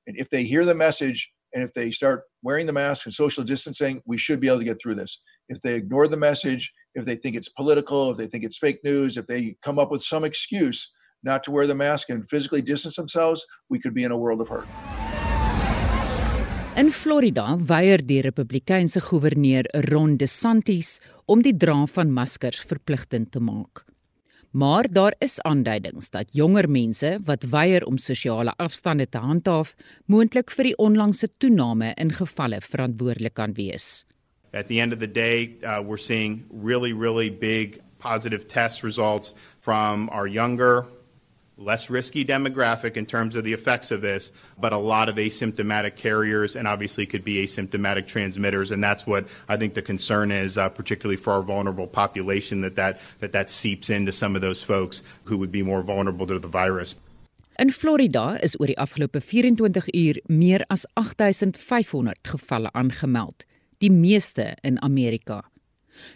And 0.08 0.18
if 0.18 0.28
they 0.32 0.44
hear 0.44 0.66
the 0.66 0.74
message 0.74 1.30
And 1.54 1.64
if 1.64 1.74
they 1.74 1.92
start 1.92 2.24
wearing 2.42 2.66
the 2.66 2.74
mask 2.74 3.06
and 3.06 3.14
social 3.14 3.44
distancing, 3.44 4.02
we 4.06 4.18
should 4.18 4.40
be 4.40 4.48
able 4.48 4.60
to 4.60 4.66
get 4.66 4.82
through 4.82 4.96
this. 4.96 5.20
If 5.50 5.62
they 5.62 5.76
ignore 5.76 6.08
the 6.08 6.18
message, 6.18 6.72
if 6.96 7.06
they 7.06 7.16
think 7.16 7.36
it's 7.36 7.50
political, 7.50 8.12
if 8.12 8.18
they 8.18 8.28
think 8.28 8.44
it's 8.44 8.58
fake 8.58 8.80
news, 8.84 9.18
if 9.18 9.28
they 9.28 9.56
come 9.64 9.78
up 9.78 9.92
with 9.92 10.04
some 10.04 10.24
excuse 10.24 10.92
not 11.24 11.44
to 11.44 11.52
wear 11.52 11.68
the 11.68 11.76
mask 11.76 12.10
and 12.10 12.28
physically 12.28 12.62
distance 12.62 12.96
themselves, 12.96 13.46
we 13.70 13.80
could 13.80 13.94
be 13.94 14.04
in 14.04 14.12
a 14.12 14.18
world 14.18 14.42
of 14.42 14.50
hurt. 14.50 14.68
In 16.76 16.90
Florida 16.90 17.56
weier 17.56 18.02
die 18.02 18.22
Republikeinse 18.26 19.00
goewerneur 19.00 19.70
Ron 19.92 20.18
DeSantis 20.18 20.98
om 21.30 21.44
die 21.46 21.54
dra 21.54 21.84
van 21.86 22.10
maskers 22.10 22.64
verpligtend 22.66 23.32
te 23.32 23.40
maak. 23.40 23.86
Maar 24.54 24.86
daar 24.92 25.16
is 25.18 25.40
aanduidings 25.42 26.10
dat 26.14 26.30
jonger 26.38 26.70
mense 26.70 27.20
wat 27.26 27.44
weier 27.50 27.86
om 27.90 27.98
sosiale 27.98 28.54
afstande 28.62 29.08
te 29.10 29.18
handhaaf, 29.18 29.72
moontlik 30.06 30.54
vir 30.54 30.70
die 30.70 30.76
onlangse 30.78 31.28
toename 31.42 31.90
in 31.98 32.14
gevalle 32.14 32.60
verantwoordelik 32.62 33.34
kan 33.34 33.56
wees. 33.58 34.06
At 34.54 34.68
the 34.68 34.78
end 34.80 34.94
of 34.94 35.00
the 35.00 35.10
day, 35.10 35.58
uh, 35.64 35.82
we're 35.82 35.98
seeing 35.98 36.46
really 36.64 36.94
really 36.94 37.32
big 37.32 37.80
positive 37.98 38.46
test 38.46 38.84
results 38.84 39.34
from 39.60 40.10
our 40.10 40.28
younger 40.28 40.86
less 41.58 41.90
risky 41.90 42.26
demographic 42.26 42.98
in 42.98 43.06
terms 43.06 43.36
of 43.36 43.44
the 43.44 43.54
effects 43.54 43.92
of 43.92 44.02
this, 44.02 44.32
but 44.60 44.74
a 44.74 44.78
lot 44.78 45.10
of 45.10 45.16
asymptomatic 45.16 45.96
carriers 45.96 46.56
and 46.56 46.68
obviously 46.68 47.06
could 47.06 47.24
be 47.24 47.46
asymptomatic 47.46 48.08
transmitters. 48.08 48.72
And 48.72 48.84
that's 48.84 49.06
what 49.06 49.28
I 49.48 49.58
think 49.58 49.74
the 49.74 49.82
concern 49.82 50.32
is, 50.32 50.58
uh, 50.58 50.70
particularly 50.70 51.18
for 51.18 51.34
our 51.34 51.42
vulnerable 51.42 51.88
population, 51.88 52.62
that 52.62 52.76
that, 52.76 53.00
that 53.20 53.32
that 53.34 53.50
seeps 53.50 53.90
into 53.90 54.12
some 54.12 54.36
of 54.36 54.42
those 54.42 54.64
folks 54.64 55.04
who 55.26 55.38
would 55.38 55.52
be 55.52 55.64
more 55.64 55.82
vulnerable 55.82 56.28
to 56.28 56.40
the 56.40 56.48
virus. 56.48 56.96
In 57.60 57.70
Florida 57.70 58.40
is 58.42 58.56
oor 58.60 58.68
die 58.68 58.82
afgelope 58.82 59.20
24 59.22 59.92
uur 59.94 60.18
meer 60.28 60.66
as 60.70 60.88
8500 60.98 62.18
gevalle 62.24 62.72
aangemeld, 62.74 63.46
die 63.78 63.92
meeste 63.92 64.56
in 64.64 64.80
Amerika. 64.82 65.44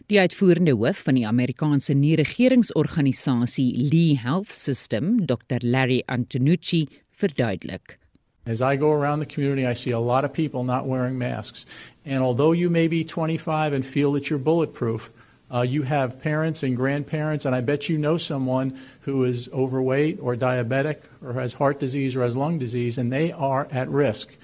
Die 0.07 0.19
uitvoerende 0.19 0.73
hoof 0.77 1.03
van 1.07 1.19
die 1.19 1.27
Amerikaanse 1.27 1.93
nie-regeringsorganisasie 1.93 3.71
Lee 3.77 4.17
Health 4.17 4.51
System, 4.51 5.25
Dr. 5.25 5.59
Larry 5.61 6.03
Antonucci, 6.05 6.87
verduidelik. 7.11 7.97
As 8.45 8.61
I 8.61 8.77
go 8.77 8.91
around 8.91 9.19
the 9.19 9.25
community, 9.25 9.65
I 9.67 9.73
see 9.73 9.91
a 9.91 9.99
lot 9.99 10.23
of 10.23 10.31
people 10.31 10.63
not 10.63 10.87
wearing 10.87 11.17
masks. 11.17 11.65
And 12.05 12.23
although 12.23 12.53
you 12.53 12.69
may 12.69 12.87
be 12.87 13.03
25 13.03 13.73
and 13.73 13.85
feel 13.85 14.13
that 14.13 14.29
you're 14.29 14.39
bulletproof, 14.39 15.11
uh, 15.53 15.61
you 15.61 15.83
have 15.83 16.21
parents 16.21 16.63
and 16.63 16.75
grandparents, 16.75 17.45
and 17.45 17.55
I 17.55 17.61
bet 17.61 17.89
you 17.89 17.97
know 17.97 18.17
someone 18.17 18.77
who 19.01 19.23
is 19.23 19.49
overweight 19.53 20.19
or 20.21 20.35
diabetic 20.35 21.03
or 21.21 21.33
has 21.33 21.55
heart 21.55 21.79
disease 21.79 22.15
or 22.15 22.23
has 22.23 22.35
lung 22.35 22.57
disease, 22.57 22.97
and 22.97 23.11
they 23.11 23.31
are 23.31 23.67
at 23.71 23.89
risk. 23.89 24.37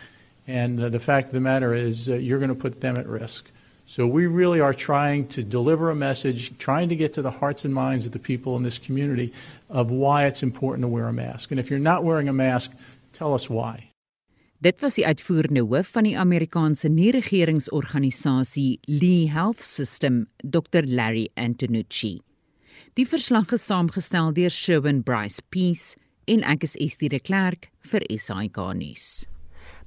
And 0.47 0.79
uh, 0.79 0.89
the 0.89 0.99
fact 0.99 1.27
of 1.27 1.33
the 1.33 1.39
matter 1.39 1.73
is, 1.73 2.09
uh, 2.09 2.15
you're 2.15 2.39
going 2.39 2.49
to 2.49 2.55
put 2.55 2.81
them 2.81 2.97
at 2.97 3.07
risk. 3.07 3.51
So 3.85 4.07
we 4.07 4.25
really 4.27 4.59
are 4.59 4.73
trying 4.73 5.27
to 5.29 5.43
deliver 5.43 5.89
a 5.89 5.95
message, 5.95 6.57
trying 6.57 6.89
to 6.89 6.95
get 6.95 7.13
to 7.13 7.21
the 7.21 7.31
hearts 7.31 7.65
and 7.65 7.73
minds 7.73 8.05
of 8.05 8.11
the 8.11 8.19
people 8.19 8.55
in 8.55 8.63
this 8.63 8.79
community 8.79 9.33
of 9.69 9.91
why 9.91 10.25
it's 10.25 10.41
important 10.41 10.83
to 10.83 10.87
wear 10.87 11.07
a 11.07 11.13
mask. 11.13 11.51
And 11.51 11.59
if 11.59 11.69
you're 11.69 11.79
not 11.79 12.03
wearing 12.03 12.29
a 12.29 12.33
mask, 12.33 12.73
tell 13.11 13.33
us 13.33 13.49
why. 13.49 13.89
Dit 14.63 14.79
was 14.79 14.95
die 14.95 15.03
uitvoerende 15.03 15.65
hoof 15.67 15.89
van 15.91 16.05
die 16.07 16.15
Amerikaanse 16.15 16.87
nie-regeringsorganisasie 16.87 18.79
Lee 18.87 19.27
Health 19.27 19.59
System, 19.59 20.27
Dr. 20.39 20.87
Larry 20.87 21.27
Antonucci. 21.35 22.21
Die 22.95 23.05
verslag 23.05 23.51
is 23.51 23.65
saamgestel 23.67 24.31
deur 24.37 24.53
Sherwin 24.53 25.03
Bryce 25.03 25.43
Peace 25.51 25.99
en 26.31 26.47
ek 26.47 26.63
is 26.63 26.77
Estie 26.79 27.11
de 27.11 27.19
Klerk 27.19 27.73
vir 27.91 28.07
SAK 28.07 28.63
nuus. 28.79 29.25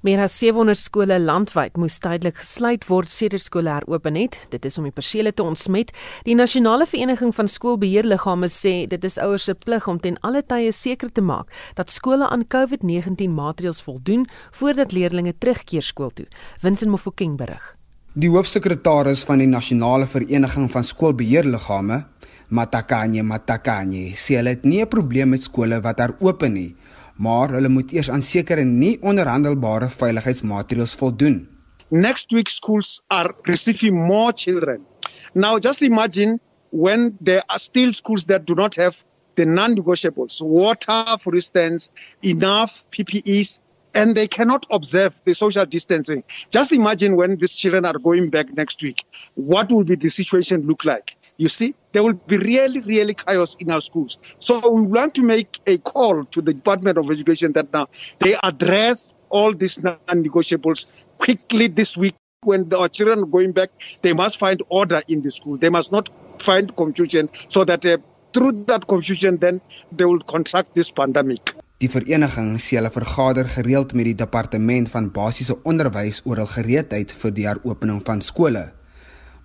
Meer 0.04 0.20
as 0.20 0.34
700 0.36 0.76
skole 0.76 1.16
landwyd 1.22 1.78
moes 1.80 1.96
tydelik 2.04 2.36
gesluit 2.42 2.84
word 2.90 3.08
sedert 3.08 3.44
skole 3.46 3.72
heropen 3.72 4.18
het. 4.18 4.36
Dit 4.52 4.66
is 4.68 4.76
om 4.76 4.84
die 4.84 4.92
persele 4.92 5.32
te 5.32 5.44
ontsmet. 5.44 5.92
Die 6.28 6.36
Nasionale 6.36 6.84
Vereniging 6.86 7.32
van 7.34 7.48
Skoolbeheerliggame 7.48 8.50
sê 8.52 8.74
dit 8.90 9.06
is 9.08 9.16
ouers 9.22 9.48
se 9.48 9.54
plig 9.56 9.88
om 9.88 10.00
ten 10.02 10.18
alle 10.26 10.42
tye 10.44 10.72
seker 10.72 11.12
te 11.12 11.24
maak 11.24 11.48
dat 11.78 11.90
skole 11.90 12.28
aan 12.28 12.44
COVID-19 12.52 13.32
maatreëls 13.32 13.80
voldoen 13.86 14.26
voordat 14.58 14.92
leerders 14.92 15.38
terugkeer 15.40 15.82
skool 15.82 16.12
toe. 16.12 16.26
Winsin 16.60 16.92
Mofokeng 16.92 17.36
berig. 17.40 17.72
Die 18.12 18.28
hoofsekretaris 18.32 19.24
van 19.24 19.40
die 19.40 19.48
Nasionale 19.48 20.06
Vereniging 20.06 20.70
van 20.72 20.84
Skoolbeheerliggame, 20.84 22.04
Matakanye 22.48 23.22
Matakanye, 23.22 24.12
sê 24.14 24.36
hulle 24.38 24.56
het 24.56 24.64
nie 24.64 24.82
'n 24.82 24.88
probleem 24.88 25.28
met 25.28 25.42
skole 25.42 25.80
wat 25.80 25.98
heropen 25.98 26.52
nie 26.52 26.74
maar 27.16 27.50
hulle 27.56 27.68
moet 27.68 27.92
eers 27.92 28.10
aan 28.10 28.22
sekere 28.22 28.64
nie 28.64 28.96
onderhandelbare 29.00 29.88
veiligheidsmaatreëls 29.90 30.94
voldoen. 31.00 31.48
Next 31.88 32.32
week 32.32 32.48
schools 32.48 33.02
are 33.06 33.34
receiving 33.42 34.06
more 34.06 34.32
children. 34.34 34.86
Now 35.32 35.58
just 35.58 35.82
imagine 35.82 36.40
when 36.70 37.16
there 37.20 37.42
are 37.46 37.58
still 37.58 37.92
schools 37.92 38.24
that 38.24 38.46
do 38.46 38.54
not 38.54 38.74
have 38.76 38.96
the 39.36 39.44
non-negotiables, 39.44 40.40
water 40.40 41.18
for 41.18 41.34
instance, 41.34 41.90
enough 42.22 42.84
PPEs 42.90 43.60
and 43.96 44.14
they 44.14 44.28
cannot 44.28 44.66
observe 44.70 45.20
the 45.24 45.34
social 45.34 45.64
distancing. 45.64 46.22
Just 46.50 46.70
imagine 46.72 47.16
when 47.16 47.36
these 47.36 47.56
children 47.56 47.86
are 47.86 47.98
going 47.98 48.28
back 48.28 48.54
next 48.54 48.82
week, 48.82 49.04
what 49.34 49.72
will 49.72 49.84
be 49.84 49.96
the 49.96 50.10
situation 50.10 50.66
look 50.66 50.84
like? 50.84 51.16
You 51.38 51.48
see, 51.48 51.74
there 51.92 52.02
will 52.02 52.12
be 52.12 52.36
really, 52.36 52.80
really 52.80 53.14
chaos 53.14 53.56
in 53.56 53.70
our 53.70 53.80
schools. 53.80 54.18
So 54.38 54.70
we 54.70 54.82
want 54.82 55.14
to 55.14 55.22
make 55.22 55.58
a 55.66 55.78
call 55.78 56.24
to 56.26 56.42
the 56.42 56.52
Department 56.52 56.98
of 56.98 57.10
Education 57.10 57.52
that 57.52 57.72
now 57.72 57.88
they 58.20 58.36
address 58.42 59.14
all 59.30 59.54
these 59.54 59.82
non-negotiables 59.82 60.92
quickly 61.18 61.68
this 61.68 61.96
week. 61.96 62.14
When 62.42 62.72
our 62.74 62.88
children 62.88 63.20
are 63.20 63.26
going 63.26 63.52
back, 63.52 63.70
they 64.02 64.12
must 64.12 64.36
find 64.36 64.62
order 64.68 65.02
in 65.08 65.22
the 65.22 65.30
school. 65.30 65.56
They 65.56 65.70
must 65.70 65.90
not 65.90 66.10
find 66.40 66.74
confusion 66.76 67.30
so 67.48 67.64
that 67.64 67.84
uh, 67.84 67.96
through 68.32 68.64
that 68.66 68.86
confusion, 68.86 69.38
then 69.38 69.62
they 69.90 70.04
will 70.04 70.20
contract 70.20 70.74
this 70.74 70.90
pandemic. 70.90 71.54
Die 71.76 71.90
vereniging 71.92 72.54
sê 72.56 72.78
hulle 72.78 72.88
vergader 72.88 73.48
gereeld 73.52 73.90
met 73.92 74.06
die 74.08 74.16
departement 74.16 74.88
van 74.88 75.10
basiese 75.12 75.58
onderwys 75.68 76.22
oor 76.24 76.38
hul 76.40 76.48
gereedheid 76.48 77.10
vir 77.20 77.34
die 77.36 77.44
heropening 77.44 77.98
van 78.06 78.22
skole. 78.24 78.62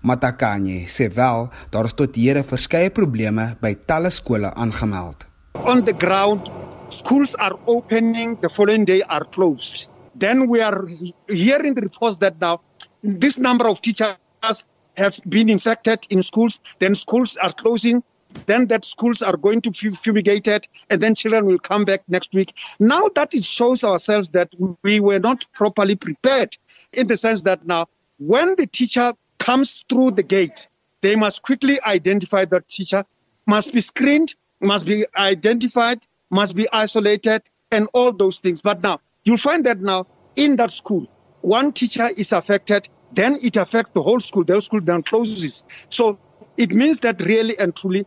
Matakanye 0.08 0.86
sê 0.88 1.10
wel 1.18 1.50
daar 1.74 1.90
is 1.90 1.98
tot 2.00 2.16
hede 2.16 2.46
verskeie 2.48 2.94
probleme 2.96 3.50
by 3.60 3.74
talle 3.92 4.14
skole 4.16 4.48
aangemeld. 4.56 5.28
On 5.68 5.84
the 5.84 5.92
ground, 5.92 6.48
schools 6.88 7.36
are 7.36 7.60
opening, 7.66 8.38
the 8.40 8.50
following 8.50 8.88
day 8.88 9.02
are 9.10 9.28
closed. 9.28 9.90
Then 10.16 10.48
we 10.48 10.64
are 10.64 10.88
hearing 11.28 11.76
the 11.76 11.84
reports 11.84 12.24
that 12.24 12.40
now 12.40 12.62
this 13.04 13.40
number 13.44 13.68
of 13.68 13.82
teachers 13.82 14.64
have 14.96 15.20
been 15.28 15.50
infected 15.50 16.08
in 16.10 16.24
schools, 16.24 16.62
then 16.80 16.96
schools 16.96 17.36
are 17.36 17.52
closing, 17.52 18.04
then 18.46 18.68
that 18.68 18.86
schools 18.86 19.22
are 19.22 19.38
going 19.38 19.62
to 19.62 19.72
be 19.72 19.92
fumigated, 19.96 20.68
and 20.90 21.02
then 21.02 21.16
children 21.16 21.46
will 21.46 21.60
come 21.60 21.86
back 21.86 22.04
next 22.08 22.34
week. 22.34 22.54
Now 22.80 23.10
that 23.16 23.34
it 23.34 23.44
shows 23.44 23.84
ourselves 23.84 24.30
that 24.30 24.50
we 24.84 25.00
were 25.00 25.20
not 25.20 25.46
properly 25.54 25.96
prepared 25.96 26.58
in 26.94 27.08
the 27.08 27.18
sense 27.18 27.44
that 27.44 27.66
now 27.66 27.88
when 28.18 28.56
the 28.56 28.68
teacher 28.68 29.14
comes 29.40 29.84
through 29.90 30.12
the 30.12 30.24
gate, 30.24 30.68
they 31.02 31.16
must 31.16 31.42
quickly 31.42 31.80
identify 31.82 32.46
the 32.46 32.62
teacher, 32.62 33.04
must 33.48 33.74
be 33.74 33.82
screened, 33.82 34.36
must 34.62 34.86
be 34.86 35.06
identified, 35.18 36.06
must 36.30 36.56
be 36.56 36.68
isolated, 36.72 37.42
and 37.72 37.88
all 37.94 38.12
those 38.12 38.40
things. 38.40 38.62
But 38.62 38.84
now, 38.84 39.02
you'll 39.26 39.38
find 39.38 39.66
that 39.66 39.80
now 39.80 40.06
in 40.36 40.58
that 40.58 40.72
school, 40.72 41.08
one 41.42 41.72
teacher 41.72 42.08
is 42.16 42.32
affected, 42.32 42.88
then 43.12 43.38
it 43.42 43.58
affects 43.58 43.92
the 43.94 44.04
whole 44.04 44.20
school. 44.20 44.44
The 44.44 44.54
whole 44.54 44.62
school 44.62 44.82
then 44.82 45.04
closes. 45.04 45.64
So 45.90 46.20
it 46.62 46.74
means 46.74 46.99
that 46.99 47.22
really 47.22 47.55
and 47.57 47.76
truly, 47.76 48.05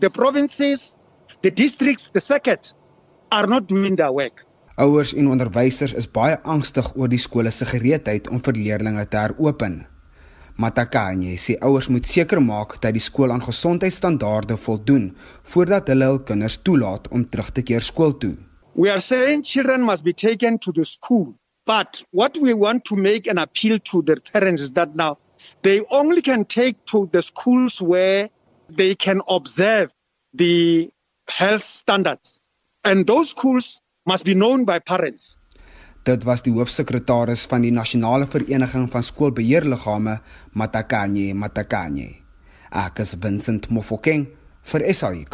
the 0.00 0.10
provinces, 0.10 0.94
the 1.42 1.50
districts, 1.50 2.10
the 2.12 2.20
circuit 2.20 2.74
are 3.32 3.46
not 3.46 3.66
doing 3.66 3.96
their 3.96 4.12
work. 4.12 4.44
Ouers 4.76 5.14
en 5.14 5.30
onderwysers 5.30 5.94
is 5.94 6.08
baie 6.10 6.36
angstig 6.42 6.88
oor 6.98 7.08
die 7.08 7.20
skole 7.22 7.52
se 7.54 7.66
gereedheid 7.70 8.28
om 8.28 8.42
vir 8.42 8.58
leerders 8.58 9.10
te 9.10 9.20
heropen. 9.22 9.84
Matakanye 10.58 11.36
sê 11.38 11.56
ouers 11.66 11.88
moet 11.90 12.06
seker 12.06 12.40
maak 12.42 12.76
dat 12.82 12.94
die 12.94 13.02
skool 13.02 13.32
aan 13.34 13.42
gesondheidsstandaarde 13.42 14.58
voldoen 14.66 15.08
voordat 15.52 15.88
hulle 15.90 16.10
hul 16.10 16.20
kinders 16.28 16.60
toelaat 16.66 17.08
om 17.10 17.24
terug 17.24 17.50
te 17.54 17.62
keer 17.62 17.82
skool 17.82 18.14
toe. 18.18 18.34
We 18.74 18.90
are 18.90 19.00
saying 19.00 19.46
children 19.46 19.86
must 19.86 20.04
be 20.04 20.12
taken 20.12 20.58
to 20.58 20.72
the 20.72 20.84
school, 20.84 21.34
but 21.66 22.02
what 22.10 22.36
we 22.42 22.54
want 22.54 22.84
to 22.90 22.96
make 22.96 23.30
an 23.30 23.38
appeal 23.38 23.78
to 23.90 24.02
the 24.02 24.20
parents 24.32 24.62
is 24.62 24.72
that 24.72 24.94
now 24.94 25.16
they 25.64 25.82
only 25.90 26.20
can 26.20 26.44
take 26.44 26.76
to 26.84 27.08
the 27.10 27.22
schools 27.22 27.80
where 27.80 28.28
they 28.68 28.94
can 28.94 29.20
observe 29.28 29.90
the 30.34 30.90
health 31.28 31.64
standards. 31.64 32.40
And 32.84 33.06
those 33.06 33.30
schools 33.30 33.80
must 34.04 34.24
be 34.24 34.34
known 34.34 34.64
by 34.64 34.78
parents. 34.78 35.36
Dit 36.04 36.24
was 36.28 36.42
die 36.44 36.52
hoofsekretaris 36.52 37.46
van 37.48 37.64
die 37.64 37.72
Nasionale 37.72 38.26
Vereniging 38.28 38.90
van 38.92 39.02
Skoolbeheerliggame, 39.02 40.18
Matakanye 40.52 41.32
Matakanye. 41.32 42.10
Ek 42.68 43.00
is 43.00 43.16
Vincent 43.16 43.70
Mofokeng 43.72 44.28
vir 44.68 44.84
SAI 44.92 45.24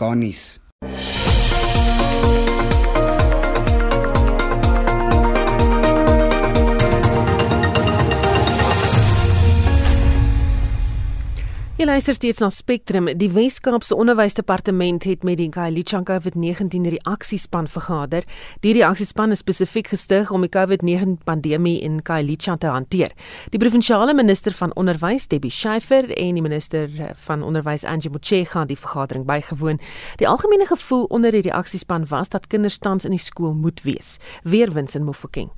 luister 12.01 12.15
steeds 12.15 12.41
na 12.41 12.49
Spectrum. 12.49 13.19
Die 13.19 13.29
Wes-Kaapse 13.31 13.95
Onderwysdepartement 13.95 15.05
het 15.05 15.23
met 15.23 15.37
die 15.37 15.51
Kailicha 15.53 16.01
COVID-19 16.03 16.87
reaksiespan 16.95 17.69
vergader. 17.69 18.25
Die 18.65 18.73
reaksiespan 18.73 19.35
is 19.37 19.43
spesifiek 19.45 19.91
gestig 19.93 20.31
om 20.33 20.41
die 20.41 20.49
COVID-19 20.49 21.19
pandemie 21.29 21.77
in 21.85 22.01
Kailicha 22.01 22.57
te 22.57 22.73
hanteer. 22.73 23.13
Die 23.53 23.61
provinsiale 23.61 24.15
minister 24.17 24.57
van 24.57 24.73
onderwys, 24.81 25.29
Debbie 25.29 25.53
Schiefer, 25.53 26.09
en 26.17 26.41
die 26.41 26.49
minister 26.49 26.89
van 27.27 27.45
onderwys, 27.45 27.85
Angie 27.85 28.11
Motshega, 28.11 28.65
het 28.65 28.73
die 28.73 28.81
vergadering 28.81 29.29
bygewoon. 29.29 29.81
Die 30.17 30.29
algemene 30.29 30.73
gevoel 30.73 31.05
onder 31.05 31.37
die 31.37 31.51
reaksiespan 31.51 32.09
was 32.09 32.33
dat 32.33 32.47
kinders 32.47 32.79
tans 32.79 33.05
in 33.05 33.13
die 33.13 33.21
skool 33.21 33.53
moet 33.53 33.85
wees. 33.85 34.17
Weer 34.43 34.73
wins 34.73 34.97
in 34.97 35.05
Mofokeng. 35.05 35.53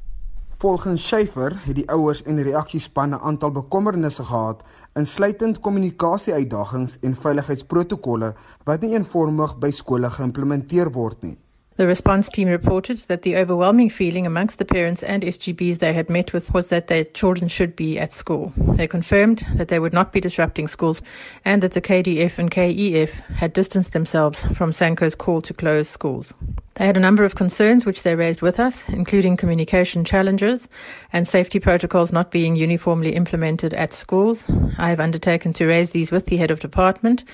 Volgens 0.62 1.06
Schiefer 1.06 1.56
het 1.64 1.74
die 1.74 1.88
ouers 1.90 2.20
en 2.22 2.36
die 2.38 2.44
reaksiespanne 2.46 3.16
'n 3.16 3.24
aantal 3.28 3.50
bekommernisse 3.50 4.22
gehad, 4.22 4.62
insluitend 4.94 5.60
kommunikasie-uitdagings 5.60 6.98
en 7.00 7.16
veiligheidsprotokolle 7.22 8.34
wat 8.64 8.80
nie 8.80 8.92
eenvormig 8.94 9.58
by 9.58 9.70
skole 9.70 10.10
geïmplementeer 10.10 10.92
word 10.92 11.22
nie. 11.22 11.38
The 11.76 11.86
response 11.86 12.28
team 12.28 12.48
reported 12.48 12.98
that 13.08 13.22
the 13.22 13.36
overwhelming 13.36 13.88
feeling 13.88 14.26
amongst 14.26 14.58
the 14.58 14.64
parents 14.64 15.02
and 15.02 15.22
SGBs 15.22 15.78
they 15.78 15.94
had 15.94 16.10
met 16.10 16.32
with 16.32 16.52
was 16.52 16.68
that 16.68 16.88
their 16.88 17.04
children 17.04 17.48
should 17.48 17.74
be 17.74 17.98
at 17.98 18.12
school. 18.12 18.52
They 18.56 18.86
confirmed 18.86 19.46
that 19.54 19.68
they 19.68 19.78
would 19.78 19.94
not 19.94 20.12
be 20.12 20.20
disrupting 20.20 20.68
schools 20.68 21.00
and 21.44 21.62
that 21.62 21.72
the 21.72 21.80
KDF 21.80 22.38
and 22.38 22.50
KEF 22.50 23.20
had 23.36 23.54
distanced 23.54 23.94
themselves 23.94 24.44
from 24.54 24.70
Sanko's 24.70 25.14
call 25.14 25.40
to 25.40 25.54
close 25.54 25.88
schools. 25.88 26.34
They 26.74 26.86
had 26.86 26.96
a 26.96 27.00
number 27.00 27.24
of 27.24 27.34
concerns 27.34 27.84
which 27.84 28.02
they 28.02 28.14
raised 28.14 28.40
with 28.40 28.58
us, 28.58 28.88
including 28.88 29.36
communication 29.36 30.04
challenges 30.04 30.68
and 31.12 31.28
safety 31.28 31.60
protocols 31.60 32.12
not 32.12 32.30
being 32.30 32.56
uniformly 32.56 33.14
implemented 33.14 33.74
at 33.74 33.92
schools. 33.92 34.50
I 34.78 34.88
have 34.88 35.00
undertaken 35.00 35.52
to 35.54 35.66
raise 35.66 35.90
these 35.90 36.10
with 36.10 36.26
the 36.26 36.38
head 36.38 36.50
of 36.50 36.60
department 36.60 37.24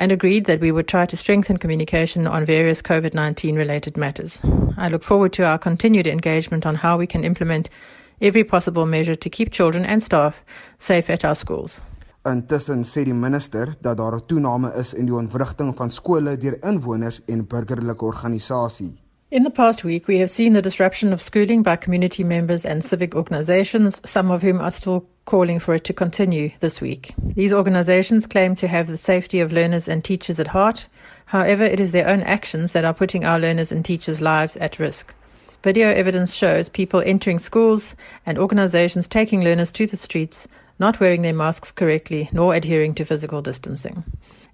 and 0.00 0.10
agreed 0.10 0.46
that 0.46 0.60
we 0.60 0.72
would 0.72 0.88
try 0.88 1.04
to 1.04 1.16
strengthen 1.16 1.58
communication 1.58 2.26
on 2.26 2.44
various 2.46 2.80
COVID 2.82 3.12
19 3.14 3.54
related 3.54 3.96
matters. 3.96 4.40
I 4.78 4.88
look 4.88 5.02
forward 5.02 5.32
to 5.34 5.44
our 5.44 5.58
continued 5.58 6.06
engagement 6.06 6.64
on 6.64 6.76
how 6.76 6.96
we 6.96 7.06
can 7.06 7.22
implement 7.22 7.68
every 8.20 8.42
possible 8.42 8.86
measure 8.86 9.14
to 9.14 9.28
keep 9.28 9.52
children 9.52 9.84
and 9.84 10.02
staff 10.02 10.42
safe 10.78 11.10
at 11.10 11.24
our 11.24 11.34
schools. 11.34 11.82
Intussen 12.24 12.84
sê 12.84 13.04
die 13.04 13.14
minister 13.14 13.74
dat 13.80 13.96
daar 13.96 14.14
'n 14.14 14.26
toename 14.26 14.72
is 14.74 14.94
in 14.94 15.06
die 15.06 15.14
ontwrigting 15.14 15.76
van 15.76 15.90
skole 15.90 16.36
deur 16.36 16.56
inwoners 16.62 17.20
en 17.26 17.46
burgerlike 17.46 18.04
organisasies. 18.04 19.09
In 19.30 19.44
the 19.44 19.50
past 19.50 19.84
week, 19.84 20.08
we 20.08 20.18
have 20.18 20.28
seen 20.28 20.54
the 20.54 20.62
disruption 20.62 21.12
of 21.12 21.20
schooling 21.20 21.62
by 21.62 21.76
community 21.76 22.24
members 22.24 22.64
and 22.64 22.82
civic 22.82 23.14
organizations, 23.14 24.00
some 24.04 24.28
of 24.28 24.42
whom 24.42 24.60
are 24.60 24.72
still 24.72 25.06
calling 25.24 25.60
for 25.60 25.72
it 25.72 25.84
to 25.84 25.92
continue 25.92 26.50
this 26.58 26.80
week. 26.80 27.14
These 27.16 27.52
organizations 27.52 28.26
claim 28.26 28.56
to 28.56 28.66
have 28.66 28.88
the 28.88 28.96
safety 28.96 29.38
of 29.38 29.52
learners 29.52 29.86
and 29.86 30.02
teachers 30.02 30.40
at 30.40 30.48
heart. 30.48 30.88
However, 31.26 31.62
it 31.62 31.78
is 31.78 31.92
their 31.92 32.08
own 32.08 32.24
actions 32.24 32.72
that 32.72 32.84
are 32.84 32.92
putting 32.92 33.24
our 33.24 33.38
learners 33.38 33.70
and 33.70 33.84
teachers' 33.84 34.20
lives 34.20 34.56
at 34.56 34.80
risk. 34.80 35.14
Video 35.62 35.90
evidence 35.90 36.34
shows 36.34 36.68
people 36.68 37.00
entering 37.06 37.38
schools 37.38 37.94
and 38.26 38.36
organizations 38.36 39.06
taking 39.06 39.44
learners 39.44 39.70
to 39.70 39.86
the 39.86 39.96
streets, 39.96 40.48
not 40.80 40.98
wearing 40.98 41.22
their 41.22 41.32
masks 41.32 41.70
correctly, 41.70 42.28
nor 42.32 42.52
adhering 42.52 42.94
to 42.94 43.04
physical 43.04 43.42
distancing. 43.42 44.02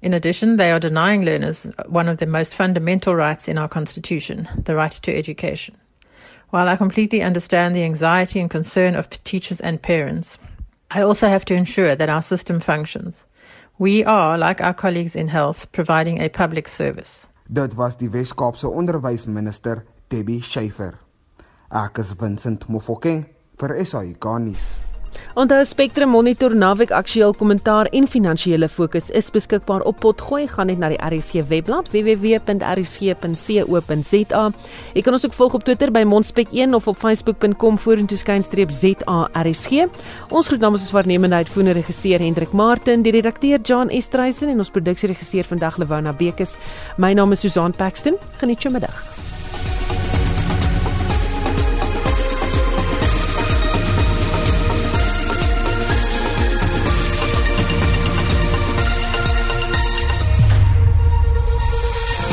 In 0.02 0.14
addition, 0.14 0.56
they 0.56 0.70
are 0.70 0.80
denying 0.80 1.24
learners 1.24 1.66
one 1.86 2.08
of 2.08 2.18
the 2.18 2.26
most 2.26 2.54
fundamental 2.54 3.14
rights 3.14 3.48
in 3.48 3.58
our 3.58 3.68
Constitution, 3.68 4.48
the 4.64 4.74
right 4.74 4.92
to 4.92 5.16
education. 5.16 5.76
While 6.50 6.68
I 6.68 6.76
completely 6.76 7.22
understand 7.22 7.74
the 7.74 7.84
anxiety 7.84 8.40
and 8.40 8.50
concern 8.50 8.94
of 8.94 9.08
teachers 9.24 9.60
and 9.60 9.82
parents, 9.82 10.38
I 10.90 11.02
also 11.02 11.28
have 11.28 11.44
to 11.46 11.54
ensure 11.54 11.96
that 11.96 12.08
our 12.08 12.22
system 12.22 12.60
functions. 12.60 13.26
We 13.78 14.04
are, 14.04 14.38
like 14.38 14.62
our 14.62 14.74
colleagues 14.74 15.16
in 15.16 15.28
health, 15.28 15.72
providing 15.72 16.20
a 16.20 16.28
public 16.28 16.68
service. 16.68 17.28
Dit 17.48 17.76
was 17.76 17.96
die 17.96 18.08
Wes-Kaapse 18.08 18.68
onderwysminister 18.68 19.84
Debbie 20.08 20.40
Schiefer. 20.40 20.98
Ek 21.72 21.98
is 21.98 22.12
Vincent 22.12 22.68
Mofokeng 22.68 23.26
vir 23.58 23.84
SAI 23.84 24.14
Garnis. 24.18 24.80
Onthou 25.36 25.64
Spectrum 25.64 26.08
Monitor 26.08 26.56
naweek 26.56 26.90
aktueel 26.90 27.34
kommentaar 27.34 27.86
en 27.92 28.06
finansiële 28.08 28.68
fokus 28.68 29.10
is 29.10 29.30
beskikbaar 29.30 29.80
op 29.84 30.00
Potgooi 30.00 30.46
gaan 30.48 30.66
net 30.70 30.78
na 30.80 30.88
die 30.88 31.00
RSG 31.02 31.44
webblad 31.50 31.90
www.rsg.co.za. 31.92 32.52
Jy 34.94 35.02
kan 35.04 35.12
ons 35.12 35.26
ook 35.26 35.36
volg 35.36 35.54
op 35.58 35.64
Twitter 35.68 35.90
by 35.92 36.04
Monspek1 36.08 36.70
of 36.78 36.88
op 36.88 36.98
facebook.com 37.02 37.78
vorentoe 37.78 38.18
skynstreep 38.18 38.70
ZARSG. 38.72 39.72
Ons 40.30 40.48
groet 40.48 40.60
namens 40.64 40.82
ons 40.86 40.94
waarnemende 40.96 41.42
uitvoerende 41.42 41.76
regisseur 41.80 42.20
Hendrik 42.24 42.52
Martin, 42.56 43.04
die 43.04 43.12
redakteur 43.12 43.60
John 43.60 43.92
Estreisen 43.92 44.48
en 44.52 44.58
ons 44.64 44.72
produksieregisseur 44.72 45.44
vandag 45.44 45.76
Lewona 45.82 46.12
Bekes. 46.16 46.56
My 46.96 47.12
naam 47.12 47.32
is 47.36 47.44
Susan 47.44 47.72
Paxton. 47.76 48.16
Geniet 48.40 48.62
jou 48.64 48.72
middag. 48.72 49.25